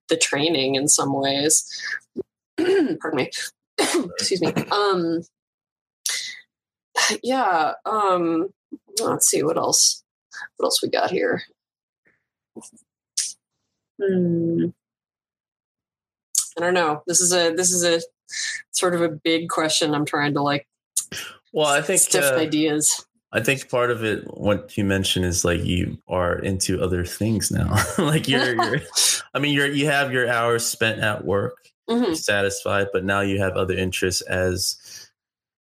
the 0.09 0.17
training 0.17 0.75
in 0.77 0.89
some 0.89 1.13
ways. 1.13 1.67
Pardon 2.57 3.17
me. 3.17 3.31
Excuse 3.79 4.41
me. 4.41 4.53
Um, 4.71 5.23
yeah. 7.23 7.73
Um, 7.85 8.49
let's 9.01 9.29
see 9.29 9.43
what 9.43 9.57
else. 9.57 10.03
What 10.57 10.67
else 10.67 10.83
we 10.83 10.89
got 10.89 11.11
here? 11.11 11.43
Hmm. 14.01 14.67
I 16.57 16.61
don't 16.61 16.75
know. 16.75 17.03
This 17.07 17.21
is 17.21 17.33
a 17.33 17.53
this 17.55 17.73
is 17.73 17.85
a 17.85 18.01
sort 18.71 18.95
of 18.95 19.03
a 19.03 19.09
big 19.09 19.49
question. 19.49 19.95
I'm 19.95 20.05
trying 20.05 20.35
to 20.35 20.43
like 20.43 20.67
Well, 21.53 21.67
I 21.67 21.83
think 21.83 22.01
stiff 22.01 22.25
uh, 22.25 22.37
ideas. 22.37 23.07
I 23.35 23.43
think 23.43 23.69
part 23.69 23.91
of 23.91 24.05
it, 24.05 24.23
what 24.39 24.79
you 24.79 24.85
mentioned, 24.85 25.25
is 25.27 25.45
like 25.45 25.63
you 25.65 25.99
are 26.09 26.39
into 26.39 26.81
other 26.81 27.05
things 27.05 27.51
now. 27.51 27.77
like 27.99 28.29
you're, 28.29 28.55
you're, 28.65 28.81
I 29.35 29.41
mean, 29.41 29.53
you're 29.53 29.67
you 29.67 29.87
have 29.87 30.13
your 30.13 30.31
hours 30.31 30.65
spent 30.65 31.01
at 31.01 31.25
work, 31.25 31.57
Mhm. 31.91 32.07
you're 32.07 32.15
satisfied, 32.15 32.87
but 32.93 33.05
now 33.05 33.21
you 33.21 33.41
have 33.41 33.57
other 33.57 33.75
interests 33.75 34.23
as 34.23 34.77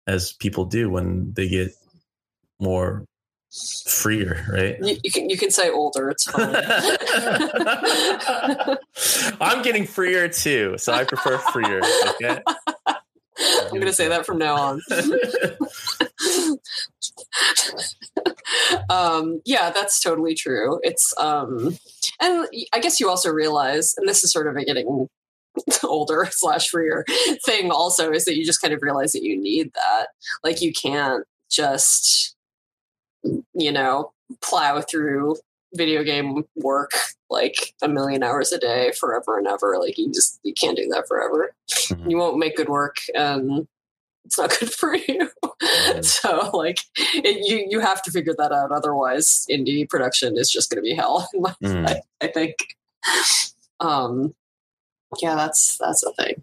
as 0.06 0.32
people 0.34 0.66
do 0.66 0.90
when 0.90 1.32
they 1.34 1.48
get 1.48 1.70
more 2.60 3.06
freer, 3.86 4.44
right? 4.52 4.76
You, 4.82 4.98
you 5.02 5.10
can 5.10 5.30
you 5.30 5.38
can 5.38 5.50
say 5.50 5.70
older. 5.70 6.10
It's 6.10 6.24
fine. 6.24 6.54
I'm 9.40 9.62
getting 9.62 9.86
freer 9.86 10.28
too, 10.28 10.76
so 10.78 10.92
I 10.92 11.04
prefer 11.04 11.38
freer. 11.38 11.80
Okay. 12.10 12.40
I'm 13.38 13.78
gonna 13.78 13.92
say 13.92 14.08
that 14.08 14.26
from 14.26 14.38
now 14.38 14.56
on. 14.56 14.80
um, 18.90 19.40
yeah, 19.44 19.70
that's 19.70 20.00
totally 20.00 20.34
true. 20.34 20.80
It's 20.82 21.14
um, 21.18 21.76
and 22.20 22.46
I 22.72 22.80
guess 22.80 23.00
you 23.00 23.08
also 23.08 23.30
realize, 23.30 23.94
and 23.96 24.08
this 24.08 24.22
is 24.22 24.32
sort 24.32 24.46
of 24.46 24.56
a 24.56 24.64
getting 24.64 25.08
older 25.84 26.28
slash 26.30 26.68
freer 26.68 27.04
thing. 27.44 27.70
Also, 27.70 28.12
is 28.12 28.24
that 28.24 28.36
you 28.36 28.44
just 28.44 28.60
kind 28.60 28.74
of 28.74 28.82
realize 28.82 29.12
that 29.12 29.22
you 29.22 29.40
need 29.40 29.72
that. 29.74 30.08
Like 30.42 30.60
you 30.60 30.72
can't 30.72 31.24
just, 31.50 32.36
you 33.54 33.72
know, 33.72 34.12
plow 34.40 34.80
through 34.80 35.36
video 35.74 36.02
game 36.02 36.44
work 36.56 36.90
like 37.30 37.74
a 37.82 37.88
million 37.88 38.22
hours 38.22 38.52
a 38.52 38.58
day 38.58 38.92
forever 38.98 39.38
and 39.38 39.46
ever. 39.46 39.76
Like 39.78 39.96
you 39.98 40.12
just 40.12 40.38
you 40.42 40.52
can't 40.54 40.76
do 40.76 40.86
that 40.88 41.08
forever. 41.08 41.54
Mhm. 41.70 42.10
You 42.10 42.16
won't 42.18 42.38
make 42.38 42.56
good 42.56 42.68
work, 42.68 42.96
and 43.14 43.66
it's 44.24 44.38
not 44.38 44.50
good 44.60 44.72
for 44.72 44.94
you. 44.96 45.30
so 46.02 46.50
like 46.52 46.78
it, 46.96 47.48
you 47.48 47.66
you 47.68 47.80
have 47.80 48.02
to 48.02 48.10
figure 48.10 48.34
that 48.38 48.52
out. 48.52 48.72
Otherwise, 48.72 49.46
indie 49.50 49.88
production 49.88 50.36
is 50.36 50.50
just 50.50 50.70
going 50.70 50.82
to 50.82 50.88
be 50.88 50.94
hell. 50.94 51.28
Mm. 51.62 51.88
I, 51.88 52.00
I 52.20 52.26
think. 52.28 52.54
Um, 53.80 54.34
yeah, 55.20 55.34
that's 55.34 55.76
that's 55.78 56.00
the 56.02 56.12
thing. 56.16 56.42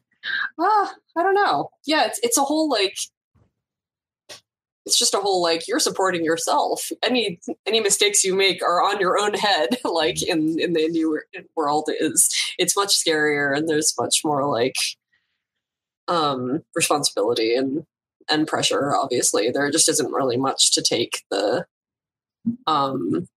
Ah, 0.60 0.94
I 1.18 1.24
don't 1.24 1.34
know. 1.36 1.70
Yeah, 1.86 2.06
it's 2.06 2.20
it's 2.24 2.38
a 2.38 2.44
whole 2.44 2.70
like. 2.70 2.98
It's 4.86 4.98
just 4.98 5.14
a 5.14 5.20
whole 5.20 5.42
like 5.42 5.68
you're 5.68 5.80
supporting 5.80 6.24
yourself. 6.26 6.90
Any 7.04 7.40
any 7.66 7.80
mistakes 7.80 8.24
you 8.24 8.36
make 8.36 8.64
are 8.64 8.84
on 8.84 9.00
your 9.00 9.20
own 9.20 9.34
head. 9.34 9.78
Like 9.86 10.24
in 10.24 10.60
in 10.60 10.74
the 10.74 10.82
indie 10.82 11.06
wor- 11.08 11.26
world, 11.56 11.90
is 12.00 12.30
it's 12.58 12.76
much 12.76 12.90
scarier 12.96 13.56
and 13.56 13.68
there's 13.68 13.94
much 14.00 14.22
more 14.24 14.48
like 14.48 14.76
um 16.08 16.64
responsibility 16.76 17.54
and 17.56 17.86
and 18.30 18.48
pressure 18.48 18.96
obviously 18.96 19.52
there 19.52 19.70
just 19.70 19.90
isn't 19.90 20.12
really 20.12 20.38
much 20.38 20.72
to 20.72 20.82
take 20.82 21.24
the 21.30 21.66
um 22.68 23.28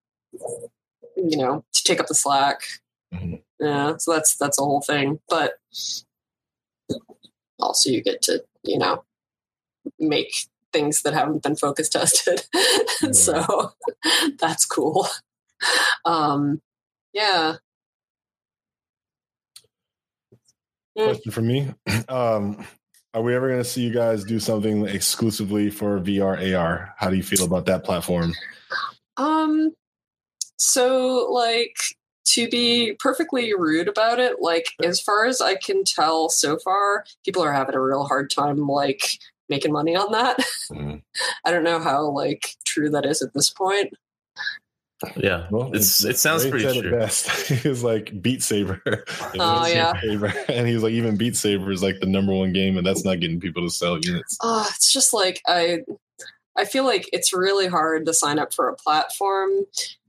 you 1.16 1.36
know, 1.36 1.64
to 1.72 1.82
take 1.84 2.00
up 2.00 2.06
the 2.06 2.14
slack. 2.14 2.62
Mhm. 3.12 3.42
Yeah, 3.60 3.96
so 3.98 4.12
that's 4.12 4.36
that's 4.36 4.58
a 4.58 4.62
whole 4.62 4.80
thing. 4.82 5.20
But 5.28 5.54
also, 7.60 7.90
you 7.90 8.02
get 8.02 8.22
to 8.22 8.42
you 8.64 8.78
know 8.78 9.04
make 9.98 10.46
things 10.72 11.02
that 11.02 11.14
haven't 11.14 11.42
been 11.42 11.56
focus 11.56 11.88
tested, 11.88 12.42
so 13.12 13.72
that's 14.38 14.64
cool. 14.64 15.06
Um, 16.04 16.60
yeah. 17.12 17.56
Mm. 20.98 21.04
Question 21.04 21.32
for 21.32 21.42
me. 21.42 21.74
Um, 22.08 22.66
are 23.14 23.22
we 23.22 23.34
ever 23.34 23.48
going 23.48 23.62
to 23.62 23.68
see 23.68 23.82
you 23.82 23.92
guys 23.92 24.24
do 24.24 24.40
something 24.40 24.86
exclusively 24.86 25.68
for 25.68 26.00
VR 26.00 26.56
AR? 26.56 26.94
How 26.96 27.10
do 27.10 27.16
you 27.16 27.22
feel 27.22 27.44
about 27.44 27.66
that 27.66 27.84
platform? 27.84 28.32
Um, 29.18 29.74
so 30.56 31.30
like 31.30 31.76
to 32.28 32.48
be 32.48 32.94
perfectly 32.98 33.52
rude 33.54 33.88
about 33.88 34.18
it, 34.18 34.40
like 34.40 34.66
as 34.82 35.00
far 35.00 35.26
as 35.26 35.42
I 35.42 35.56
can 35.56 35.84
tell 35.84 36.30
so 36.30 36.58
far, 36.58 37.04
people 37.24 37.42
are 37.42 37.52
having 37.52 37.74
a 37.74 37.80
real 37.80 38.04
hard 38.04 38.30
time 38.30 38.66
like 38.66 39.18
making 39.52 39.72
money 39.72 39.94
on 39.94 40.10
that. 40.12 40.38
Mhm. 40.70 41.02
I 41.44 41.50
don't 41.50 41.62
know 41.64 41.78
how 41.78 42.08
like 42.10 42.54
true 42.64 42.90
that 42.90 43.06
is 43.06 43.22
at 43.22 43.34
this 43.34 43.50
point. 43.50 43.92
Yeah, 45.16 45.48
Well, 45.50 45.74
it's 45.74 46.04
it 46.04 46.16
sounds 46.16 46.44
Ray 46.44 46.50
pretty 46.52 46.64
said 46.66 46.76
it 46.76 46.82
true. 46.82 46.90
best. 46.96 47.28
he 47.48 47.68
was 47.68 47.82
like 47.82 48.22
Beat 48.22 48.40
Saber. 48.42 48.80
Oh, 49.38 49.66
yeah. 49.66 49.92
and 50.48 50.68
he 50.68 50.74
was 50.74 50.82
like 50.84 50.92
even 50.92 51.16
Beat 51.16 51.36
Saber 51.36 51.72
is 51.72 51.82
like 51.82 51.98
the 52.00 52.06
number 52.06 52.32
one 52.32 52.52
game, 52.52 52.78
and 52.78 52.86
that's 52.86 53.04
not 53.04 53.18
getting 53.20 53.40
people 53.40 53.62
to 53.66 53.70
sell 53.70 53.98
units. 53.98 54.38
Uh, 54.40 54.64
it's 54.68 54.92
just 54.92 55.12
like 55.12 55.40
I 55.48 55.80
I 56.56 56.64
feel 56.66 56.84
like 56.84 57.08
it's 57.12 57.32
really 57.32 57.66
hard 57.66 58.06
to 58.06 58.14
sign 58.14 58.38
up 58.38 58.54
for 58.54 58.68
a 58.68 58.76
platform 58.76 59.50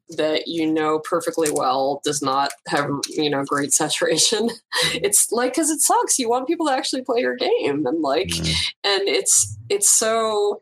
that 0.10 0.48
you 0.48 0.72
know 0.72 1.00
perfectly 1.00 1.50
well 1.52 2.02
does 2.04 2.22
not 2.22 2.52
have 2.68 2.90
you 3.10 3.30
know 3.30 3.44
great 3.44 3.74
saturation. 3.82 4.50
It's 4.94 5.32
like 5.32 5.54
because 5.54 5.70
it 5.70 5.82
sucks. 5.82 6.20
You 6.20 6.30
want 6.30 6.48
people 6.48 6.68
to 6.68 6.74
actually 6.74 7.04
play 7.04 7.22
your 7.22 7.36
game, 7.36 7.86
and 7.86 8.02
like, 8.02 8.28
Mhm. 8.28 8.56
and 8.84 9.02
it's 9.08 9.58
it's 9.70 9.90
so 9.90 10.62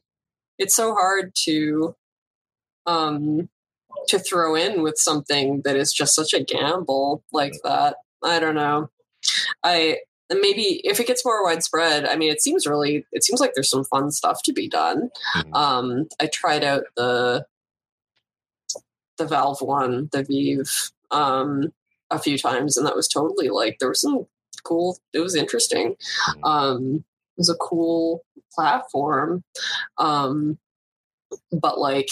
it's 0.60 0.76
so 0.76 0.94
hard 0.94 1.34
to 1.46 1.96
um 2.86 3.50
to 4.08 4.18
throw 4.20 4.56
in 4.56 4.82
with 4.82 4.96
something 4.98 5.62
that 5.64 5.76
is 5.76 5.94
just 5.94 6.16
such 6.16 6.34
a 6.34 6.44
gamble 6.44 7.24
like 7.32 7.54
that. 7.64 7.98
I 8.24 8.40
don't 8.40 8.56
know. 8.56 8.90
I 9.64 9.98
maybe 10.32 10.82
if 10.86 11.00
it 11.00 11.08
gets 11.08 11.26
more 11.26 11.44
widespread, 11.44 12.06
I 12.06 12.16
mean, 12.16 12.32
it 12.32 12.42
seems 12.42 12.66
really, 12.66 13.06
it 13.12 13.24
seems 13.24 13.42
like 13.42 13.52
there's 13.54 13.70
some 13.70 13.84
fun 13.84 14.12
stuff 14.12 14.42
to 14.44 14.54
be 14.54 14.70
done. 14.70 15.10
Mhm. 15.36 15.54
Um, 15.56 16.08
I 16.22 16.28
tried 16.28 16.64
out 16.64 16.84
the 16.96 17.46
the 19.22 19.28
Valve 19.28 19.62
one, 19.62 20.10
the 20.12 20.24
Vive, 20.24 20.92
um, 21.12 21.72
a 22.10 22.20
few 22.20 22.38
times, 22.38 22.78
and 22.78 22.86
that 22.88 22.96
was 22.96 23.08
totally 23.08 23.50
like 23.50 23.78
there 23.80 23.90
was 23.90 24.02
some 24.02 24.26
cool. 24.64 24.98
It 25.14 25.20
was 25.20 25.36
interesting. 25.36 25.96
Mhm. 26.30 26.44
Um, 26.50 26.96
it 27.38 27.40
was 27.42 27.50
a 27.50 27.56
cool 27.56 28.24
platform, 28.54 29.44
um, 29.98 30.58
but 31.52 31.80
like 31.80 32.10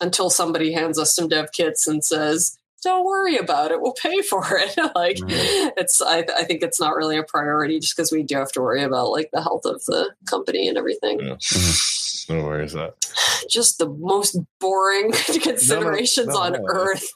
until 0.00 0.28
somebody 0.30 0.72
hands 0.72 0.98
us 0.98 1.14
some 1.14 1.28
dev 1.28 1.52
kits 1.52 1.86
and 1.86 2.04
says. 2.04 2.58
Don't 2.82 3.06
worry 3.06 3.36
about 3.36 3.72
it. 3.72 3.80
We'll 3.80 3.94
pay 3.94 4.20
for 4.22 4.44
it. 4.50 4.76
like 4.94 5.16
Mhm. 5.16 5.72
it's, 5.76 6.00
I, 6.02 6.18
I 6.36 6.44
think 6.44 6.62
it's 6.62 6.78
not 6.78 6.94
really 6.94 7.16
a 7.16 7.22
priority 7.24 7.80
just 7.80 7.96
because 7.96 8.12
we 8.12 8.22
do 8.22 8.36
have 8.36 8.52
to 8.52 8.60
worry 8.60 8.82
about 8.84 9.10
like 9.10 9.30
the 9.32 9.42
health 9.42 9.64
of 9.64 9.82
the 9.86 10.10
company 10.26 10.68
and 10.68 10.76
everything 10.78 11.18
Yeah. 11.20 11.36
No 12.28 12.42
worries. 12.44 12.72
That 12.72 12.94
just 13.48 13.78
the 13.78 13.88
most 13.88 14.38
boring 14.60 15.12
considerations 15.42 16.28
no, 16.28 16.38
on 16.38 16.52
no. 16.52 16.64
earth. 16.66 17.08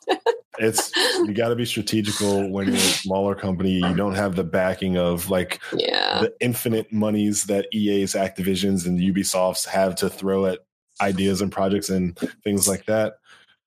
it's 0.58 0.94
you 0.96 1.32
got 1.32 1.48
to 1.48 1.56
be 1.56 1.64
strategical 1.64 2.48
when 2.50 2.68
you're 2.68 2.76
a 2.76 2.80
smaller 2.80 3.34
company. 3.34 3.72
You 3.74 3.94
don't 3.94 4.14
have 4.14 4.36
the 4.36 4.44
backing 4.44 4.96
of 4.96 5.30
like 5.30 5.60
Yeah. 5.72 6.20
the 6.20 6.34
infinite 6.40 6.92
monies 6.92 7.44
that 7.44 7.66
EA's, 7.72 8.14
Activisions, 8.14 8.86
and 8.86 8.98
Ubisofts 8.98 9.66
have 9.66 9.94
to 9.96 10.08
throw 10.10 10.46
at 10.46 10.60
ideas 11.00 11.40
and 11.40 11.50
projects 11.50 11.88
and 11.88 12.16
things 12.44 12.68
like 12.68 12.86
that. 12.86 13.14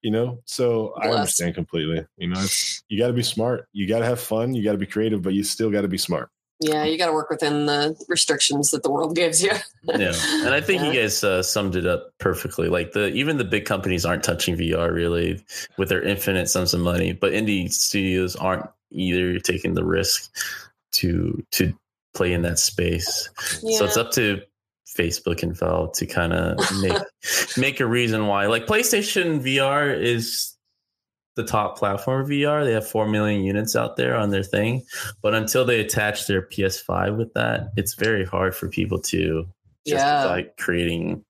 You 0.02 0.12
know, 0.12 0.40
so 0.46 0.94
I 1.02 1.08
understand 1.10 1.56
completely. 1.56 2.06
You 2.18 2.28
know, 2.28 2.40
it's, 2.40 2.84
you 2.90 3.00
got 3.00 3.08
to 3.08 3.14
be 3.14 3.24
smart. 3.24 3.68
You 3.72 3.88
got 3.88 4.00
to 4.00 4.06
have 4.06 4.20
fun. 4.20 4.54
You 4.54 4.62
got 4.62 4.74
to 4.74 4.78
be 4.78 4.86
creative, 4.86 5.22
but 5.22 5.34
you 5.34 5.44
still 5.44 5.72
got 5.72 5.82
to 5.82 5.88
be 5.88 5.98
smart. 5.98 6.30
Yeah, 6.60 6.84
you 6.86 6.98
got 6.98 7.08
to 7.08 7.14
work 7.14 7.30
within 7.30 7.66
the 7.66 7.96
restrictions 8.08 8.72
that 8.72 8.84
the 8.84 8.92
world 8.92 9.16
gives 9.22 9.44
you. 9.44 9.52
yeah 9.86 10.14
and 10.46 10.54
i 10.54 10.62
think 10.62 10.82
Yeah. 10.82 10.92
you 10.92 11.02
guys 11.02 11.24
uh, 11.24 11.44
summed 11.44 11.76
it 11.76 11.86
up 11.86 12.12
perfectly 12.20 12.70
like 12.70 12.94
the 12.94 13.08
even 13.08 13.36
the 13.38 13.44
big 13.44 13.66
companies 13.66 14.06
aren't 14.06 14.24
touching 14.24 14.56
vr 14.56 14.94
really 14.94 15.44
with 15.78 15.90
their 15.90 16.02
infinite 16.02 16.48
sums 16.50 16.74
of 16.74 16.80
money 16.80 17.12
but 17.12 17.34
indie 17.34 17.70
studios 17.72 18.36
aren't 18.38 18.66
either 18.92 19.40
taking 19.40 19.74
the 19.74 19.84
risk 19.84 20.32
to 20.94 21.44
to 21.52 21.74
play 22.14 22.32
in 22.32 22.44
that 22.44 22.60
space 22.60 23.30
so 23.60 23.84
it's 23.84 23.98
up 23.98 24.12
to 24.12 24.40
facebook 24.88 25.44
and 25.44 25.58
valve 25.58 25.92
to 25.94 26.06
kind 26.06 26.32
of 26.32 26.58
make 26.82 27.02
make 27.58 27.80
a 27.82 27.86
reason 27.86 28.28
why 28.28 28.46
like 28.46 28.66
playstation 28.68 29.42
vr 29.44 29.94
is 30.02 30.53
the 31.36 31.44
top 31.44 31.78
platform 31.78 32.26
vr 32.28 32.64
they 32.64 32.74
have 32.74 32.88
4 32.88 33.08
million 33.08 33.44
units 33.44 33.76
out 33.76 33.96
there 33.98 34.16
on 34.16 34.30
their 34.30 34.44
thing 34.44 34.84
but 35.22 35.34
until 35.34 35.66
they 35.66 35.80
attach 35.80 36.28
their 36.28 36.42
ps5 36.44 37.18
with 37.18 37.34
that 37.34 37.70
it's 37.76 37.96
very 37.96 38.26
hard 38.26 38.56
for 38.56 38.68
people 38.70 39.00
to 39.00 39.48
Yeah. 39.86 40.26
like 40.26 40.58
creating 40.58 41.26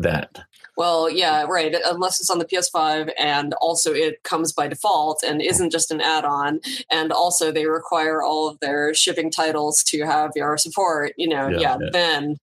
that. 0.00 0.38
Well, 0.76 1.10
yeah, 1.10 1.42
right. 1.48 1.74
Unless 1.84 2.20
it's 2.20 2.30
on 2.30 2.38
the 2.38 2.44
PS5 2.44 3.10
and 3.18 3.52
also 3.60 3.92
it 3.92 4.22
comes 4.22 4.52
by 4.52 4.68
default 4.68 5.24
and 5.24 5.42
isn't 5.42 5.70
just 5.70 5.90
an 5.90 6.00
add 6.00 6.24
on. 6.24 6.60
And 6.88 7.10
also 7.12 7.50
they 7.50 7.66
require 7.66 8.22
all 8.22 8.48
of 8.48 8.60
their 8.60 8.94
shipping 8.94 9.28
titles 9.28 9.82
to 9.88 10.02
have 10.06 10.30
VR 10.36 10.56
support, 10.56 11.14
you 11.18 11.28
know, 11.28 11.48
Yeah, 11.48 11.58
yeah, 11.58 11.76
yeah. 11.80 11.88
then 11.92 12.36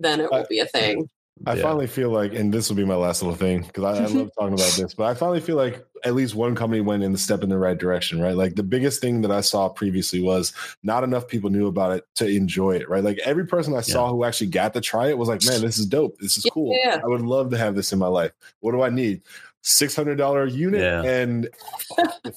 then 0.00 0.20
it 0.20 0.32
will 0.32 0.46
be 0.50 0.58
a 0.58 0.66
thing. 0.66 1.08
I 1.44 1.54
Yeah. 1.54 1.62
finally 1.62 1.86
feel 1.86 2.08
like, 2.10 2.32
and 2.34 2.52
this 2.52 2.68
will 2.70 2.76
be 2.76 2.84
my 2.86 2.94
last 2.94 3.22
little 3.22 3.36
thing 3.36 3.60
because 3.62 3.84
I, 3.84 4.02
I 4.04 4.06
love 4.06 4.30
talking 4.38 4.54
about 4.54 4.72
this, 4.78 4.94
but 4.94 5.04
I 5.04 5.12
finally 5.14 5.40
feel 5.40 5.56
like 5.56 5.84
at 6.04 6.14
least 6.14 6.34
one 6.34 6.54
company 6.54 6.80
went 6.80 7.02
in 7.02 7.12
the 7.12 7.18
step 7.18 7.42
in 7.42 7.50
the 7.50 7.58
right 7.58 7.76
direction, 7.76 8.20
right? 8.22 8.34
Like 8.36 8.54
the 8.54 8.62
biggest 8.62 9.02
thing 9.02 9.20
that 9.20 9.30
I 9.30 9.42
saw 9.42 9.68
previously 9.68 10.22
was 10.22 10.54
not 10.82 11.04
enough 11.04 11.28
people 11.28 11.50
knew 11.50 11.66
about 11.66 11.92
it 11.92 12.04
to 12.16 12.26
enjoy 12.26 12.76
it, 12.76 12.88
right? 12.88 13.04
Like 13.04 13.18
every 13.24 13.46
person 13.46 13.74
I 13.74 13.82
saw 13.82 14.08
who 14.10 14.24
actually 14.24 14.46
got 14.46 14.72
to 14.74 14.80
try 14.80 15.08
it 15.08 15.18
was 15.18 15.28
like, 15.28 15.44
man, 15.44 15.60
this 15.60 15.76
is 15.78 15.84
dope. 15.84 16.16
This 16.20 16.38
is 16.38 16.46
cool. 16.50 16.74
Yeah. 16.82 17.00
I 17.04 17.06
would 17.06 17.20
love 17.20 17.50
to 17.50 17.58
have 17.58 17.74
this 17.74 17.92
in 17.92 17.98
my 17.98 18.06
life. 18.08 18.32
What 18.60 18.72
do 18.72 18.80
I 18.82 18.88
need? 18.88 19.20
Six 19.62 19.96
hundred 19.96 20.14
dollar 20.16 20.46
unit 20.46 20.80
Yeah. 20.80 21.02
and 21.02 21.48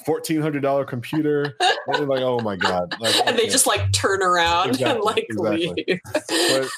fourteen 0.04 0.42
hundred 0.42 0.62
dollar 0.62 0.84
computer. 0.84 1.56
And 1.88 1.96
they're 1.96 2.06
like, 2.08 2.22
oh 2.22 2.40
my 2.40 2.56
god! 2.56 2.96
Like, 3.00 3.16
And 3.28 3.38
they 3.38 3.44
okay. 3.44 3.52
just 3.52 3.68
like 3.68 3.92
turn 3.94 4.24
around 4.24 4.82
and 4.82 5.00
like 5.02 5.28
exactly. 5.30 5.74
leave. 5.88 6.00
But 6.28 6.70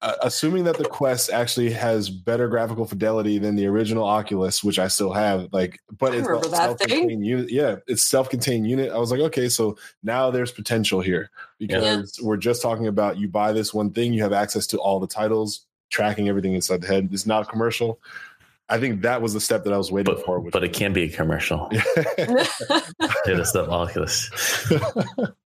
uh, 0.00 0.14
assuming 0.22 0.64
that 0.64 0.78
the 0.78 0.84
Quest 0.84 1.30
actually 1.30 1.70
has 1.72 2.08
better 2.08 2.48
graphical 2.48 2.84
fidelity 2.84 3.38
than 3.38 3.56
the 3.56 3.66
original 3.66 4.04
Oculus, 4.04 4.62
which 4.62 4.78
I 4.78 4.88
still 4.88 5.12
have, 5.12 5.48
like, 5.52 5.80
but 5.98 6.12
I 6.12 6.18
it's 6.18 6.28
remember 6.28 6.48
a 6.48 6.50
self-contained 6.50 7.26
unit. 7.26 7.50
Yeah, 7.50 7.76
it's 7.86 8.04
self-contained 8.04 8.68
unit. 8.68 8.92
I 8.92 8.98
was 8.98 9.10
like, 9.10 9.20
okay, 9.20 9.48
so 9.48 9.76
now 10.02 10.30
there's 10.30 10.52
potential 10.52 11.00
here 11.00 11.30
because 11.58 12.20
we're 12.22 12.36
just 12.36 12.62
talking 12.62 12.86
about 12.86 13.18
you 13.18 13.28
buy 13.28 13.52
this 13.52 13.74
one 13.74 13.90
thing, 13.90 14.12
you 14.12 14.22
have 14.22 14.32
access 14.32 14.66
to 14.68 14.78
all 14.78 15.00
the 15.00 15.06
titles, 15.08 15.66
tracking 15.90 16.28
everything 16.28 16.54
inside 16.54 16.80
the 16.80 16.86
head. 16.86 17.08
It's 17.12 17.26
not 17.26 17.42
a 17.42 17.46
commercial. 17.46 17.98
I 18.68 18.78
think 18.78 19.02
that 19.02 19.22
was 19.22 19.32
the 19.32 19.40
step 19.40 19.64
that 19.64 19.72
I 19.72 19.78
was 19.78 19.90
waiting 19.90 20.14
But, 20.14 20.24
for. 20.24 20.40
But 20.40 20.62
it 20.62 20.74
can 20.74 20.92
be 20.92 21.04
a 21.04 21.08
commercial. 21.08 21.68
Hit 22.16 23.40
us 23.40 23.56
up, 23.56 23.68
Oculus. 23.68 24.30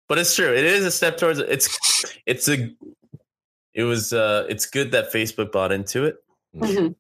But 0.09 0.18
it's 0.18 0.36
true. 0.36 0.53
It 0.53 0.64
is 0.66 0.84
a 0.84 0.90
step 0.90 1.16
towards. 1.16 1.38
It's 1.38 2.14
it's 2.26 2.46
a 2.46 2.70
it 3.75 3.85
was 3.85 4.12
uh 4.12 4.47
it's 4.49 4.66
good 4.66 4.93
that 4.93 5.12
Facebook 5.12 5.53
bought 5.53 5.73
into 5.73 6.05
it. 6.05 6.16
Mhm. 6.55 6.95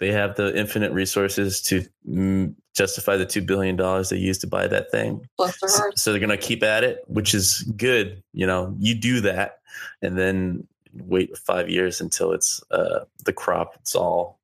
They 0.00 0.10
have 0.12 0.36
the 0.36 0.56
infinite 0.58 0.92
resources 0.92 1.60
to 1.62 1.84
mm, 2.08 2.54
justify 2.74 3.16
the 3.16 3.26
two 3.26 3.42
billion 3.42 3.76
dollars 3.76 4.08
they 4.08 4.16
used 4.16 4.40
to 4.40 4.46
buy 4.46 4.66
that 4.66 4.90
thing. 4.90 5.26
Bless 5.38 5.58
their 5.60 5.70
So, 5.70 5.90
so 5.94 6.10
they're 6.10 6.20
gonna 6.20 6.36
keep 6.36 6.62
at 6.62 6.84
it, 6.84 7.04
which 7.06 7.34
is 7.34 7.62
good. 7.76 8.22
You 8.32 8.46
know, 8.46 8.74
you 8.78 8.94
do 8.94 9.20
that, 9.20 9.60
and 10.02 10.18
then 10.18 10.66
wait 10.94 11.36
five 11.38 11.68
years 11.68 12.00
until 12.00 12.32
it's 12.32 12.62
uh 12.70 13.04
the 13.24 13.32
crop. 13.32 13.74
It's 13.80 13.94
all 13.94 14.40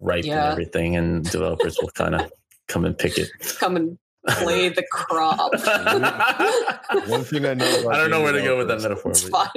ripe 0.00 0.24
and 0.24 0.32
everything, 0.52 0.96
and 0.96 1.24
developers 1.30 1.78
will 1.80 1.90
kind 1.90 2.14
of 2.14 2.32
come 2.66 2.84
and 2.84 2.96
pick 2.96 3.18
it. 3.18 3.30
Come 3.58 3.76
and 3.76 3.98
play 4.28 4.68
the 4.68 4.84
crop. 4.92 5.52
one 7.08 7.24
thing 7.24 7.44
I 7.46 7.54
know. 7.54 7.80
About 7.80 7.94
I 7.94 7.98
don't 7.98 8.10
know 8.10 8.22
where 8.22 8.32
to 8.32 8.42
go 8.42 8.56
with 8.58 8.68
that 8.68 8.80
metaphor. 8.82 9.10
it's 9.12 9.28
fine. 9.28 9.48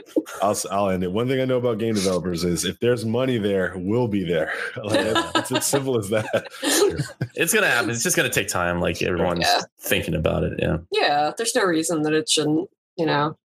I'll 0.41 0.57
I'll 0.71 0.89
end 0.89 1.03
it. 1.03 1.11
One 1.11 1.27
thing 1.27 1.39
I 1.41 1.45
know 1.45 1.57
about 1.57 1.77
game 1.77 1.93
developers 1.95 2.43
is 2.43 2.65
if 2.65 2.79
there's 2.79 3.05
money 3.05 3.37
there, 3.37 3.73
we'll 3.75 4.07
be 4.07 4.23
there. 4.23 4.53
Like, 4.83 4.99
it's, 4.99 5.35
it's 5.35 5.51
as 5.51 5.65
simple 5.65 5.97
as 5.97 6.09
that. 6.09 6.47
It's 7.35 7.53
gonna 7.53 7.67
happen. 7.69 7.89
It's 7.89 8.03
just 8.03 8.15
gonna 8.17 8.29
take 8.29 8.47
time. 8.49 8.79
Like 8.81 9.01
everyone's 9.01 9.39
Yeah. 9.41 9.61
thinking 9.79 10.15
about 10.15 10.43
it. 10.43 10.53
Yeah. 10.59 10.77
Yeah, 10.91 11.31
there's 11.37 11.55
no 11.55 11.63
reason 11.63 12.01
that 12.03 12.13
it 12.13 12.29
shouldn't, 12.29 12.69
you 12.97 13.05
know. 13.05 13.37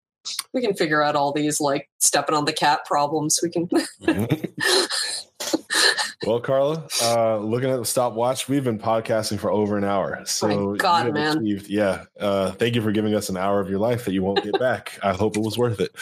We 0.54 0.62
can 0.62 0.74
figure 0.74 1.04
out 1.04 1.16
all 1.16 1.32
these 1.32 1.62
like 1.62 1.88
stepping 2.00 2.36
on 2.36 2.46
the 2.46 2.54
cat 2.54 2.80
problems. 2.86 3.40
We 3.44 3.50
can 3.52 3.68
Mm-hmm. 3.68 4.46
Well, 6.26 6.40
Karla, 6.40 6.88
uh, 7.04 7.38
looking 7.38 7.70
at 7.70 7.78
the 7.78 7.86
stopwatch, 7.86 8.50
we've 8.50 8.64
been 8.64 8.80
podcasting 8.80 9.38
for 9.38 9.52
over 9.52 9.78
an 9.78 9.84
hour. 9.84 10.24
So, 10.26 10.72
My 10.72 10.78
God, 10.78 11.14
man. 11.14 11.38
Achieved, 11.38 11.70
yeah. 11.70 12.06
Uh, 12.20 12.52
thank 12.52 12.74
you 12.74 12.82
for 12.82 12.92
giving 12.92 13.14
us 13.14 13.30
an 13.30 13.38
hour 13.38 13.60
of 13.60 13.70
your 13.70 13.78
life 13.78 14.06
that 14.06 14.14
you 14.14 14.24
won't 14.24 14.44
get 14.44 14.58
back. 14.60 14.98
I 15.04 15.14
hope 15.14 15.38
it 15.38 15.42
was 15.42 15.56
worth 15.56 15.80
it. 15.80 15.96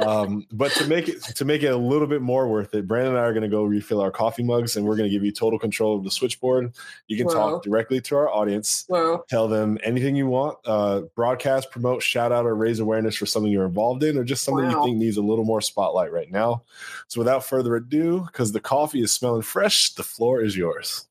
Um, 0.00 0.46
but 0.52 0.72
to 0.72 0.86
make 0.86 1.08
it 1.08 1.22
to 1.22 1.44
make 1.44 1.62
it 1.62 1.68
a 1.68 1.76
little 1.76 2.06
bit 2.06 2.22
more 2.22 2.48
worth 2.48 2.74
it, 2.74 2.86
Brandon 2.86 3.14
and 3.14 3.18
I 3.18 3.22
are 3.22 3.32
going 3.32 3.42
to 3.42 3.48
go 3.48 3.64
refill 3.64 4.00
our 4.00 4.10
coffee 4.10 4.42
mugs, 4.42 4.76
and 4.76 4.86
we're 4.86 4.96
going 4.96 5.08
to 5.08 5.14
give 5.14 5.24
you 5.24 5.32
total 5.32 5.58
control 5.58 5.96
of 5.96 6.04
the 6.04 6.10
switchboard. 6.10 6.72
You 7.08 7.16
can 7.16 7.28
talk 7.28 7.62
directly 7.62 8.00
to 8.02 8.16
our 8.16 8.30
audience. 8.30 8.86
Tell 9.28 9.48
them 9.48 9.78
anything 9.82 10.16
you 10.16 10.26
want. 10.26 10.58
Uh, 10.64 11.02
broadcast, 11.14 11.70
promote, 11.70 12.02
shout 12.02 12.32
out, 12.32 12.44
or 12.44 12.54
raise 12.54 12.78
awareness 12.78 13.16
for 13.16 13.26
something 13.26 13.50
you're 13.50 13.66
involved 13.66 14.02
in, 14.04 14.16
or 14.16 14.24
just 14.24 14.44
something 14.44 14.66
wow. 14.66 14.70
you 14.70 14.84
think 14.84 14.98
needs 14.98 15.16
a 15.16 15.22
little 15.22 15.44
more 15.44 15.60
spotlight 15.60 16.12
right 16.12 16.30
now. 16.30 16.62
So, 17.08 17.20
without 17.20 17.44
further 17.44 17.76
ado, 17.76 18.26
because 18.26 18.52
the 18.52 18.60
coffee 18.60 19.02
is 19.02 19.12
smelling 19.12 19.42
fresh 19.42 19.65
The 19.96 20.02
floor 20.02 20.42
is 20.42 20.56
yours. 20.56 21.06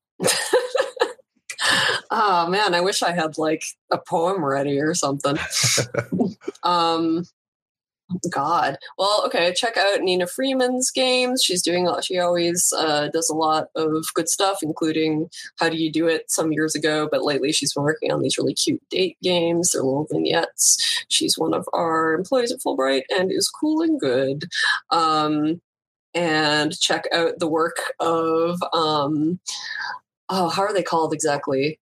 oh 2.11 2.47
man, 2.49 2.73
I 2.73 2.81
wish 2.81 3.03
I 3.03 3.11
had 3.11 3.37
like 3.37 3.63
a 3.91 3.97
poem 3.97 4.43
ready 4.43 4.79
or 4.79 4.93
something. 4.93 5.37
um 6.63 7.25
God. 8.29 8.77
Well, 8.97 9.23
okay. 9.25 9.53
Check 9.55 9.77
out 9.77 10.01
Nina 10.01 10.27
Freeman's 10.27 10.91
games. 10.91 11.43
She's 11.43 11.61
doing. 11.61 11.87
A 11.87 11.91
lot, 11.91 12.05
she 12.05 12.19
always 12.19 12.71
uh, 12.77 13.09
does 13.09 13.29
a 13.29 13.35
lot 13.35 13.67
of 13.75 14.05
good 14.13 14.29
stuff, 14.29 14.59
including 14.61 15.29
"How 15.59 15.69
Do 15.69 15.77
You 15.77 15.91
Do 15.91 16.07
It" 16.07 16.29
some 16.29 16.51
years 16.51 16.75
ago. 16.75 17.07
But 17.11 17.23
lately, 17.23 17.51
she's 17.51 17.73
been 17.73 17.83
working 17.83 18.11
on 18.11 18.21
these 18.21 18.37
really 18.37 18.53
cute 18.53 18.81
date 18.89 19.17
games. 19.23 19.71
They're 19.71 19.83
little 19.83 20.07
vignettes. 20.11 21.03
She's 21.09 21.37
one 21.37 21.53
of 21.53 21.67
our 21.73 22.13
employees 22.13 22.51
at 22.51 22.59
Fullbright 22.59 23.03
and 23.09 23.31
is 23.31 23.49
cool 23.49 23.81
and 23.81 23.99
good. 23.99 24.45
Um, 24.91 25.61
and 26.15 26.79
check 26.79 27.05
out 27.13 27.39
the 27.39 27.47
work 27.47 27.93
of 27.99 28.61
um, 28.73 29.39
oh, 30.29 30.49
how 30.49 30.63
are 30.63 30.73
they 30.73 30.83
called 30.83 31.13
exactly? 31.13 31.79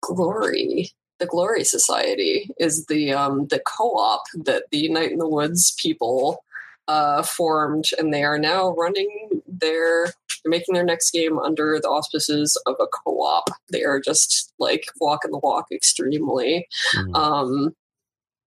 Glory. 0.00 0.90
The 1.18 1.26
Glory 1.26 1.64
Society 1.64 2.50
is 2.58 2.86
the 2.86 3.12
um, 3.12 3.46
the 3.48 3.60
co-op 3.60 4.22
that 4.44 4.64
the 4.70 4.88
Night 4.88 5.12
in 5.12 5.18
the 5.18 5.28
Woods 5.28 5.74
people 5.80 6.44
uh, 6.86 7.22
formed, 7.22 7.90
and 7.98 8.14
they 8.14 8.22
are 8.22 8.38
now 8.38 8.70
running 8.70 9.42
their 9.46 10.06
they're 10.44 10.50
making 10.50 10.74
their 10.74 10.84
next 10.84 11.10
game 11.10 11.38
under 11.38 11.78
the 11.80 11.88
auspices 11.88 12.60
of 12.66 12.76
a 12.80 12.86
co-op. 12.86 13.50
They 13.70 13.82
are 13.82 14.00
just 14.00 14.52
like 14.58 14.86
walking 15.00 15.32
the 15.32 15.38
walk 15.38 15.66
extremely 15.72 16.68
mm. 16.94 17.16
um, 17.16 17.74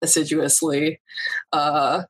assiduously. 0.02 1.02
Uh, 1.52 2.04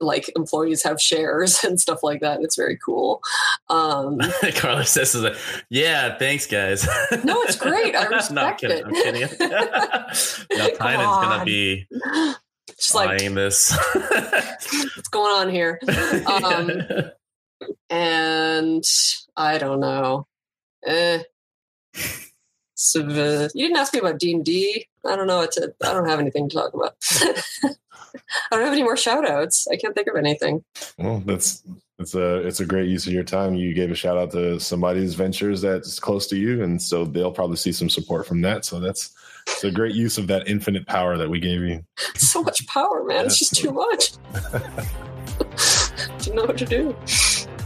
like 0.00 0.30
employees 0.36 0.82
have 0.82 1.00
shares 1.00 1.62
and 1.64 1.80
stuff 1.80 2.02
like 2.02 2.20
that. 2.20 2.40
It's 2.42 2.56
very 2.56 2.78
cool. 2.84 3.20
Um, 3.68 4.18
Carlos 4.56 4.90
says, 4.90 5.14
like, 5.14 5.36
"Yeah, 5.70 6.16
thanks, 6.18 6.46
guys." 6.46 6.86
no, 7.24 7.40
it's 7.42 7.56
great. 7.56 7.94
I 7.94 8.04
respect 8.08 8.32
Not 8.32 8.58
kidding. 8.58 8.78
it. 8.78 8.84
I'm 8.86 8.94
kidding. 8.94 9.20
now 10.58 10.68
Tynan's 10.76 11.16
gonna 11.24 11.44
be 11.44 11.86
just 12.78 12.94
like 12.94 13.18
this. 13.20 13.76
what's 13.94 15.08
going 15.08 15.32
on 15.32 15.48
here? 15.50 15.80
Um, 16.26 16.70
and 17.90 18.84
I 19.36 19.58
don't 19.58 19.80
know. 19.80 20.26
Eh. 20.84 21.22
You 22.94 23.66
didn't 23.66 23.76
ask 23.76 23.92
me 23.92 24.00
about 24.00 24.18
D 24.18 24.32
and 24.32 24.44
D. 24.44 24.86
I 25.06 25.16
don't 25.16 25.26
know 25.26 25.38
what 25.38 25.52
to. 25.52 25.74
I 25.82 25.92
don't 25.92 26.08
have 26.08 26.20
anything 26.20 26.48
to 26.48 26.56
talk 26.56 26.74
about. 26.74 26.94
I 28.50 28.56
don't 28.56 28.64
have 28.64 28.72
any 28.72 28.82
more 28.82 28.96
shout 28.96 29.28
outs. 29.28 29.66
I 29.70 29.76
can't 29.76 29.94
think 29.94 30.08
of 30.08 30.16
anything. 30.16 30.64
Well, 30.98 31.22
that's 31.26 31.62
it's 31.98 32.14
a 32.14 32.46
it's 32.46 32.60
a 32.60 32.66
great 32.66 32.88
use 32.88 33.06
of 33.06 33.12
your 33.12 33.24
time. 33.24 33.54
You 33.54 33.74
gave 33.74 33.90
a 33.90 33.94
shout 33.94 34.16
out 34.16 34.32
to 34.32 34.58
somebody's 34.58 35.14
ventures 35.14 35.60
that's 35.60 35.98
close 35.98 36.26
to 36.28 36.36
you, 36.36 36.62
and 36.62 36.80
so 36.80 37.04
they'll 37.04 37.32
probably 37.32 37.56
see 37.56 37.72
some 37.72 37.88
support 37.88 38.26
from 38.26 38.40
that. 38.42 38.64
So 38.64 38.80
that's 38.80 39.12
it's 39.46 39.64
a 39.64 39.70
great 39.70 39.94
use 39.94 40.18
of 40.18 40.26
that 40.28 40.48
infinite 40.48 40.86
power 40.86 41.16
that 41.18 41.28
we 41.28 41.38
gave 41.38 41.60
you. 41.60 41.84
so 42.14 42.42
much 42.42 42.66
power, 42.66 43.04
man. 43.04 43.26
It's 43.26 43.38
just 43.38 43.54
too 43.54 43.72
much. 43.72 44.12
Didn't 46.18 46.36
know 46.36 46.46
what 46.46 46.58
to 46.58 46.64
do. 46.64 46.96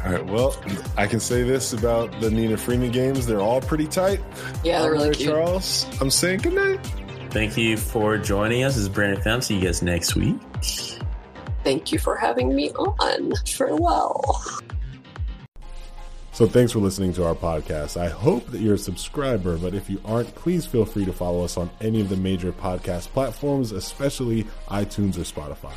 All 0.04 0.12
right. 0.12 0.24
Well, 0.24 0.56
I 0.96 1.06
can 1.06 1.20
say 1.20 1.42
this 1.42 1.72
about 1.72 2.20
the 2.20 2.30
Nina 2.30 2.56
Freeman 2.56 2.92
games. 2.92 3.26
They're 3.26 3.40
all 3.40 3.60
pretty 3.60 3.86
tight. 3.86 4.20
Yeah, 4.62 4.82
they're 4.82 4.92
really 4.92 5.14
cute. 5.14 5.28
Charles, 5.30 5.86
I'm 6.00 6.10
saying 6.10 6.40
good 6.40 6.54
night. 6.54 6.78
Thank 7.30 7.56
you 7.56 7.76
for 7.76 8.16
joining 8.16 8.64
us. 8.64 8.74
This 8.74 8.84
is 8.84 8.88
Brandon 8.88 9.22
Pham. 9.22 9.42
See 9.42 9.56
you 9.56 9.60
guys 9.60 9.82
next 9.82 10.14
week. 10.16 10.36
Thank 11.64 11.92
you 11.92 11.98
for 11.98 12.16
having 12.16 12.54
me 12.54 12.70
on. 12.70 13.34
Farewell. 13.46 14.42
So 16.32 16.46
thanks 16.46 16.70
for 16.70 16.78
listening 16.78 17.12
to 17.14 17.24
our 17.26 17.34
podcast. 17.34 17.96
I 17.96 18.08
hope 18.08 18.46
that 18.52 18.60
you're 18.60 18.76
a 18.76 18.78
subscriber, 18.78 19.58
but 19.58 19.74
if 19.74 19.90
you 19.90 20.00
aren't, 20.04 20.32
please 20.36 20.64
feel 20.64 20.84
free 20.84 21.04
to 21.04 21.12
follow 21.12 21.42
us 21.44 21.56
on 21.56 21.68
any 21.80 22.00
of 22.00 22.08
the 22.08 22.16
major 22.16 22.52
podcast 22.52 23.08
platforms, 23.08 23.72
especially 23.72 24.44
iTunes 24.68 25.16
or 25.16 25.22
Spotify. 25.22 25.74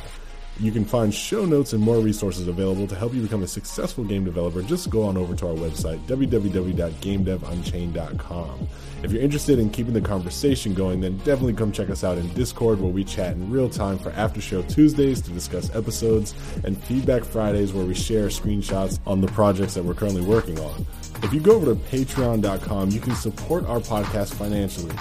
You 0.60 0.70
can 0.70 0.84
find 0.84 1.12
show 1.12 1.44
notes 1.44 1.72
and 1.72 1.82
more 1.82 1.98
resources 1.98 2.46
available 2.46 2.86
to 2.86 2.94
help 2.94 3.12
you 3.14 3.22
become 3.22 3.42
a 3.42 3.48
successful 3.48 4.04
game 4.04 4.24
developer. 4.24 4.62
Just 4.62 4.88
go 4.90 5.02
on 5.02 5.16
over 5.16 5.34
to 5.34 5.48
our 5.48 5.54
website, 5.54 5.98
www.gamedevunchained.com. 6.06 8.68
If 9.02 9.10
you're 9.10 9.22
interested 9.22 9.58
in 9.58 9.70
keeping 9.70 9.94
the 9.94 10.00
conversation 10.00 10.74
going, 10.74 11.00
then 11.00 11.16
definitely 11.18 11.54
come 11.54 11.72
check 11.72 11.90
us 11.90 12.04
out 12.04 12.18
in 12.18 12.28
Discord 12.34 12.80
where 12.80 12.92
we 12.92 13.02
chat 13.02 13.32
in 13.32 13.50
real 13.50 13.68
time 13.68 13.98
for 13.98 14.10
after 14.10 14.40
show 14.40 14.62
Tuesdays 14.62 15.20
to 15.22 15.32
discuss 15.32 15.74
episodes 15.74 16.34
and 16.64 16.80
feedback 16.84 17.24
Fridays 17.24 17.72
where 17.72 17.84
we 17.84 17.94
share 17.94 18.28
screenshots 18.28 19.00
on 19.06 19.20
the 19.20 19.26
projects 19.28 19.74
that 19.74 19.84
we're 19.84 19.94
currently 19.94 20.22
working 20.22 20.60
on. 20.60 20.86
If 21.22 21.32
you 21.32 21.40
go 21.40 21.52
over 21.52 21.66
to 21.66 21.74
patreon.com, 21.74 22.90
you 22.90 23.00
can 23.00 23.14
support 23.14 23.64
our 23.66 23.78
podcast 23.78 24.34
financially. 24.34 24.94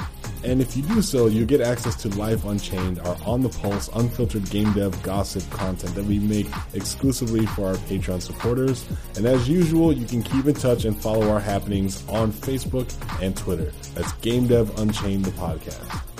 And 0.43 0.59
if 0.61 0.75
you 0.75 0.81
do 0.83 1.01
so, 1.01 1.27
you 1.27 1.45
get 1.45 1.61
access 1.61 1.95
to 2.01 2.09
Life 2.09 2.45
Unchained, 2.45 2.99
our 2.99 3.15
on 3.25 3.41
the 3.41 3.49
pulse, 3.49 3.89
unfiltered 3.93 4.49
game 4.49 4.71
dev 4.73 5.01
gossip 5.03 5.47
content 5.51 5.93
that 5.93 6.05
we 6.05 6.19
make 6.19 6.47
exclusively 6.73 7.45
for 7.47 7.67
our 7.67 7.75
Patreon 7.75 8.21
supporters. 8.21 8.85
And 9.17 9.25
as 9.25 9.47
usual, 9.47 9.93
you 9.93 10.05
can 10.05 10.23
keep 10.23 10.45
in 10.45 10.55
touch 10.55 10.85
and 10.85 10.99
follow 10.99 11.29
our 11.29 11.39
happenings 11.39 12.07
on 12.07 12.31
Facebook 12.31 12.91
and 13.21 13.35
Twitter. 13.37 13.71
That's 13.93 14.11
Game 14.13 14.47
Dev 14.47 14.77
Unchained, 14.79 15.25
the 15.25 15.31
podcast. 15.31 16.10